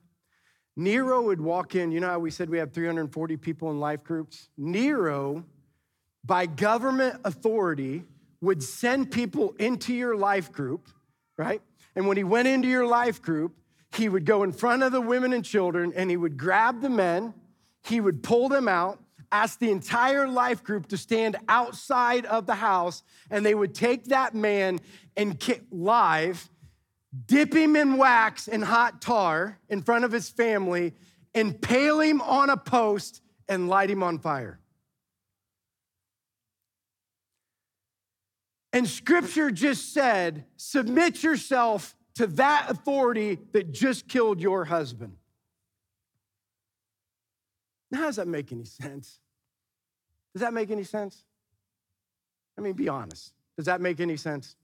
Nero 0.76 1.22
would 1.22 1.41
walk 1.41 1.76
in, 1.76 1.91
you 1.91 1.99
know 1.99 2.07
how 2.07 2.20
we 2.20 2.32
said 2.32 2.49
we 2.49 2.57
have 2.57 2.72
340 2.72 3.38
people 3.38 3.70
in 3.70 3.80
life 3.80 4.03
groups? 4.03 4.49
Nero, 4.57 5.43
by 6.24 6.45
government 6.45 7.20
authority, 7.26 8.03
would 8.41 8.64
send 8.64 9.12
people 9.12 9.53
into 9.60 9.93
your 9.93 10.16
life 10.16 10.51
group, 10.51 10.88
right? 11.38 11.62
And 11.95 12.07
when 12.07 12.16
he 12.16 12.24
went 12.24 12.47
into 12.47 12.70
your 12.70 12.88
life 12.88 13.22
group, 13.22 13.57
he 13.91 14.07
would 14.07 14.26
go 14.26 14.43
in 14.43 14.53
front 14.53 14.84
of 14.84 14.91
the 14.91 15.01
women 15.01 15.34
and 15.34 15.43
children 15.43 15.91
and 15.95 16.10
he 16.10 16.16
would 16.16 16.38
grab 16.38 16.82
the 16.82 16.89
men, 16.89 17.34
he 17.84 17.99
would 17.99 18.24
pull 18.24 18.47
them 18.47 18.68
out, 18.68 19.03
ask 19.32 19.59
the 19.59 19.71
entire 19.71 20.27
life 20.27 20.63
group 20.63 20.88
to 20.88 20.97
stand 20.97 21.36
outside 21.47 22.25
of 22.25 22.45
the 22.45 22.55
house, 22.55 23.03
and 23.30 23.45
they 23.45 23.55
would 23.55 23.75
take 23.75 24.05
that 24.05 24.34
man 24.34 24.80
and 25.15 25.39
live, 25.71 26.49
dip 27.25 27.53
him 27.53 27.75
in 27.75 27.97
wax 27.97 28.47
and 28.47 28.63
hot 28.63 29.01
tar 29.01 29.59
in 29.69 29.82
front 29.82 30.05
of 30.05 30.11
his 30.11 30.30
family, 30.30 30.93
impale 31.34 31.99
him 31.99 32.21
on 32.21 32.49
a 32.49 32.57
post, 32.57 33.21
and 33.47 33.67
light 33.67 33.89
him 33.89 34.03
on 34.03 34.19
fire. 34.19 34.59
And 38.71 38.88
scripture 38.88 39.49
just 39.49 39.93
said, 39.93 40.45
submit 40.55 41.23
yourself 41.23 41.95
to 42.15 42.27
that 42.27 42.67
authority 42.69 43.39
that 43.53 43.71
just 43.71 44.07
killed 44.07 44.39
your 44.39 44.65
husband. 44.65 45.15
Now, 47.91 47.99
how 47.99 48.05
does 48.05 48.17
that 48.17 48.27
make 48.27 48.51
any 48.51 48.65
sense? 48.65 49.19
Does 50.33 50.41
that 50.41 50.53
make 50.53 50.69
any 50.69 50.83
sense? 50.83 51.23
I 52.57 52.61
mean, 52.61 52.73
be 52.73 52.89
honest. 52.89 53.33
Does 53.57 53.65
that 53.65 53.81
make 53.81 53.99
any 53.99 54.17
sense? 54.17 54.55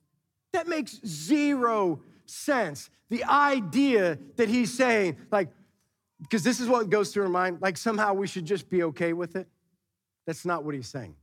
That 0.53 0.67
makes 0.67 0.99
zero 1.05 2.01
sense. 2.25 2.89
The 3.09 3.23
idea 3.23 4.19
that 4.35 4.49
he's 4.49 4.73
saying, 4.73 5.17
like, 5.31 5.49
because 6.21 6.43
this 6.43 6.59
is 6.59 6.67
what 6.67 6.89
goes 6.89 7.11
through 7.11 7.23
our 7.23 7.29
mind, 7.29 7.59
like 7.61 7.77
somehow 7.77 8.13
we 8.13 8.27
should 8.27 8.45
just 8.45 8.69
be 8.69 8.83
okay 8.83 9.13
with 9.13 9.35
it. 9.35 9.47
That's 10.25 10.45
not 10.45 10.63
what 10.63 10.75
he's 10.75 10.87
saying. 10.87 11.15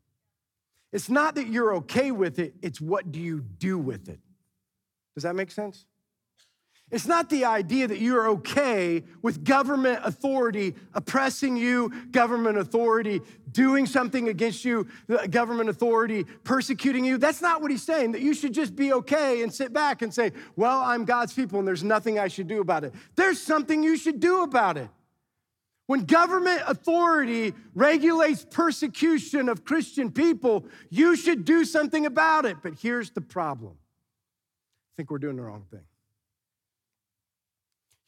It's 0.93 1.09
not 1.09 1.35
that 1.37 1.49
you're 1.49 1.77
okay 1.77 2.11
with 2.11 2.39
it, 2.39 2.55
it's 2.61 2.81
what 2.81 3.11
do 3.11 3.19
you 3.19 3.41
do 3.41 3.79
with 3.79 4.09
it. 4.09 4.21
Does 5.15 5.25
that 5.25 5.35
make 5.35 5.51
sense? 5.51 5.87
It's 6.93 7.07
not 7.07 7.31
the 7.31 7.47
idea 7.47 7.89
that 7.89 8.01
you're 8.01 8.29
okay 8.29 9.03
with 9.23 9.45
government 9.45 10.01
authority 10.05 10.75
oppressing 10.93 11.57
you, 11.57 11.91
government 12.11 12.59
authority 12.59 13.23
doing 13.51 13.87
something 13.87 14.29
against 14.29 14.63
you, 14.63 14.87
government 15.31 15.71
authority 15.71 16.25
persecuting 16.45 17.03
you. 17.03 17.17
That's 17.17 17.41
not 17.41 17.63
what 17.63 17.71
he's 17.71 17.83
saying, 17.83 18.13
that 18.13 18.21
you 18.21 18.35
should 18.35 18.53
just 18.53 18.77
be 18.77 18.93
okay 18.93 19.43
and 19.43 19.53
sit 19.53 19.73
back 19.73 20.03
and 20.03 20.13
say, 20.13 20.33
Well, 20.55 20.81
I'm 20.81 21.07
God's 21.07 21.33
people 21.33 21.59
and 21.59 21.67
there's 21.67 21.83
nothing 21.83 22.19
I 22.19 22.29
should 22.29 22.47
do 22.47 22.61
about 22.61 22.85
it. 22.85 22.93
There's 23.17 23.41
something 23.41 23.83
you 23.83 23.97
should 23.97 24.21
do 24.21 24.43
about 24.43 24.77
it. 24.77 24.91
When 25.87 26.05
government 26.05 26.61
authority 26.67 27.55
regulates 27.75 28.45
persecution 28.51 29.49
of 29.49 29.65
Christian 29.65 30.13
people, 30.13 30.67
you 30.91 31.17
should 31.17 31.47
do 31.47 31.65
something 31.65 32.05
about 32.05 32.45
it. 32.45 32.59
But 32.63 32.75
here's 32.79 33.13
the 33.13 33.23
problem 33.23 33.73
I 33.73 34.93
think 34.99 35.11
we're 35.11 35.19
doing 35.19 35.37
the 35.37 35.43
wrong 35.43 35.65
thing. 35.71 35.81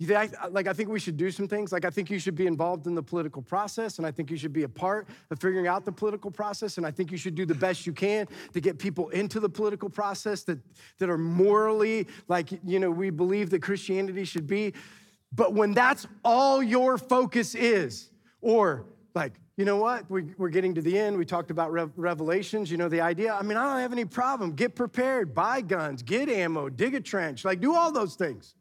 You 0.01 0.09
think, 0.09 0.35
like, 0.51 0.67
I 0.67 0.73
think 0.73 0.89
we 0.89 0.99
should 0.99 1.17
do 1.17 1.31
some 1.31 1.47
things. 1.47 1.71
Like, 1.71 1.85
I 1.85 1.91
think 1.91 2.11
you 2.11 2.19
should 2.19 2.35
be 2.35 2.47
involved 2.49 2.89
in 2.89 2.97
the 2.97 3.03
political 3.03 3.41
process, 3.41 3.99
and 3.99 4.07
I 4.07 4.11
think 4.11 4.29
you 4.29 4.37
should 4.37 4.53
be 4.53 4.65
a 4.65 4.69
part 4.69 5.09
of 5.31 5.39
figuring 5.39 5.69
out 5.69 5.85
the 5.85 5.93
political 5.93 6.33
process, 6.33 6.79
and 6.79 6.87
I 6.87 6.91
think 6.91 7.13
you 7.13 7.17
should 7.17 7.37
do 7.37 7.47
the 7.47 7.55
best 7.55 7.87
you 7.87 7.93
can 7.93 8.27
to 8.53 8.61
get 8.61 8.79
people 8.79 9.09
into 9.11 9.39
the 9.39 9.49
political 9.49 9.89
process 9.89 10.43
that, 10.45 10.59
that 10.99 11.09
are 11.09 11.19
morally, 11.19 12.09
like, 12.27 12.49
you 12.65 12.81
know, 12.81 12.91
we 12.91 13.11
believe 13.11 13.51
that 13.51 13.63
Christianity 13.63 14.25
should 14.25 14.49
be. 14.49 14.75
But 15.33 15.55
when 15.55 15.75
that's 15.75 16.09
all 16.25 16.61
your 16.61 16.99
focus 16.99 17.55
is, 17.55 18.11
or 18.41 18.87
like, 19.15 19.35
you 19.57 19.65
know 19.65 19.77
what? 19.77 20.11
We, 20.11 20.25
are 20.41 20.49
getting 20.49 20.75
to 20.75 20.83
the 20.83 20.99
end. 20.99 21.17
We 21.17 21.25
talked 21.25 21.53
about 21.53 21.73
revelations. 21.97 22.71
You 22.71 22.77
know, 22.77 22.89
the 22.89 23.01
idea. 23.01 23.33
I 23.33 23.43
mean, 23.43 23.57
I 23.57 23.63
don't 23.65 23.81
have 23.81 23.93
any 23.93 24.05
problem. 24.05 24.53
Get 24.53 24.75
prepared, 24.75 25.35
buy 25.35 25.61
guns, 25.61 26.03
get 26.03 26.29
ammo, 26.29 26.69
dig 26.69 26.97
a 26.97 27.01
trench, 27.01 27.45
like, 27.45 27.61
do 27.61 27.75
all 27.75 27.93
those 27.93 28.17
things. 28.17 28.57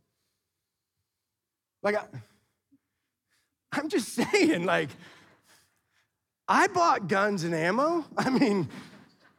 Like, 1.83 1.95
I, 1.95 2.05
I'm 3.71 3.89
just 3.89 4.09
saying, 4.13 4.65
like, 4.65 4.89
I 6.47 6.67
bought 6.67 7.07
guns 7.07 7.43
and 7.43 7.53
ammo. 7.53 8.05
I 8.17 8.29
mean, 8.29 8.69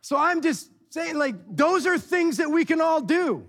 so 0.00 0.16
I'm 0.16 0.40
just 0.40 0.70
saying, 0.90 1.16
like, 1.16 1.34
those 1.48 1.86
are 1.86 1.98
things 1.98 2.36
that 2.36 2.50
we 2.50 2.64
can 2.64 2.80
all 2.80 3.00
do 3.00 3.48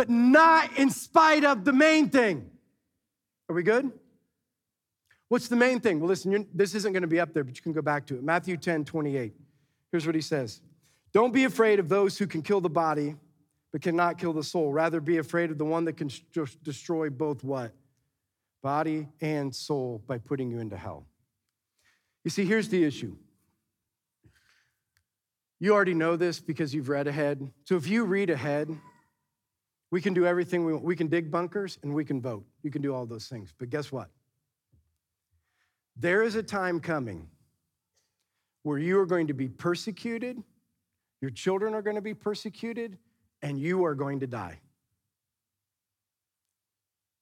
but 0.00 0.08
not 0.08 0.78
in 0.78 0.88
spite 0.88 1.44
of 1.44 1.62
the 1.62 1.74
main 1.74 2.08
thing. 2.08 2.50
Are 3.50 3.54
we 3.54 3.62
good? 3.62 3.92
What's 5.28 5.46
the 5.48 5.56
main 5.56 5.78
thing? 5.78 6.00
Well, 6.00 6.08
listen, 6.08 6.46
this 6.54 6.74
isn't 6.74 6.94
going 6.94 7.02
to 7.02 7.06
be 7.06 7.20
up 7.20 7.34
there, 7.34 7.44
but 7.44 7.54
you 7.54 7.60
can 7.60 7.74
go 7.74 7.82
back 7.82 8.06
to 8.06 8.14
it. 8.14 8.22
Matthew 8.22 8.56
10 8.56 8.86
28. 8.86 9.34
Here's 9.92 10.06
what 10.06 10.14
he 10.14 10.22
says 10.22 10.62
Don't 11.12 11.34
be 11.34 11.44
afraid 11.44 11.78
of 11.78 11.90
those 11.90 12.16
who 12.16 12.26
can 12.26 12.40
kill 12.40 12.62
the 12.62 12.70
body, 12.70 13.14
but 13.72 13.82
cannot 13.82 14.18
kill 14.18 14.32
the 14.32 14.42
soul. 14.42 14.72
Rather, 14.72 15.00
be 15.00 15.18
afraid 15.18 15.50
of 15.50 15.58
the 15.58 15.64
one 15.64 15.84
that 15.84 15.96
can 15.96 16.10
destroy 16.62 17.10
both 17.10 17.44
what? 17.44 17.72
Body 18.62 19.08
and 19.20 19.54
soul 19.54 20.02
by 20.06 20.18
putting 20.18 20.50
you 20.50 20.58
into 20.58 20.76
hell. 20.76 21.06
You 22.24 22.30
see, 22.30 22.44
here's 22.44 22.68
the 22.68 22.84
issue. 22.84 23.16
You 25.58 25.74
already 25.74 25.94
know 25.94 26.16
this 26.16 26.40
because 26.40 26.74
you've 26.74 26.88
read 26.88 27.06
ahead. 27.06 27.50
So 27.64 27.76
if 27.76 27.86
you 27.86 28.04
read 28.04 28.30
ahead, 28.30 28.76
we 29.90 30.00
can 30.00 30.14
do 30.14 30.26
everything 30.26 30.64
we 30.64 30.72
want. 30.72 30.84
We 30.84 30.96
can 30.96 31.08
dig 31.08 31.30
bunkers 31.30 31.78
and 31.82 31.94
we 31.94 32.04
can 32.04 32.20
vote. 32.20 32.44
You 32.62 32.70
can 32.70 32.80
do 32.82 32.94
all 32.94 33.06
those 33.06 33.28
things. 33.28 33.52
But 33.56 33.70
guess 33.70 33.92
what? 33.92 34.08
There 35.96 36.22
is 36.22 36.34
a 36.34 36.42
time 36.42 36.80
coming 36.80 37.28
where 38.62 38.78
you 38.78 38.98
are 38.98 39.06
going 39.06 39.26
to 39.26 39.34
be 39.34 39.48
persecuted, 39.48 40.42
your 41.20 41.30
children 41.30 41.74
are 41.74 41.82
going 41.82 41.96
to 41.96 42.02
be 42.02 42.14
persecuted, 42.14 42.98
and 43.42 43.58
you 43.58 43.84
are 43.84 43.94
going 43.94 44.20
to 44.20 44.26
die. 44.26 44.60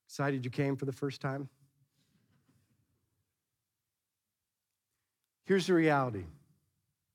Excited 0.07 0.45
you 0.45 0.51
came 0.51 0.77
for 0.77 0.85
the 0.85 0.93
first 0.93 1.21
time? 1.21 1.49
Here's 5.45 5.67
the 5.67 5.75
reality 5.75 6.25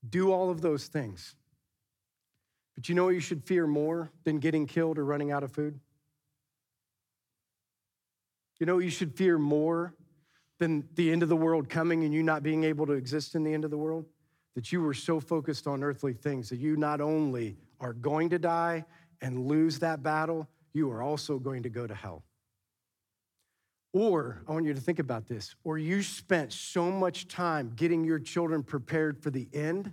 do 0.10 0.32
all 0.32 0.50
of 0.50 0.62
those 0.62 0.88
things 0.88 1.36
but 2.76 2.90
you 2.90 2.96
know 2.96 3.06
what 3.06 3.14
you 3.14 3.20
should 3.20 3.44
fear 3.44 3.68
more 3.68 4.12
than 4.24 4.40
getting 4.40 4.66
killed 4.66 4.98
or 4.98 5.06
running 5.06 5.32
out 5.32 5.44
of 5.44 5.52
food? 5.52 5.80
You 8.60 8.66
know 8.66 8.76
what 8.76 8.84
you 8.84 8.90
should 8.90 9.16
fear 9.16 9.38
more 9.38 9.94
than 10.60 10.88
the 10.96 11.12
end 11.12 11.24
of 11.24 11.30
the 11.30 11.36
world 11.36 11.70
coming 11.70 12.04
and 12.04 12.14
you 12.14 12.24
not 12.24 12.44
being 12.44 12.64
able 12.64 12.86
to 12.86 12.94
exist 12.94 13.36
in 13.36 13.44
the 13.44 13.54
end 13.54 13.66
of 13.66 13.72
the 13.72 13.78
world? 13.78 14.06
That 14.56 14.72
you 14.72 14.82
were 14.82 14.94
so 14.94 15.20
focused 15.20 15.66
on 15.66 15.84
earthly 15.84 16.14
things 16.14 16.50
that 16.50 16.58
you 16.58 16.76
not 16.76 17.02
only 17.02 17.58
are 17.80 17.94
going 17.94 18.30
to 18.30 18.40
die 18.40 18.86
and 19.22 19.48
lose 19.48 19.80
that 19.80 20.04
battle, 20.04 20.48
you 20.74 20.92
are 20.92 21.02
also 21.02 21.40
going 21.40 21.64
to 21.64 21.70
go 21.70 21.88
to 21.88 21.96
hell. 21.96 22.24
Or, 23.94 24.42
I 24.48 24.52
want 24.52 24.66
you 24.66 24.74
to 24.74 24.82
think 24.82 25.00
about 25.00 25.28
this, 25.28 25.56
or 25.64 25.78
you 25.78 26.02
spent 26.02 26.52
so 26.52 26.90
much 26.92 27.28
time 27.28 27.74
getting 27.76 28.04
your 28.04 28.20
children 28.20 28.64
prepared 28.64 29.22
for 29.22 29.30
the 29.30 29.48
end 29.54 29.92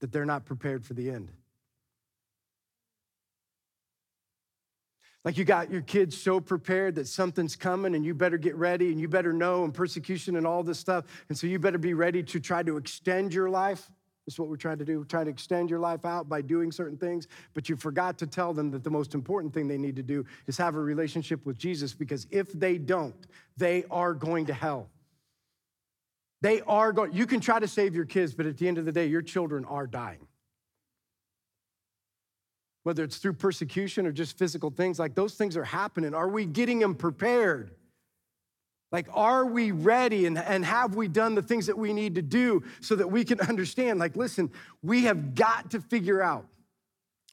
that 0.00 0.12
they're 0.12 0.26
not 0.26 0.44
prepared 0.44 0.84
for 0.84 0.94
the 0.94 1.10
end. 1.10 1.30
Like 5.24 5.36
you 5.36 5.44
got 5.44 5.70
your 5.70 5.82
kids 5.82 6.16
so 6.16 6.40
prepared 6.40 6.94
that 6.94 7.08
something's 7.08 7.56
coming 7.56 7.94
and 7.94 8.04
you 8.04 8.14
better 8.14 8.38
get 8.38 8.54
ready 8.54 8.92
and 8.92 9.00
you 9.00 9.08
better 9.08 9.32
know 9.32 9.64
and 9.64 9.74
persecution 9.74 10.36
and 10.36 10.46
all 10.46 10.62
this 10.62 10.78
stuff. 10.78 11.04
And 11.28 11.36
so 11.36 11.46
you 11.46 11.58
better 11.58 11.78
be 11.78 11.92
ready 11.92 12.22
to 12.22 12.40
try 12.40 12.62
to 12.62 12.76
extend 12.76 13.34
your 13.34 13.50
life. 13.50 13.90
That's 14.28 14.38
what 14.38 14.50
we're 14.50 14.56
trying 14.56 14.76
to 14.76 14.84
do. 14.84 14.98
We're 14.98 15.04
trying 15.04 15.24
to 15.24 15.30
extend 15.30 15.70
your 15.70 15.78
life 15.78 16.04
out 16.04 16.28
by 16.28 16.42
doing 16.42 16.70
certain 16.70 16.98
things, 16.98 17.28
but 17.54 17.70
you 17.70 17.76
forgot 17.76 18.18
to 18.18 18.26
tell 18.26 18.52
them 18.52 18.70
that 18.72 18.84
the 18.84 18.90
most 18.90 19.14
important 19.14 19.54
thing 19.54 19.66
they 19.66 19.78
need 19.78 19.96
to 19.96 20.02
do 20.02 20.26
is 20.46 20.58
have 20.58 20.74
a 20.74 20.80
relationship 20.80 21.46
with 21.46 21.56
Jesus 21.56 21.94
because 21.94 22.26
if 22.30 22.52
they 22.52 22.76
don't, 22.76 23.26
they 23.56 23.84
are 23.90 24.12
going 24.12 24.44
to 24.44 24.52
hell. 24.52 24.90
They 26.42 26.60
are 26.66 26.92
going, 26.92 27.14
you 27.14 27.24
can 27.24 27.40
try 27.40 27.58
to 27.58 27.66
save 27.66 27.94
your 27.94 28.04
kids, 28.04 28.34
but 28.34 28.44
at 28.44 28.58
the 28.58 28.68
end 28.68 28.76
of 28.76 28.84
the 28.84 28.92
day, 28.92 29.06
your 29.06 29.22
children 29.22 29.64
are 29.64 29.86
dying 29.86 30.28
whether 32.82 33.04
it's 33.04 33.18
through 33.18 33.34
persecution 33.34 34.06
or 34.06 34.12
just 34.12 34.38
physical 34.38 34.70
things, 34.70 34.98
like 34.98 35.14
those 35.14 35.34
things 35.34 35.58
are 35.58 35.64
happening. 35.64 36.14
Are 36.14 36.28
we 36.28 36.46
getting 36.46 36.78
them 36.78 36.94
prepared? 36.94 37.72
Like, 38.90 39.06
are 39.12 39.44
we 39.44 39.70
ready 39.70 40.24
and, 40.24 40.38
and 40.38 40.64
have 40.64 40.94
we 40.94 41.08
done 41.08 41.34
the 41.34 41.42
things 41.42 41.66
that 41.66 41.76
we 41.76 41.92
need 41.92 42.14
to 42.14 42.22
do 42.22 42.64
so 42.80 42.96
that 42.96 43.10
we 43.10 43.24
can 43.24 43.40
understand? 43.48 43.98
Like, 43.98 44.16
listen, 44.16 44.50
we 44.82 45.02
have 45.02 45.34
got 45.34 45.70
to 45.72 45.80
figure 45.80 46.22
out, 46.22 46.46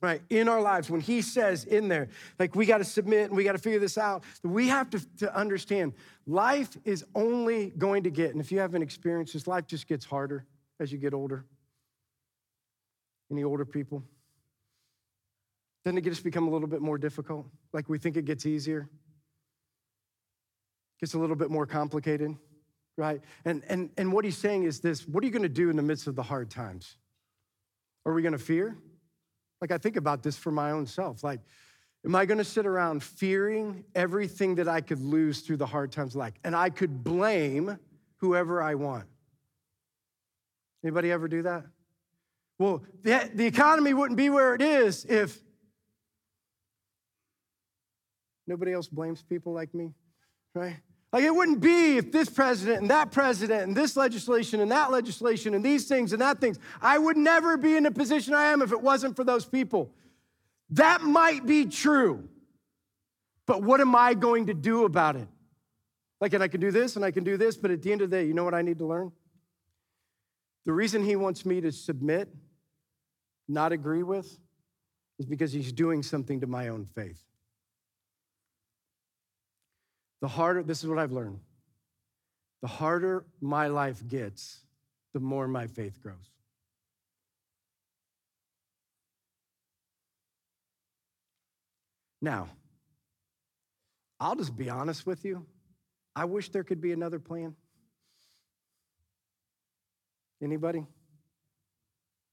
right, 0.02 0.22
in 0.30 0.50
our 0.50 0.62
lives, 0.62 0.90
when 0.90 1.00
he 1.00 1.22
says 1.22 1.64
in 1.64 1.88
there, 1.88 2.10
like, 2.40 2.56
we 2.56 2.66
got 2.66 2.80
to 2.80 2.84
submit 2.84 3.30
and 3.30 3.38
we 3.38 3.46
got 3.46 3.54
to 3.54 3.58
figure 3.58 3.80
this 3.80 3.98
out, 3.98 4.24
we 4.44 4.68
have 4.68 4.90
to, 4.90 5.18
to 5.18 5.34
understand 5.34 5.94
life 6.28 6.76
is 6.84 7.06
only 7.16 7.72
going 7.78 8.04
to 8.04 8.10
get, 8.10 8.32
and 8.32 8.42
if 8.42 8.52
you 8.52 8.60
haven't 8.60 8.82
experienced 8.82 9.34
this, 9.34 9.48
life 9.48 9.66
just 9.66 9.88
gets 9.88 10.06
harder 10.06 10.46
as 10.80 10.92
you 10.92 10.98
get 10.98 11.14
older. 11.14 11.46
Any 13.32 13.44
older 13.44 13.66
people? 13.66 14.04
Doesn't 15.86 16.00
it 16.00 16.04
just 16.04 16.24
become 16.24 16.48
a 16.48 16.50
little 16.50 16.68
bit 16.68 16.82
more 16.82 16.98
difficult? 16.98 17.46
Like 17.72 17.88
we 17.88 17.98
think 17.98 18.18
it 18.18 18.26
gets 18.26 18.46
easier? 18.46 18.90
Gets 21.00 21.14
a 21.14 21.20
little 21.20 21.36
bit 21.36 21.52
more 21.52 21.66
complicated, 21.66 22.36
right? 22.98 23.22
And, 23.44 23.64
and, 23.68 23.90
and 23.98 24.14
what 24.14 24.26
he's 24.26 24.38
saying 24.38 24.64
is 24.64 24.80
this 24.80 25.08
what 25.08 25.24
are 25.24 25.28
you 25.28 25.34
going 25.34 25.44
to 25.44 25.50
do 25.50 25.70
in 25.70 25.76
the 25.76 25.84
midst 25.84 26.08
of 26.08 26.16
the 26.16 26.24
hard 26.24 26.50
times? 26.50 26.98
Are 28.06 28.14
we 28.14 28.22
going 28.22 28.34
to 28.34 28.40
fear? 28.40 28.78
Like, 29.62 29.72
I 29.72 29.78
think 29.78 29.98
about 29.98 30.22
this 30.22 30.38
for 30.38 30.52
my 30.52 30.72
own 30.72 30.86
self. 30.86 31.24
Like, 31.24 31.40
am 32.06 32.16
I 32.16 32.26
going 32.26 32.38
to 32.38 32.44
sit 32.44 32.66
around 32.66 33.04
fearing 33.04 33.84
everything 33.96 34.56
that 34.56 34.68
I 34.68 34.82
could 34.82 35.02
lose 35.02 35.42
through 35.42 35.58
the 35.58 35.66
hard 35.66 35.92
times 35.92 36.16
like? 36.16 36.36
And 36.44 36.56
I 36.56 36.70
could 36.70 37.04
blame 37.04 37.80
whoever 38.18 38.62
I 38.62 38.76
want. 38.76 39.06
Anybody 40.84 41.12
ever 41.12 41.28
do 41.28 41.42
that? 41.44 41.66
Well, 42.60 42.84
the, 43.02 43.30
the 43.34 43.46
economy 43.46 43.94
wouldn't 43.94 44.18
be 44.18 44.30
where 44.30 44.54
it 44.54 44.62
is 44.62 45.04
if 45.06 45.42
nobody 48.48 48.72
else 48.72 48.88
blames 48.88 49.22
people 49.24 49.52
like 49.52 49.74
me, 49.74 49.94
right? 50.56 50.78
Like 51.12 51.24
it 51.24 51.34
wouldn't 51.34 51.62
be 51.62 51.98
if 51.98 52.12
this 52.12 52.30
president 52.30 52.82
and 52.82 52.90
that 52.90 53.12
president 53.12 53.64
and 53.64 53.78
this 53.78 53.96
legislation 53.96 54.60
and 54.60 54.72
that 54.72 54.92
legislation 54.92 55.54
and 55.54 55.64
these 55.64 55.88
things 55.88 56.12
and 56.12 56.22
that 56.22 56.42
things. 56.42 56.60
I 56.82 56.98
would 56.98 57.16
never 57.16 57.56
be 57.56 57.78
in 57.78 57.84
the 57.84 57.92
position 57.92 58.34
I 58.34 58.46
am 58.46 58.62
if 58.62 58.72
it 58.72 58.82
wasn't 58.82 59.16
for 59.16 59.24
those 59.24 59.46
people. 59.46 59.92
That 60.72 61.02
might 61.02 61.46
be 61.46 61.66
true. 61.66 62.28
But 63.46 63.62
what 63.62 63.80
am 63.80 63.96
I 63.96 64.14
going 64.14 64.48
to 64.48 64.54
do 64.54 64.86
about 64.86 65.16
it? 65.16 65.28
Like, 66.20 66.34
and 66.34 66.42
I 66.42 66.48
can 66.48 66.60
do 66.60 66.72
this 66.72 66.96
and 66.96 67.06
I 67.06 67.12
can 67.12 67.24
do 67.24 67.38
this, 67.38 67.56
but 67.56 67.72
at 67.72 67.82
the 67.82 67.92
end 67.92 68.02
of 68.02 68.10
the 68.10 68.18
day, 68.18 68.26
you 68.26 68.34
know 68.34 68.44
what 68.44 68.56
I 68.56 68.62
need 68.62 68.80
to 68.80 68.86
learn? 68.86 69.12
The 70.66 70.74
reason 70.74 71.04
he 71.04 71.16
wants 71.16 71.46
me 71.46 71.62
to 71.62 71.72
submit, 71.72 72.28
not 73.48 73.72
agree 73.72 74.04
with, 74.04 74.40
is 75.20 75.26
because 75.26 75.54
he's 75.54 75.72
doing 75.72 76.02
something 76.02 76.42
to 76.42 76.48
my 76.48 76.70
own 76.70 76.86
faith. 76.86 77.24
The 80.26 80.30
harder, 80.30 80.64
this 80.64 80.84
is 80.84 80.90
what 80.90 80.98
I've 80.98 81.12
learned. 81.12 81.40
The 82.64 82.68
harder 82.68 83.26
my 83.42 83.68
life 83.68 84.02
gets, 84.08 84.60
the 85.14 85.20
more 85.20 85.48
my 85.48 85.68
faith 85.68 86.02
grows. 86.02 86.32
Now, 92.24 92.50
I'll 94.20 94.36
just 94.36 94.58
be 94.58 94.68
honest 94.68 95.06
with 95.06 95.24
you. 95.26 95.46
I 96.16 96.26
wish 96.26 96.50
there 96.50 96.64
could 96.64 96.82
be 96.82 96.92
another 96.92 97.20
plan. 97.20 97.56
Anybody? 100.42 100.88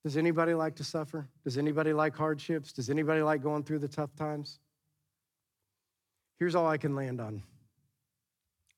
Does 0.02 0.16
anybody 0.16 0.54
like 0.54 0.76
to 0.76 0.84
suffer? 0.84 1.28
Does 1.44 1.58
anybody 1.58 1.92
like 1.92 2.16
hardships? 2.16 2.72
Does 2.72 2.88
anybody 2.88 3.20
like 3.20 3.42
going 3.42 3.64
through 3.64 3.80
the 3.80 3.88
tough 3.88 4.16
times? 4.16 4.60
Here's 6.38 6.54
all 6.54 6.66
I 6.66 6.78
can 6.78 6.96
land 6.96 7.20
on 7.20 7.42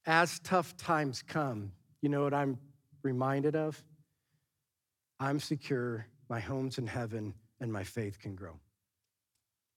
as 0.06 0.38
tough 0.40 0.76
times 0.76 1.22
come, 1.22 1.72
you 2.02 2.08
know 2.08 2.22
what 2.22 2.34
I'm 2.34 2.58
reminded 3.02 3.56
of? 3.56 3.82
I'm 5.20 5.40
secure, 5.40 6.06
my 6.28 6.40
home's 6.40 6.78
in 6.78 6.86
heaven, 6.86 7.34
and 7.60 7.72
my 7.72 7.84
faith 7.84 8.18
can 8.18 8.34
grow 8.34 8.58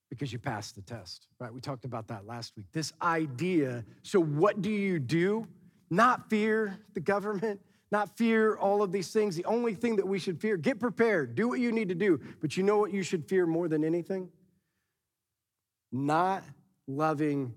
because 0.10 0.32
you 0.32 0.40
passed 0.40 0.76
the 0.76 0.82
test, 0.82 1.28
right? 1.40 1.54
We 1.54 1.62
talked 1.62 1.86
about 1.86 2.08
that 2.08 2.26
last 2.26 2.56
week. 2.56 2.66
This 2.72 2.94
idea 3.02 3.84
so, 4.04 4.22
what 4.22 4.62
do 4.62 4.70
you 4.70 5.00
do? 5.00 5.48
Not 5.90 6.30
fear 6.30 6.78
the 6.94 7.00
government, 7.00 7.62
not 7.92 8.18
fear 8.18 8.56
all 8.56 8.82
of 8.82 8.92
these 8.92 9.12
things. 9.12 9.36
The 9.36 9.46
only 9.46 9.74
thing 9.74 9.96
that 9.98 10.08
we 10.08 10.20
should 10.20 10.40
fear, 10.42 10.58
get 10.58 10.80
prepared, 10.80 11.36
do 11.36 11.48
what 11.48 11.60
you 11.60 11.72
need 11.72 11.90
to 11.90 11.96
do. 11.96 12.20
But 12.42 12.58
you 12.58 12.64
know 12.64 12.78
what 12.78 12.92
you 12.92 13.04
should 13.04 13.28
fear 13.28 13.46
more 13.46 13.68
than 13.68 13.84
anything? 13.84 14.30
Not 15.92 16.44
loving 16.88 17.54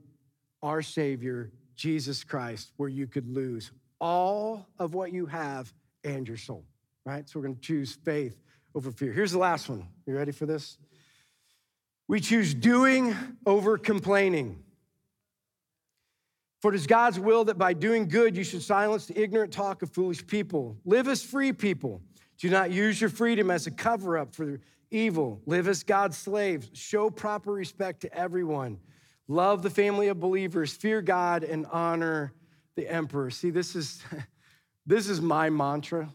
our 0.62 0.82
Savior 0.82 1.50
Jesus 1.80 2.24
Christ, 2.24 2.72
where 2.76 2.90
you 2.90 3.06
could 3.06 3.26
lose 3.26 3.72
all 4.02 4.66
of 4.78 4.92
what 4.92 5.14
you 5.14 5.24
have 5.24 5.72
and 6.04 6.28
your 6.28 6.36
soul, 6.36 6.62
right? 7.06 7.26
So 7.26 7.38
we're 7.38 7.46
going 7.46 7.56
to 7.56 7.62
choose 7.62 7.94
faith 8.04 8.36
over 8.74 8.92
fear. 8.92 9.14
Here's 9.14 9.32
the 9.32 9.38
last 9.38 9.66
one. 9.70 9.88
You 10.04 10.14
ready 10.14 10.30
for 10.30 10.44
this? 10.44 10.76
We 12.06 12.20
choose 12.20 12.52
doing 12.52 13.16
over 13.46 13.78
complaining. 13.78 14.62
For 16.60 16.70
it 16.70 16.74
is 16.74 16.86
God's 16.86 17.18
will 17.18 17.46
that 17.46 17.56
by 17.56 17.72
doing 17.72 18.08
good 18.08 18.36
you 18.36 18.44
should 18.44 18.62
silence 18.62 19.06
the 19.06 19.18
ignorant 19.18 19.50
talk 19.50 19.80
of 19.80 19.90
foolish 19.90 20.26
people. 20.26 20.76
Live 20.84 21.08
as 21.08 21.22
free 21.22 21.54
people. 21.54 22.02
Do 22.36 22.50
not 22.50 22.70
use 22.70 23.00
your 23.00 23.08
freedom 23.08 23.50
as 23.50 23.66
a 23.66 23.70
cover 23.70 24.18
up 24.18 24.34
for 24.34 24.60
evil. 24.90 25.40
Live 25.46 25.66
as 25.66 25.82
God's 25.82 26.18
slaves. 26.18 26.68
Show 26.74 27.08
proper 27.08 27.52
respect 27.52 28.02
to 28.02 28.14
everyone. 28.14 28.80
Love 29.30 29.62
the 29.62 29.70
family 29.70 30.08
of 30.08 30.18
believers, 30.18 30.72
fear 30.72 31.00
God, 31.00 31.44
and 31.44 31.64
honor 31.66 32.32
the 32.74 32.88
emperor. 32.90 33.30
See, 33.30 33.50
this 33.50 33.76
is, 33.76 34.02
this 34.86 35.08
is 35.08 35.20
my 35.20 35.48
mantra 35.48 36.12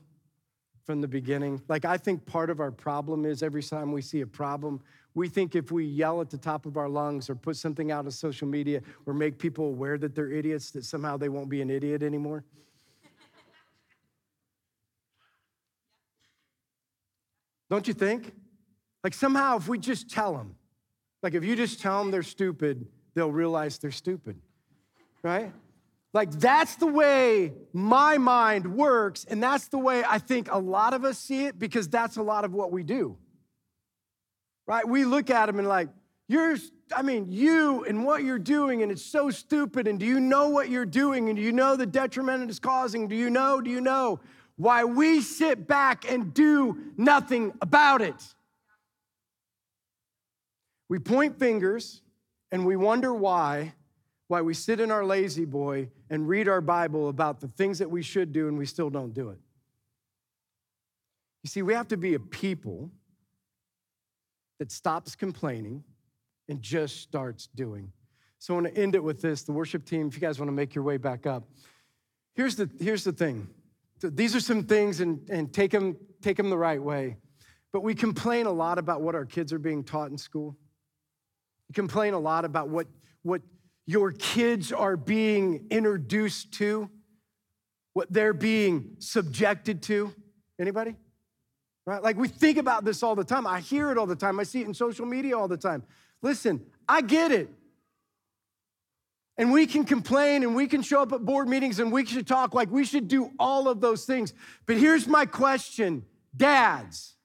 from 0.84 0.99
the 0.99 1.07
beginning. 1.07 1.61
Like, 1.70 1.86
I 1.86 1.95
think 1.95 2.26
part 2.26 2.49
of 2.49 2.59
our 2.59 2.72
problem 2.72 3.26
is 3.26 3.41
every 3.41 3.63
time 3.63 3.93
we 3.93 4.01
see 4.01 4.20
a 4.20 4.28
problem, 4.28 4.82
we 5.13 5.30
think 5.30 5.55
if 5.55 5.72
we 5.72 5.86
yell 5.86 6.20
at 6.20 6.30
the 6.30 6.38
top 6.38 6.66
of 6.66 6.76
our 6.76 6.89
lungs 6.89 7.30
or 7.30 7.36
put 7.36 7.55
something 7.55 7.89
out 7.89 8.03
on 8.03 8.11
social 8.11 8.49
media 8.49 8.82
or 9.05 9.13
make 9.13 9.39
people 9.39 9.68
aware 9.68 9.97
that 9.97 10.13
they're 10.13 10.32
idiots, 10.32 10.72
that 10.72 10.84
somehow 10.84 11.16
they 11.16 11.30
won't 11.30 11.47
be 11.47 11.61
an 11.61 11.70
idiot 11.70 12.03
anymore. 12.03 12.43
Don't 17.70 17.88
you 17.88 17.93
think? 17.93 18.36
Like, 19.05 19.13
somehow, 19.13 19.55
if 19.55 19.70
we 19.70 19.80
just 19.80 20.09
tell 20.09 20.34
them, 20.36 20.57
like, 21.24 21.34
if 21.34 21.45
you 21.45 21.55
just 21.55 21.80
tell 21.80 21.99
them 21.99 22.11
they're 22.11 22.22
stupid, 22.22 22.88
they'll 23.16 23.32
realize 23.32 23.78
they're 23.78 23.91
stupid, 23.91 24.39
right? 25.24 25.51
Like, 26.13 26.32
that's 26.32 26.76
the 26.76 26.88
way 26.88 27.53
my 27.74 28.18
mind 28.18 28.76
works, 28.76 29.26
and 29.28 29.41
that's 29.41 29.68
the 29.68 29.78
way 29.78 30.03
I 30.07 30.20
think 30.20 30.51
a 30.51 30.57
lot 30.57 30.93
of 30.93 31.03
us 31.03 31.18
see 31.20 31.45
it 31.45 31.59
because 31.59 31.89
that's 31.89 32.18
a 32.18 32.22
lot 32.22 32.45
of 32.45 32.53
what 32.53 32.72
we 32.72 32.84
do, 32.84 33.18
right? 34.68 34.88
We 34.88 35.03
look 35.03 35.30
at 35.30 35.47
them 35.47 35.59
and, 35.59 35.68
like, 35.68 35.89
you're, 36.28 36.55
I 36.95 37.01
mean, 37.01 37.32
you 37.32 37.84
and 37.86 38.05
what 38.05 38.24
you're 38.24 38.39
doing, 38.39 38.82
and 38.82 38.91
it's 38.91 39.05
so 39.05 39.30
stupid. 39.30 39.88
And 39.88 39.99
do 39.99 40.05
you 40.05 40.20
know 40.20 40.49
what 40.49 40.70
you're 40.70 40.86
doing? 40.86 41.30
And 41.30 41.38
do 41.38 41.41
you 41.41 41.51
know 41.51 41.76
the 41.76 41.86
detriment 41.86 42.43
it 42.43 42.49
is 42.49 42.59
causing? 42.59 43.07
Do 43.07 43.16
you 43.16 43.30
know? 43.30 43.61
Do 43.61 43.70
you 43.70 43.82
know? 43.82 44.20
Why 44.57 44.86
we 44.86 45.22
sit 45.22 45.68
back 45.68 46.09
and 46.09 46.34
do 46.34 46.78
nothing 46.97 47.53
about 47.61 48.01
it. 48.01 48.16
We 50.88 50.97
point 50.97 51.38
fingers 51.38 52.01
and 52.52 52.66
we 52.66 52.76
wonder 52.76 53.14
why 53.14 53.74
why 54.28 54.41
we 54.41 54.54
sit 54.54 54.80
in 54.80 54.91
our 54.91 55.04
La-Z-Boy 55.04 55.89
and 56.10 56.28
read 56.28 56.48
our 56.48 56.62
bible 56.62 57.10
about 57.10 57.39
the 57.39 57.48
things 57.48 57.80
that 57.80 57.89
we 57.89 58.02
should 58.02 58.34
do 58.34 58.48
and 58.48 58.58
we 58.58 58.66
still 58.66 58.89
don't 58.89 59.14
do 59.14 59.30
it. 59.30 59.38
You 61.43 61.50
see 61.50 61.62
we 61.62 61.74
have 61.74 61.88
to 61.89 61.98
be 61.98 62.16
a 62.16 62.20
people 62.20 62.89
that 64.58 64.72
stops 64.72 65.16
complaining 65.16 65.84
and 66.50 66.62
just 66.62 67.02
starts 67.02 67.48
doing. 67.54 67.91
So 68.39 68.54
i 68.54 68.62
want 68.62 68.74
to 68.74 68.82
end 68.82 68.96
it 68.96 69.04
with 69.04 69.22
this 69.22 69.43
the 69.43 69.52
worship 69.52 69.86
team 69.86 70.08
if 70.08 70.16
you 70.16 70.22
guys 70.22 70.39
want 70.39 70.48
to 70.48 70.54
make 70.54 70.74
your 70.74 70.84
way 70.84 70.98
back 70.98 71.28
up. 71.28 71.43
Here's 72.34 72.56
the 72.56 72.70
here's 72.80 73.04
the 73.04 73.12
thing. 73.12 73.48
These 74.02 74.36
are 74.36 74.39
some 74.39 74.64
things 74.64 75.02
and, 75.02 75.28
and 75.30 75.54
take 75.54 75.72
them 75.72 75.98
take 76.22 76.38
them 76.38 76.50
the 76.50 76.58
right 76.58 76.82
way. 76.82 77.18
But 77.72 77.82
we 77.82 77.93
complain 77.93 78.46
a 78.46 78.52
lot 78.52 78.80
about 78.80 79.02
what 79.02 79.16
our 79.16 79.26
kids 79.26 79.54
are 79.54 79.60
being 79.60 79.84
taught 79.84 80.10
in 80.10 80.18
school 80.18 80.58
you 81.70 81.74
complain 81.74 82.13
a 82.13 82.20
lot 82.20 82.45
about 82.45 82.70
what, 82.70 82.88
what 83.24 83.41
your 83.86 84.11
kids 84.11 84.72
are 84.72 84.97
being 84.97 85.68
introduced 85.70 86.53
to, 86.53 86.89
what 87.93 88.11
they're 88.11 88.34
being 88.34 88.95
subjected 88.99 89.82
to. 89.84 90.13
Anybody? 90.59 90.95
Right? 91.86 92.01
Like 92.01 92.18
we 92.18 92.28
think 92.28 92.57
about 92.57 92.84
this 92.84 93.03
all 93.03 93.16
the 93.16 93.24
time. 93.24 93.45
I 93.45 93.59
hear 93.59 93.91
it 93.91 93.97
all 93.97 94.07
the 94.07 94.16
time. 94.16 94.39
I 94.39 94.43
see 94.43 94.61
it 94.61 94.68
in 94.68 94.74
social 94.74 95.05
media 95.05 95.38
all 95.38 95.47
the 95.47 95.57
time. 95.57 95.84
Listen, 96.22 96.66
I 96.88 97.01
get 97.01 97.32
it. 97.32 97.49
And 99.38 99.51
we 99.51 99.68
can 99.68 99.84
complain 99.84 100.43
and 100.43 100.55
we 100.55 100.66
can 100.66 100.82
show 100.82 101.01
up 101.01 101.11
at 101.11 101.26
board 101.26 101.47
meetings 101.47 101.80
and 101.80 101.91
we 101.91 102.05
should 102.05 102.26
talk 102.26 102.53
like 102.53 102.72
we 102.72 102.86
should 102.86 103.07
do 103.07 103.32
all 103.38 103.68
of 103.68 103.82
those 103.82 104.05
things. 104.05 104.34
But 104.66 104.78
here's 104.78 105.07
my 105.07 105.26
question 105.26 106.05
Dads, 106.36 107.16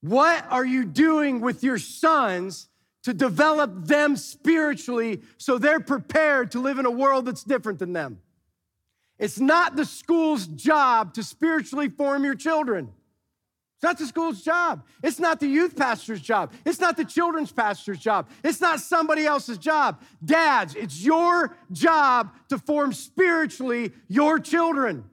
what 0.00 0.44
are 0.50 0.64
you 0.64 0.84
doing 0.84 1.40
with 1.40 1.62
your 1.62 1.78
sons 1.78 2.68
to 3.04 3.14
develop 3.14 3.86
them 3.86 4.16
spiritually 4.16 5.22
so 5.36 5.58
they're 5.58 5.80
prepared 5.80 6.50
to 6.52 6.60
live 6.60 6.78
in 6.78 6.86
a 6.86 6.90
world 6.90 7.26
that's 7.26 7.44
different 7.44 7.78
than 7.78 7.92
them. 7.92 8.20
It's 9.18 9.40
not 9.40 9.76
the 9.76 9.84
school's 9.84 10.46
job 10.46 11.14
to 11.14 11.22
spiritually 11.22 11.88
form 11.88 12.24
your 12.24 12.34
children. 12.34 12.92
It's 13.76 13.84
not 13.84 13.98
the 13.98 14.06
school's 14.06 14.42
job. 14.42 14.84
It's 15.04 15.20
not 15.20 15.38
the 15.38 15.46
youth 15.46 15.76
pastor's 15.76 16.20
job. 16.20 16.52
It's 16.64 16.80
not 16.80 16.96
the 16.96 17.04
children's 17.04 17.52
pastor's 17.52 18.00
job. 18.00 18.28
It's 18.42 18.60
not 18.60 18.80
somebody 18.80 19.24
else's 19.24 19.58
job. 19.58 20.02
Dads, 20.24 20.74
it's 20.74 21.04
your 21.04 21.56
job 21.70 22.34
to 22.48 22.58
form 22.58 22.92
spiritually 22.92 23.92
your 24.08 24.40
children. 24.40 25.04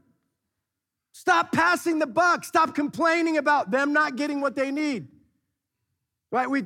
Stop 1.11 1.51
passing 1.51 1.99
the 1.99 2.07
buck. 2.07 2.43
Stop 2.43 2.73
complaining 2.73 3.37
about 3.37 3.69
them 3.69 3.93
not 3.93 4.15
getting 4.15 4.41
what 4.41 4.55
they 4.55 4.71
need. 4.71 5.09
Right? 6.31 6.49
We 6.49 6.63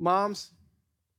moms, 0.00 0.52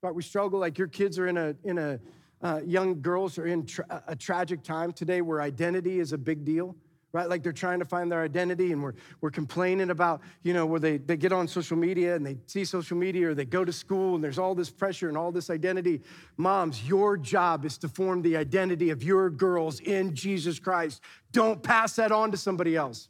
right? 0.01 0.13
We 0.13 0.23
struggle 0.23 0.59
like 0.59 0.77
your 0.77 0.88
kids 0.88 1.19
are 1.19 1.27
in 1.27 1.38
a, 1.38 1.55
in 1.63 1.77
a, 1.77 1.99
uh, 2.41 2.59
young 2.65 3.01
girls 3.01 3.38
are 3.38 3.45
in 3.45 3.65
tra- 3.65 4.03
a 4.07 4.15
tragic 4.15 4.63
time 4.63 4.91
today 4.91 5.21
where 5.21 5.41
identity 5.41 5.99
is 5.99 6.11
a 6.11 6.17
big 6.17 6.43
deal, 6.43 6.75
right? 7.13 7.29
Like 7.29 7.43
they're 7.43 7.51
trying 7.51 7.79
to 7.79 7.86
find 7.86 8.11
their 8.11 8.23
identity 8.23 8.71
and 8.71 8.82
we're, 8.82 8.95
we're 9.19 9.32
complaining 9.32 9.91
about, 9.91 10.21
you 10.41 10.53
know, 10.53 10.65
where 10.65 10.79
they, 10.79 10.97
they 10.97 11.17
get 11.17 11.32
on 11.32 11.47
social 11.47 11.77
media 11.77 12.15
and 12.15 12.25
they 12.25 12.38
see 12.47 12.65
social 12.65 12.97
media 12.97 13.29
or 13.29 13.36
they 13.36 13.45
go 13.45 13.63
to 13.63 13.71
school 13.71 14.15
and 14.15 14.23
there's 14.23 14.39
all 14.39 14.55
this 14.55 14.71
pressure 14.71 15.07
and 15.07 15.17
all 15.17 15.32
this 15.32 15.49
identity. 15.49 16.01
Moms, 16.38 16.84
your 16.88 17.15
job 17.15 17.63
is 17.63 17.77
to 17.79 17.88
form 17.88 18.23
the 18.23 18.36
identity 18.38 18.89
of 18.89 19.03
your 19.03 19.29
girls 19.29 19.79
in 19.79 20.15
Jesus 20.15 20.57
Christ. 20.57 21.01
Don't 21.32 21.61
pass 21.61 21.95
that 21.97 22.11
on 22.11 22.32
to 22.32 22.38
somebody 22.38 22.75
else. 22.75 23.09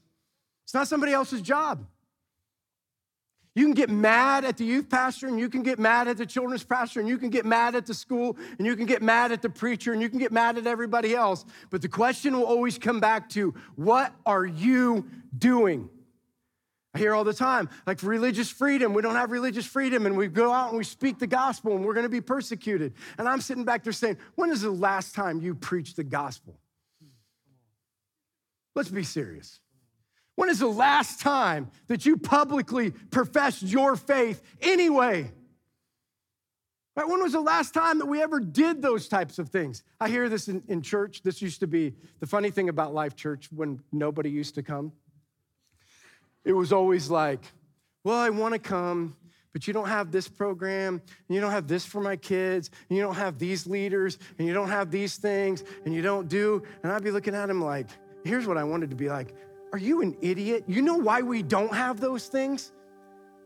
It's 0.66 0.74
not 0.74 0.88
somebody 0.88 1.14
else's 1.14 1.42
job. 1.42 1.86
You 3.54 3.66
can 3.66 3.74
get 3.74 3.90
mad 3.90 4.46
at 4.46 4.56
the 4.56 4.64
youth 4.64 4.90
pastor, 4.90 5.28
and 5.28 5.38
you 5.38 5.50
can 5.50 5.62
get 5.62 5.78
mad 5.78 6.08
at 6.08 6.18
the 6.18 6.26
children's 6.26 6.64
pastor, 6.64 7.02
and 7.02 7.10
you 7.10 7.18
can 7.18 7.30
get 7.30 7.46
mad 7.46 7.76
at 7.76 7.86
the 7.86 7.94
school, 7.94 8.38
and 8.58 8.66
you 8.66 8.78
can 8.78 8.86
get 8.86 9.02
mad 9.02 9.34
at 9.34 9.42
the 9.42 9.50
preacher, 9.50 9.92
and 9.92 10.02
you 10.02 10.10
can 10.10 10.20
get 10.20 10.32
mad 10.32 10.58
at 10.58 10.68
everybody 10.68 11.14
else. 11.14 11.44
But 11.70 11.82
the 11.82 11.90
question 11.90 12.34
will 12.34 12.46
always 12.46 12.78
come 12.78 13.02
back 13.02 13.28
to 13.32 13.54
what 13.76 14.14
are 14.26 14.46
you 14.46 15.06
doing? 15.38 15.90
I 16.94 17.00
hear 17.00 17.14
all 17.14 17.24
the 17.24 17.34
time, 17.34 17.70
like 17.86 18.04
religious 18.04 18.50
freedom, 18.50 18.94
we 18.94 19.02
don't 19.02 19.16
have 19.16 19.32
religious 19.32 19.66
freedom, 19.66 20.06
and 20.06 20.16
we 20.16 20.28
go 20.28 20.52
out 20.52 20.70
and 20.70 20.78
we 20.78 20.84
speak 20.86 21.20
the 21.20 21.28
gospel, 21.28 21.76
and 21.76 21.86
we're 21.86 21.94
gonna 21.94 22.10
be 22.10 22.22
persecuted. 22.22 22.94
And 23.18 23.28
I'm 23.28 23.42
sitting 23.42 23.66
back 23.66 23.84
there 23.84 23.94
saying, 23.94 24.18
when 24.36 24.50
is 24.50 24.62
the 24.62 24.72
last 24.72 25.14
time 25.14 25.42
you 25.42 25.56
preached 25.56 25.98
the 25.98 26.04
gospel? 26.04 26.58
Let's 28.76 28.90
be 28.90 29.04
serious. 29.04 29.60
When 30.36 30.50
is 30.50 30.60
the 30.60 30.68
last 30.68 31.20
time 31.20 31.70
that 31.88 32.06
you 32.06 32.18
publicly 32.18 32.92
professed 32.92 33.64
your 33.64 33.96
faith 33.96 34.42
anyway? 34.62 35.32
Right? 36.96 37.08
When 37.08 37.22
was 37.22 37.32
the 37.32 37.42
last 37.42 37.74
time 37.74 38.00
that 38.00 38.06
we 38.06 38.22
ever 38.22 38.40
did 38.40 38.82
those 38.82 39.08
types 39.08 39.40
of 39.40 39.50
things? 39.50 39.84
I 40.00 40.10
hear 40.10 40.28
this 40.28 40.48
in, 40.48 40.64
in 40.68 40.82
church. 40.82 41.24
This 41.24 41.42
used 41.42 41.62
to 41.62 41.68
be 41.68 41.94
the 42.20 42.28
funny 42.28 42.50
thing 42.50 42.70
about 42.70 42.94
Life 42.94 43.16
Church 43.16 43.50
when 43.52 43.82
nobody 43.92 44.30
used 44.30 44.56
to 44.56 44.64
come. 44.64 44.92
It 46.44 46.54
was 46.54 46.74
always 46.74 47.10
like, 47.10 47.40
well, 48.04 48.18
I 48.18 48.30
want 48.30 48.54
to 48.54 48.60
come, 48.60 49.16
but 49.54 49.68
you 49.68 49.74
don't 49.74 49.88
have 49.88 50.12
this 50.12 50.28
program, 50.28 50.96
and 51.28 51.36
you 51.36 51.40
don't 51.40 51.52
have 51.52 51.68
this 51.68 51.86
for 51.86 52.02
my 52.02 52.16
kids, 52.16 52.72
and 52.90 52.98
you 52.98 53.04
don't 53.04 53.16
have 53.16 53.38
these 53.38 53.68
leaders, 53.68 54.18
and 54.38 54.48
you 54.48 54.54
don't 54.54 54.70
have 54.70 54.92
these 54.92 55.18
things, 55.18 55.64
and 55.86 55.94
you 55.94 56.02
don't 56.02 56.28
do. 56.28 56.64
And 56.84 56.92
I'd 56.92 57.04
be 57.04 57.12
looking 57.12 57.36
at 57.36 57.50
him 57.50 57.62
like, 57.64 57.88
here's 58.24 58.48
what 58.48 58.58
I 58.58 58.64
wanted 58.64 58.90
to 58.90 58.96
be 58.96 59.08
like 59.08 59.34
are 59.74 59.80
you 59.80 60.02
an 60.02 60.18
idiot? 60.22 60.66
You 60.68 60.82
know 60.82 60.98
why 60.98 61.22
we 61.22 61.44
don't 61.44 61.74
have 61.74 62.00
those 62.00 62.28
things? 62.28 62.72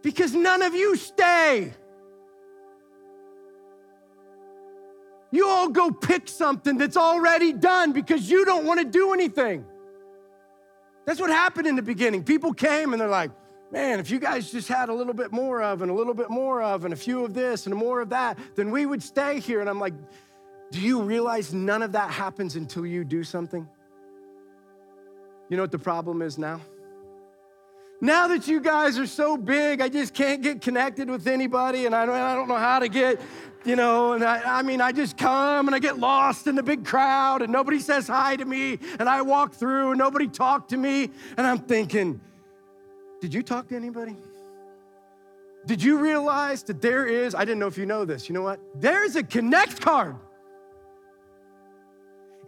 Because 0.01 0.34
none 0.34 0.61
of 0.61 0.73
you 0.73 0.95
stay. 0.95 1.73
You 5.32 5.47
all 5.47 5.69
go 5.69 5.91
pick 5.91 6.28
something 6.28 6.78
that's 6.78 6.97
already 6.97 7.51
done 7.51 7.91
because 7.91 8.30
you 8.30 8.45
don't 8.45 8.65
want 8.65 8.80
to 8.80 8.86
do 8.86 9.13
anything. 9.13 9.65
That's 11.05 11.19
what 11.19 11.30
happened 11.30 11.67
in 11.67 11.76
the 11.76 11.82
beginning. 11.82 12.23
People 12.23 12.53
came 12.53 12.93
and 12.93 13.01
they're 13.01 13.07
like, 13.07 13.32
man, 13.71 13.99
if 13.99 14.09
you 14.09 14.19
guys 14.19 14.51
just 14.51 14.67
had 14.67 14.89
a 14.89 14.93
little 14.93 15.13
bit 15.13 15.32
more 15.32 15.61
of 15.61 15.82
and 15.82 15.91
a 15.91 15.93
little 15.93 16.13
bit 16.13 16.30
more 16.30 16.61
of 16.61 16.86
and 16.86 16.93
a 16.93 16.97
few 16.97 17.23
of 17.23 17.34
this 17.34 17.65
and 17.65 17.76
more 17.76 18.01
of 18.01 18.09
that, 18.09 18.38
then 18.55 18.71
we 18.71 18.86
would 18.86 19.03
stay 19.03 19.39
here. 19.39 19.59
And 19.59 19.69
I'm 19.69 19.80
like, 19.80 19.93
do 20.71 20.80
you 20.80 21.01
realize 21.01 21.53
none 21.53 21.84
of 21.84 21.91
that 21.91 22.11
happens 22.11 22.55
until 22.55 22.86
you 22.86 23.03
do 23.03 23.23
something? 23.23 23.67
You 25.49 25.57
know 25.57 25.63
what 25.63 25.71
the 25.71 25.79
problem 25.79 26.21
is 26.21 26.37
now? 26.37 26.61
Now 28.01 28.27
that 28.27 28.47
you 28.47 28.59
guys 28.59 28.99
are 28.99 29.07
so 29.07 29.37
big, 29.37 29.79
I 29.79 29.89
just 29.89 30.13
can't 30.13 30.41
get 30.41 30.61
connected 30.61 31.09
with 31.09 31.27
anybody, 31.27 31.85
and 31.85 31.95
I 31.95 32.05
don't, 32.05 32.15
I 32.15 32.35
don't 32.35 32.47
know 32.47 32.57
how 32.57 32.79
to 32.79 32.89
get, 32.89 33.21
you 33.63 33.75
know, 33.75 34.13
and 34.13 34.23
I, 34.23 34.59
I 34.59 34.61
mean, 34.63 34.81
I 34.81 34.91
just 34.91 35.17
come 35.17 35.67
and 35.67 35.75
I 35.75 35.79
get 35.79 35.97
lost 35.97 36.47
in 36.47 36.55
the 36.55 36.63
big 36.63 36.83
crowd, 36.83 37.41
and 37.41 37.53
nobody 37.53 37.79
says 37.79 38.07
hi 38.07 38.35
to 38.35 38.43
me, 38.43 38.79
and 38.99 39.07
I 39.07 39.21
walk 39.21 39.53
through, 39.53 39.91
and 39.91 39.97
nobody 39.97 40.27
talked 40.27 40.71
to 40.71 40.77
me, 40.77 41.09
and 41.37 41.47
I'm 41.47 41.59
thinking, 41.59 42.19
did 43.21 43.33
you 43.33 43.41
talk 43.41 43.69
to 43.69 43.75
anybody? 43.75 44.15
Did 45.65 45.81
you 45.81 45.97
realize 45.97 46.63
that 46.63 46.81
there 46.81 47.07
is, 47.07 47.33
I 47.33 47.45
didn't 47.45 47.59
know 47.59 47.67
if 47.67 47.77
you 47.77 47.85
know 47.85 48.03
this, 48.03 48.27
you 48.27 48.35
know 48.35 48.43
what? 48.43 48.59
There's 48.75 49.15
a 49.15 49.23
connect 49.23 49.79
card. 49.79 50.15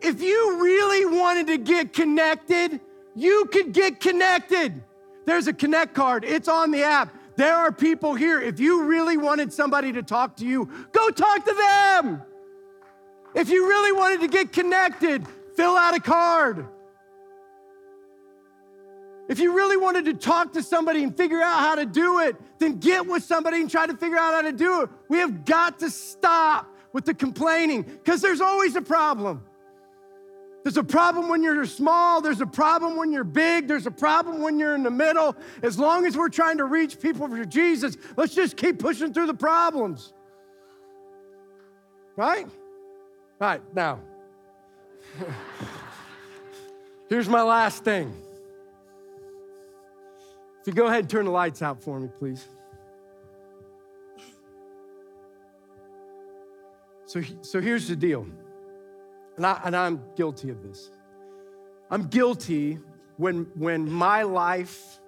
If 0.02 0.22
you 0.22 0.62
really 0.62 1.18
wanted 1.18 1.48
to 1.48 1.58
get 1.58 1.94
connected, 1.94 2.80
you 3.18 3.46
could 3.46 3.74
get 3.74 4.00
connected. 4.00 4.84
There's 5.26 5.48
a 5.48 5.54
connect 5.54 5.96
card, 5.96 6.24
it's 6.24 6.48
on 6.48 6.72
the 6.72 6.84
app. 6.84 7.14
There 7.36 7.54
are 7.54 7.72
people 7.72 8.16
here. 8.16 8.40
If 8.42 8.60
you 8.60 8.86
really 8.86 9.18
wanted 9.18 9.52
somebody 9.54 9.92
to 9.94 10.04
talk 10.04 10.38
to 10.38 10.46
you, 10.46 10.70
go 10.92 11.10
talk 11.10 11.46
to 11.46 11.54
them. 11.54 12.22
If 13.36 13.50
you 13.50 13.68
really 13.68 13.92
wanted 13.92 14.22
to 14.22 14.28
get 14.28 14.52
connected, 14.54 15.26
fill 15.56 15.76
out 15.76 15.96
a 15.96 16.00
card. 16.00 16.68
If 19.28 19.40
you 19.40 19.54
really 19.54 19.78
wanted 19.78 20.06
to 20.06 20.14
talk 20.14 20.54
to 20.54 20.64
somebody 20.64 21.04
and 21.04 21.16
figure 21.16 21.42
out 21.42 21.60
how 21.60 21.76
to 21.76 21.86
do 21.86 22.20
it, 22.20 22.36
then 22.60 22.80
get 22.80 23.06
with 23.06 23.24
somebody 23.24 23.62
and 23.62 23.70
try 23.70 23.86
to 23.86 23.96
figure 23.98 24.18
out 24.18 24.34
how 24.34 24.42
to 24.42 24.54
do 24.54 24.84
it. 24.84 24.90
We 25.10 25.18
have 25.20 25.44
got 25.44 25.80
to 25.80 25.90
stop 25.90 26.74
with 26.94 27.06
the 27.06 27.14
complaining 27.14 27.84
because 27.84 28.22
there's 28.22 28.42
always 28.42 28.76
a 28.76 28.82
problem. 28.82 29.44
There's 30.68 30.76
a 30.76 30.84
problem 30.84 31.30
when 31.30 31.44
you're 31.44 31.66
small. 31.66 32.20
There's 32.20 32.42
a 32.42 32.46
problem 32.46 32.98
when 32.98 33.14
you're 33.14 33.24
big. 33.24 33.70
There's 33.70 33.88
a 33.88 33.92
problem 33.92 34.42
when 34.42 34.60
you're 34.60 34.76
in 34.76 34.84
the 34.84 34.92
middle. 34.92 35.34
As 35.64 35.80
long 35.80 36.06
as 36.06 36.18
we're 36.18 36.28
trying 36.28 36.58
to 36.58 36.66
reach 36.66 37.00
people 37.00 37.26
for 37.30 37.46
Jesus, 37.46 37.96
let's 38.18 38.36
just 38.36 38.58
keep 38.58 38.78
pushing 38.78 39.14
through 39.14 39.28
the 39.28 39.34
problems. 39.34 40.12
Right? 42.18 42.48
Right, 43.40 43.62
now. 43.74 44.02
Here's 47.10 47.30
my 47.30 47.44
last 47.44 47.86
thing. 47.86 48.14
If 50.60 50.68
you 50.68 50.74
go 50.74 50.88
ahead 50.88 51.00
and 51.00 51.10
turn 51.10 51.24
the 51.24 51.32
lights 51.32 51.62
out 51.62 51.82
for 51.82 51.98
me, 51.98 52.10
please. 52.20 52.46
So, 57.06 57.22
so 57.42 57.62
here's 57.62 57.88
the 57.88 57.96
deal. 57.96 58.28
And, 59.38 59.46
I, 59.46 59.62
and 59.64 59.76
I'm 59.76 60.02
guilty 60.16 60.50
of 60.50 60.62
this. 60.64 60.92
I'm 61.90 62.08
guilty 62.08 62.80
when, 63.18 63.48
when 63.56 63.90
my 63.90 64.24
life 64.24 65.00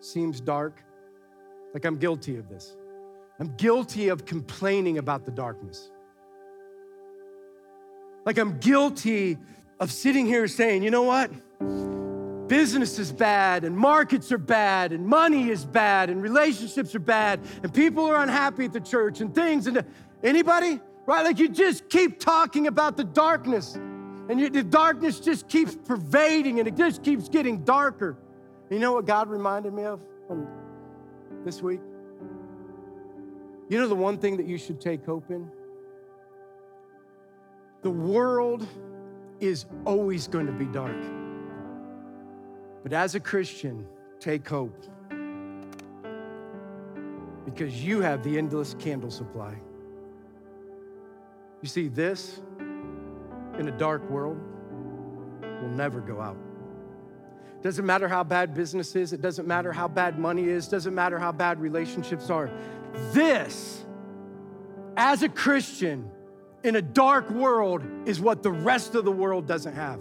seems 0.00 0.40
dark, 0.40 0.82
like 1.74 1.84
I'm 1.84 1.96
guilty 1.96 2.36
of 2.36 2.48
this. 2.48 2.76
I'm 3.40 3.56
guilty 3.56 4.08
of 4.08 4.24
complaining 4.24 4.98
about 4.98 5.24
the 5.24 5.32
darkness. 5.32 5.90
Like 8.24 8.38
I'm 8.38 8.58
guilty 8.58 9.38
of 9.80 9.90
sitting 9.90 10.26
here 10.26 10.46
saying, 10.46 10.82
you 10.82 10.90
know 10.90 11.02
what? 11.02 11.30
Business 12.48 12.98
is 12.98 13.10
bad, 13.10 13.64
and 13.64 13.76
markets 13.76 14.30
are 14.30 14.38
bad, 14.38 14.92
and 14.92 15.06
money 15.06 15.48
is 15.48 15.64
bad, 15.64 16.10
and 16.10 16.22
relationships 16.22 16.94
are 16.94 17.00
bad, 17.00 17.40
and 17.62 17.72
people 17.72 18.04
are 18.04 18.22
unhappy 18.22 18.66
at 18.66 18.72
the 18.72 18.80
church, 18.80 19.22
and 19.22 19.34
things. 19.34 19.66
And 19.66 19.82
anybody? 20.22 20.78
Right? 21.06 21.24
Like 21.24 21.38
you 21.38 21.48
just 21.48 21.88
keep 21.88 22.18
talking 22.20 22.66
about 22.66 22.96
the 22.96 23.04
darkness, 23.04 23.74
and 23.74 24.38
you, 24.40 24.50
the 24.50 24.62
darkness 24.62 25.20
just 25.20 25.48
keeps 25.48 25.74
pervading, 25.74 26.58
and 26.58 26.68
it 26.68 26.76
just 26.76 27.02
keeps 27.02 27.28
getting 27.28 27.64
darker. 27.64 28.16
You 28.70 28.78
know 28.78 28.92
what 28.92 29.06
God 29.06 29.28
reminded 29.28 29.74
me 29.74 29.84
of 29.84 30.00
this 31.44 31.60
week? 31.60 31.80
You 33.68 33.78
know 33.78 33.88
the 33.88 33.94
one 33.94 34.18
thing 34.18 34.36
that 34.36 34.46
you 34.46 34.58
should 34.58 34.80
take 34.80 35.04
hope 35.04 35.30
in? 35.30 35.50
The 37.82 37.90
world 37.90 38.66
is 39.40 39.66
always 39.84 40.28
going 40.28 40.46
to 40.46 40.52
be 40.52 40.66
dark. 40.66 40.96
But 42.82 42.92
as 42.92 43.14
a 43.14 43.20
Christian, 43.20 43.86
take 44.20 44.48
hope 44.48 44.84
because 47.44 47.84
you 47.84 48.00
have 48.00 48.22
the 48.22 48.38
endless 48.38 48.74
candle 48.78 49.10
supply. 49.10 49.54
You 51.62 51.68
see, 51.68 51.88
this 51.88 52.40
in 53.58 53.68
a 53.68 53.78
dark 53.78 54.08
world 54.10 54.38
will 55.40 55.68
never 55.68 56.00
go 56.00 56.20
out. 56.20 56.36
Doesn't 57.62 57.86
matter 57.86 58.08
how 58.08 58.24
bad 58.24 58.54
business 58.54 58.96
is, 58.96 59.12
it 59.12 59.22
doesn't 59.22 59.46
matter 59.46 59.72
how 59.72 59.86
bad 59.86 60.18
money 60.18 60.48
is, 60.48 60.66
doesn't 60.66 60.94
matter 60.94 61.18
how 61.18 61.30
bad 61.30 61.60
relationships 61.60 62.28
are. 62.28 62.50
This, 63.12 63.84
as 64.96 65.22
a 65.22 65.28
Christian 65.28 66.10
in 66.64 66.74
a 66.76 66.82
dark 66.82 67.30
world, 67.30 67.82
is 68.06 68.20
what 68.20 68.42
the 68.42 68.50
rest 68.50 68.96
of 68.96 69.04
the 69.04 69.12
world 69.12 69.46
doesn't 69.46 69.74
have. 69.74 70.00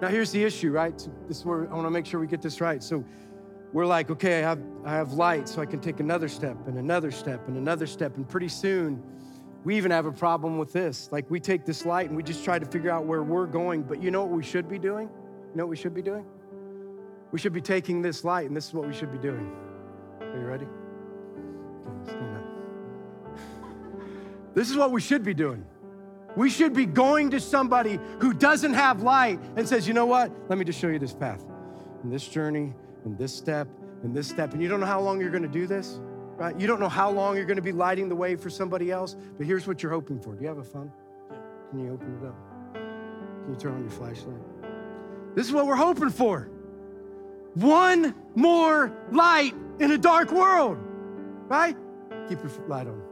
Now, 0.00 0.08
here's 0.08 0.30
the 0.30 0.42
issue, 0.42 0.70
right? 0.70 0.96
This 1.28 1.38
is 1.38 1.44
where 1.44 1.70
I 1.70 1.74
want 1.74 1.86
to 1.86 1.90
make 1.90 2.06
sure 2.06 2.18
we 2.18 2.26
get 2.26 2.40
this 2.40 2.62
right. 2.62 2.82
So, 2.82 3.04
we're 3.72 3.86
like, 3.86 4.10
okay, 4.10 4.38
I 4.38 4.48
have, 4.48 4.60
I 4.84 4.92
have 4.92 5.12
light, 5.12 5.48
so 5.48 5.60
I 5.60 5.66
can 5.66 5.78
take 5.78 6.00
another 6.00 6.28
step 6.28 6.56
and 6.66 6.78
another 6.78 7.10
step 7.10 7.46
and 7.46 7.56
another 7.56 7.86
step. 7.86 8.16
And 8.16 8.28
pretty 8.28 8.48
soon, 8.48 9.02
we 9.64 9.76
even 9.76 9.90
have 9.90 10.06
a 10.06 10.12
problem 10.12 10.58
with 10.58 10.72
this. 10.72 11.08
Like 11.12 11.30
we 11.30 11.40
take 11.40 11.64
this 11.64 11.84
light 11.84 12.08
and 12.08 12.16
we 12.16 12.22
just 12.22 12.44
try 12.44 12.58
to 12.58 12.66
figure 12.66 12.90
out 12.90 13.04
where 13.04 13.22
we're 13.22 13.46
going. 13.46 13.82
But 13.82 14.02
you 14.02 14.10
know 14.10 14.22
what 14.22 14.30
we 14.30 14.42
should 14.42 14.68
be 14.68 14.78
doing? 14.78 15.08
You 15.08 15.56
know 15.56 15.64
what 15.64 15.70
we 15.70 15.76
should 15.76 15.94
be 15.94 16.02
doing? 16.02 16.24
We 17.32 17.38
should 17.38 17.52
be 17.52 17.60
taking 17.60 18.02
this 18.02 18.24
light, 18.24 18.48
and 18.48 18.56
this 18.56 18.66
is 18.66 18.74
what 18.74 18.86
we 18.86 18.92
should 18.92 19.12
be 19.12 19.18
doing. 19.18 19.56
Are 20.20 20.38
you 20.38 20.44
ready? 20.44 20.66
This 24.52 24.68
is 24.68 24.76
what 24.76 24.90
we 24.90 25.00
should 25.00 25.22
be 25.22 25.32
doing. 25.32 25.64
We 26.36 26.50
should 26.50 26.74
be 26.74 26.84
going 26.84 27.30
to 27.30 27.38
somebody 27.40 28.00
who 28.18 28.32
doesn't 28.34 28.74
have 28.74 29.00
light 29.00 29.40
and 29.56 29.68
says, 29.68 29.86
you 29.86 29.94
know 29.94 30.06
what? 30.06 30.32
Let 30.48 30.58
me 30.58 30.64
just 30.64 30.80
show 30.80 30.88
you 30.88 30.98
this 30.98 31.14
path. 31.14 31.44
and 32.02 32.12
this 32.12 32.26
journey 32.26 32.72
and 33.04 33.16
this 33.16 33.32
step 33.32 33.68
and 34.02 34.14
this 34.14 34.28
step. 34.28 34.52
And 34.52 34.62
you 34.62 34.68
don't 34.68 34.80
know 34.80 34.86
how 34.86 35.00
long 35.00 35.20
you're 35.20 35.30
going 35.30 35.42
to 35.42 35.48
do 35.48 35.66
this, 35.66 36.00
right? 36.40 36.58
You 36.58 36.66
don't 36.66 36.80
know 36.80 36.88
how 36.88 37.10
long 37.10 37.36
you're 37.36 37.44
going 37.44 37.56
to 37.56 37.62
be 37.62 37.70
lighting 37.70 38.08
the 38.08 38.16
way 38.16 38.34
for 38.34 38.48
somebody 38.48 38.90
else, 38.90 39.14
but 39.36 39.46
here's 39.46 39.66
what 39.66 39.82
you're 39.82 39.92
hoping 39.92 40.18
for. 40.18 40.34
Do 40.34 40.40
you 40.40 40.48
have 40.48 40.58
a 40.58 40.64
phone? 40.64 40.90
Can 41.70 41.84
you 41.84 41.92
open 41.92 42.18
it 42.18 42.26
up? 42.26 42.74
Can 43.44 43.52
you 43.52 43.56
turn 43.56 43.74
on 43.74 43.82
your 43.82 43.90
flashlight? 43.90 44.40
This 45.34 45.46
is 45.46 45.52
what 45.52 45.66
we're 45.66 45.76
hoping 45.76 46.08
for. 46.08 46.48
One 47.54 48.14
more 48.34 48.90
light 49.12 49.54
in 49.80 49.90
a 49.92 49.98
dark 49.98 50.32
world, 50.32 50.78
right? 51.46 51.76
Keep 52.28 52.42
your 52.42 52.50
light 52.68 52.86
on. 52.86 53.02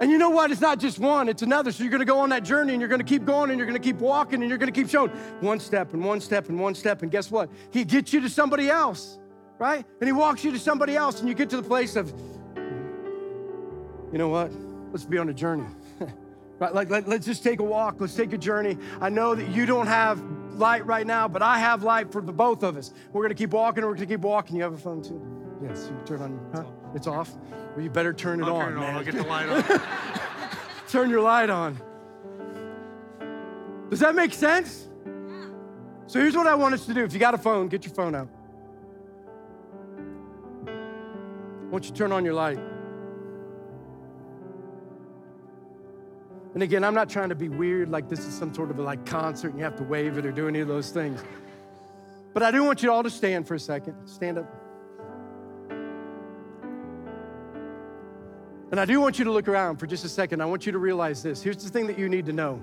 And 0.00 0.10
you 0.10 0.18
know 0.18 0.30
what? 0.30 0.50
It's 0.50 0.60
not 0.60 0.80
just 0.80 0.98
one, 0.98 1.28
it's 1.28 1.42
another. 1.42 1.70
So 1.70 1.84
you're 1.84 1.92
gonna 1.92 2.04
go 2.04 2.18
on 2.18 2.30
that 2.30 2.42
journey 2.42 2.72
and 2.72 2.80
you're 2.80 2.88
gonna 2.88 3.04
keep 3.04 3.24
going 3.24 3.50
and 3.50 3.58
you're 3.58 3.66
gonna 3.66 3.78
keep 3.78 3.96
walking 3.96 4.42
and 4.42 4.48
you're 4.48 4.58
gonna 4.58 4.72
keep 4.72 4.90
showing 4.90 5.10
one 5.40 5.60
step 5.60 5.94
and 5.94 6.04
one 6.04 6.20
step 6.20 6.48
and 6.48 6.58
one 6.58 6.74
step. 6.74 7.02
And 7.02 7.10
guess 7.10 7.30
what? 7.30 7.48
He 7.70 7.84
gets 7.84 8.12
you 8.12 8.20
to 8.20 8.28
somebody 8.28 8.68
else, 8.68 9.18
right? 9.58 9.84
And 10.00 10.08
he 10.08 10.12
walks 10.12 10.44
you 10.44 10.52
to 10.52 10.58
somebody 10.58 10.96
else 10.96 11.20
and 11.20 11.28
you 11.28 11.34
get 11.34 11.50
to 11.50 11.56
the 11.56 11.62
place 11.62 11.96
of, 11.96 12.12
you 14.12 14.18
know 14.18 14.28
what? 14.28 14.52
Let's 14.92 15.04
be 15.04 15.18
on 15.18 15.28
a 15.28 15.34
journey. 15.34 15.66
right? 16.58 16.74
Like, 16.74 16.90
let, 16.90 17.08
let's 17.08 17.26
just 17.26 17.42
take 17.42 17.60
a 17.60 17.64
walk. 17.64 17.96
Let's 18.00 18.14
take 18.14 18.32
a 18.32 18.38
journey. 18.38 18.78
I 19.00 19.08
know 19.08 19.34
that 19.34 19.48
you 19.48 19.66
don't 19.66 19.86
have 19.86 20.22
light 20.54 20.86
right 20.86 21.06
now, 21.06 21.28
but 21.28 21.42
I 21.42 21.58
have 21.58 21.82
light 21.82 22.10
for 22.12 22.22
the 22.22 22.32
both 22.32 22.62
of 22.62 22.76
us. 22.76 22.92
We're 23.12 23.22
gonna 23.22 23.34
keep 23.34 23.50
walking. 23.50 23.84
We're 23.84 23.94
gonna 23.94 24.06
keep 24.06 24.20
walking. 24.20 24.56
You 24.56 24.62
have 24.62 24.72
a 24.72 24.78
phone 24.78 25.02
too? 25.02 25.20
Yes. 25.62 25.90
You 25.90 26.00
turn 26.06 26.22
on. 26.22 26.50
Huh? 26.54 26.64
It's 26.94 27.06
off. 27.06 27.34
Well, 27.74 27.82
you 27.82 27.90
better 27.90 28.12
turn 28.12 28.40
it 28.40 28.46
I'll 28.46 28.56
on, 28.56 28.64
turn 28.64 28.76
it 28.76 28.80
man. 28.80 28.88
on. 28.90 28.94
I'll 28.96 29.04
get 29.04 29.14
the 29.14 29.22
light 29.24 29.48
on. 29.70 29.80
turn 30.88 31.10
your 31.10 31.20
light 31.20 31.50
on. 31.50 31.78
Does 33.90 34.00
that 34.00 34.14
make 34.14 34.32
sense? 34.32 34.88
So 36.06 36.20
here's 36.20 36.36
what 36.36 36.46
I 36.46 36.54
want 36.54 36.74
us 36.74 36.86
to 36.86 36.94
do. 36.94 37.04
If 37.04 37.12
you 37.12 37.18
got 37.18 37.34
a 37.34 37.38
phone, 37.38 37.68
get 37.68 37.84
your 37.84 37.94
phone 37.94 38.14
out. 38.14 38.28
I 41.66 41.68
want 41.68 41.84
you 41.86 41.90
turn 41.90 42.12
on 42.12 42.24
your 42.24 42.34
light. 42.34 42.60
And 46.54 46.62
again, 46.62 46.84
I'm 46.84 46.94
not 46.94 47.10
trying 47.10 47.28
to 47.30 47.34
be 47.34 47.48
weird 47.48 47.90
like 47.90 48.08
this 48.08 48.20
is 48.20 48.32
some 48.32 48.54
sort 48.54 48.70
of 48.70 48.78
a 48.78 48.82
like 48.82 49.04
concert 49.04 49.48
and 49.48 49.58
you 49.58 49.64
have 49.64 49.76
to 49.76 49.82
wave 49.82 50.16
it 50.16 50.24
or 50.24 50.32
do 50.32 50.46
any 50.46 50.60
of 50.60 50.68
those 50.68 50.90
things. 50.90 51.22
But 52.32 52.42
I 52.44 52.50
do 52.50 52.62
want 52.62 52.82
you 52.82 52.92
all 52.92 53.02
to 53.02 53.10
stand 53.10 53.48
for 53.48 53.54
a 53.54 53.60
second. 53.60 53.96
Stand 54.06 54.38
up. 54.38 54.46
And 58.70 58.80
I 58.80 58.84
do 58.84 59.00
want 59.00 59.18
you 59.18 59.24
to 59.24 59.32
look 59.32 59.48
around 59.48 59.78
for 59.78 59.86
just 59.86 60.04
a 60.04 60.08
second. 60.08 60.40
I 60.40 60.46
want 60.46 60.66
you 60.66 60.72
to 60.72 60.78
realize 60.78 61.22
this. 61.22 61.42
Here's 61.42 61.62
the 61.62 61.70
thing 61.70 61.88
that 61.88 61.98
you 61.98 62.08
need 62.08 62.26
to 62.26 62.32
know. 62.32 62.60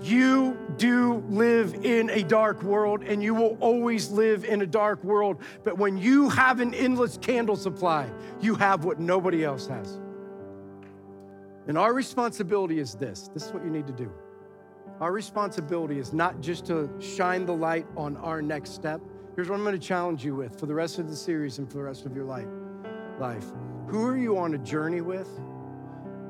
You 0.00 0.58
do 0.76 1.24
live 1.28 1.74
in 1.84 2.10
a 2.10 2.22
dark 2.22 2.62
world 2.62 3.02
and 3.02 3.22
you 3.22 3.34
will 3.34 3.56
always 3.60 4.10
live 4.10 4.44
in 4.44 4.62
a 4.62 4.66
dark 4.66 5.02
world. 5.02 5.40
But 5.62 5.78
when 5.78 5.96
you 5.96 6.28
have 6.30 6.60
an 6.60 6.74
endless 6.74 7.16
candle 7.16 7.56
supply, 7.56 8.10
you 8.40 8.54
have 8.56 8.84
what 8.84 9.00
nobody 9.00 9.44
else 9.44 9.66
has. 9.66 9.98
And 11.66 11.78
our 11.78 11.94
responsibility 11.94 12.78
is 12.78 12.94
this 12.94 13.30
this 13.32 13.46
is 13.46 13.52
what 13.52 13.64
you 13.64 13.70
need 13.70 13.86
to 13.86 13.92
do. 13.92 14.12
Our 15.00 15.12
responsibility 15.12 15.98
is 15.98 16.12
not 16.12 16.40
just 16.40 16.66
to 16.66 16.90
shine 17.00 17.46
the 17.46 17.54
light 17.54 17.86
on 17.96 18.16
our 18.18 18.42
next 18.42 18.74
step. 18.74 19.00
Here's 19.34 19.48
what 19.48 19.56
I'm 19.56 19.64
going 19.64 19.78
to 19.78 19.84
challenge 19.84 20.24
you 20.24 20.34
with 20.34 20.58
for 20.60 20.66
the 20.66 20.74
rest 20.74 20.98
of 20.98 21.08
the 21.08 21.16
series 21.16 21.58
and 21.58 21.68
for 21.68 21.78
the 21.78 21.84
rest 21.84 22.06
of 22.06 22.14
your 22.14 22.24
life. 22.24 22.46
Life. 23.18 23.46
Who 23.88 24.06
are 24.06 24.16
you 24.16 24.38
on 24.38 24.54
a 24.54 24.58
journey 24.58 25.00
with 25.00 25.28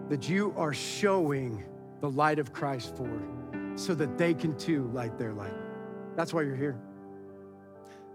that 0.09 0.29
you 0.29 0.55
are 0.57 0.73
showing 0.73 1.65
the 2.01 2.11
light 2.11 2.39
of 2.39 2.53
Christ 2.53 2.97
for 2.97 3.05
so 3.77 3.95
that 3.95 4.17
they 4.19 4.35
can 4.35 4.57
too 4.57 4.91
light 4.93 5.19
their 5.19 5.33
light? 5.33 5.55
That's 6.17 6.33
why 6.33 6.43
you're 6.43 6.57
here. 6.57 6.77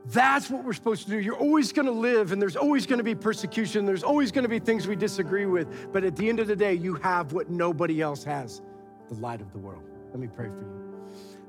That's 0.05 0.49
what 0.49 0.64
we're 0.64 0.74
supposed 0.74 1.03
to 1.03 1.10
do. 1.10 1.20
You're 1.20 1.36
always 1.36 1.74
going 1.74 1.86
to 1.86 1.91
live, 1.91 2.32
and 2.32 2.41
there's 2.41 2.55
always 2.55 2.86
going 2.86 2.99
to 2.99 3.03
be 3.03 3.14
persecution. 3.16 3.86
There's 3.86 4.03
always 4.03 4.32
going 4.32 4.43
to 4.43 4.49
be 4.49 4.60
things 4.60 4.88
we 4.88 4.95
disagree 4.95 5.45
with. 5.45 5.91
But 5.91 6.03
at 6.03 6.16
the 6.16 6.30
end 6.30 6.39
of 6.39 6.47
the 6.47 6.55
day, 6.55 6.74
you 6.74 6.95
have 6.95 7.34
what 7.34 7.49
nobody 7.49 8.01
else 8.01 8.24
has 8.24 8.62
the 9.10 9.16
light 9.16 9.41
of 9.41 9.51
the 9.51 9.60
world. 9.60 9.84
Let 10.12 10.20
me 10.20 10.28
pray 10.28 10.47
for 10.47 10.62
you. 10.62 10.80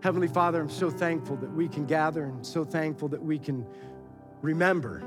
Heavenly 0.02 0.28
Father, 0.28 0.60
I'm 0.60 0.70
so 0.70 0.90
thankful 0.90 1.36
that 1.36 1.52
we 1.52 1.68
can 1.68 1.86
gather 1.86 2.24
and 2.24 2.44
so 2.44 2.64
thankful 2.64 3.08
that 3.08 3.22
we 3.22 3.38
can 3.38 3.66
remember, 4.42 5.02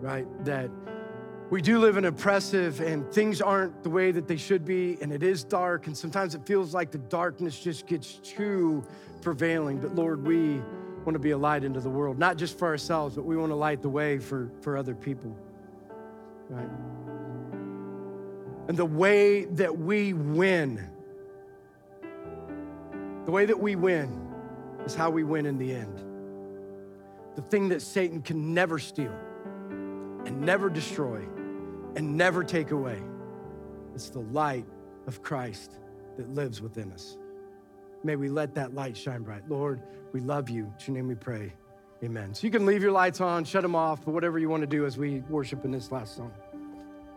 right, 0.00 0.26
that 0.44 0.70
we 1.50 1.62
do 1.62 1.78
live 1.78 1.96
in 1.96 2.04
oppressive 2.04 2.80
and 2.80 3.10
things 3.10 3.40
aren't 3.40 3.82
the 3.82 3.88
way 3.88 4.10
that 4.10 4.28
they 4.28 4.36
should 4.36 4.66
be, 4.66 4.98
and 5.00 5.10
it 5.12 5.22
is 5.22 5.44
dark, 5.44 5.86
and 5.86 5.96
sometimes 5.96 6.34
it 6.34 6.44
feels 6.44 6.74
like 6.74 6.90
the 6.90 6.98
darkness 6.98 7.58
just 7.58 7.86
gets 7.86 8.14
too 8.16 8.84
prevailing. 9.22 9.78
But 9.78 9.94
Lord, 9.94 10.26
we 10.26 10.60
want 11.04 11.14
to 11.14 11.18
be 11.18 11.30
a 11.30 11.38
light 11.38 11.64
into 11.64 11.80
the 11.80 11.88
world, 11.88 12.18
not 12.18 12.36
just 12.36 12.58
for 12.58 12.68
ourselves, 12.68 13.14
but 13.14 13.24
we 13.24 13.36
want 13.36 13.50
to 13.50 13.56
light 13.56 13.80
the 13.80 13.88
way 13.88 14.18
for, 14.18 14.50
for 14.60 14.76
other 14.76 14.94
people. 14.94 15.34
Right? 16.50 16.68
And 18.68 18.76
the 18.76 18.84
way 18.84 19.46
that 19.46 19.78
we 19.78 20.12
win, 20.12 20.86
the 23.24 23.30
way 23.30 23.46
that 23.46 23.58
we 23.58 23.74
win 23.74 24.28
is 24.84 24.94
how 24.94 25.08
we 25.08 25.24
win 25.24 25.46
in 25.46 25.56
the 25.56 25.72
end. 25.72 26.04
The 27.36 27.42
thing 27.42 27.70
that 27.70 27.80
Satan 27.80 28.20
can 28.20 28.52
never 28.52 28.78
steal 28.78 29.14
and 30.26 30.42
never 30.42 30.68
destroy 30.68 31.24
and 31.96 32.16
never 32.16 32.44
take 32.44 32.70
away. 32.70 33.02
It's 33.94 34.10
the 34.10 34.20
light 34.20 34.66
of 35.06 35.22
Christ 35.22 35.78
that 36.16 36.28
lives 36.34 36.60
within 36.60 36.92
us. 36.92 37.16
May 38.04 38.16
we 38.16 38.28
let 38.28 38.54
that 38.54 38.74
light 38.74 38.96
shine 38.96 39.22
bright. 39.22 39.48
Lord, 39.48 39.82
we 40.12 40.20
love 40.20 40.48
you. 40.48 40.64
In 40.64 40.94
your 40.94 40.96
name 40.96 41.08
we 41.08 41.14
pray. 41.14 41.52
Amen. 42.04 42.32
So 42.32 42.46
you 42.46 42.52
can 42.52 42.64
leave 42.64 42.82
your 42.82 42.92
lights 42.92 43.20
on, 43.20 43.44
shut 43.44 43.62
them 43.62 43.74
off, 43.74 44.04
but 44.04 44.12
whatever 44.12 44.38
you 44.38 44.48
want 44.48 44.60
to 44.60 44.68
do 44.68 44.86
as 44.86 44.96
we 44.96 45.20
worship 45.28 45.64
in 45.64 45.72
this 45.72 45.90
last 45.90 46.14
song. 46.14 46.32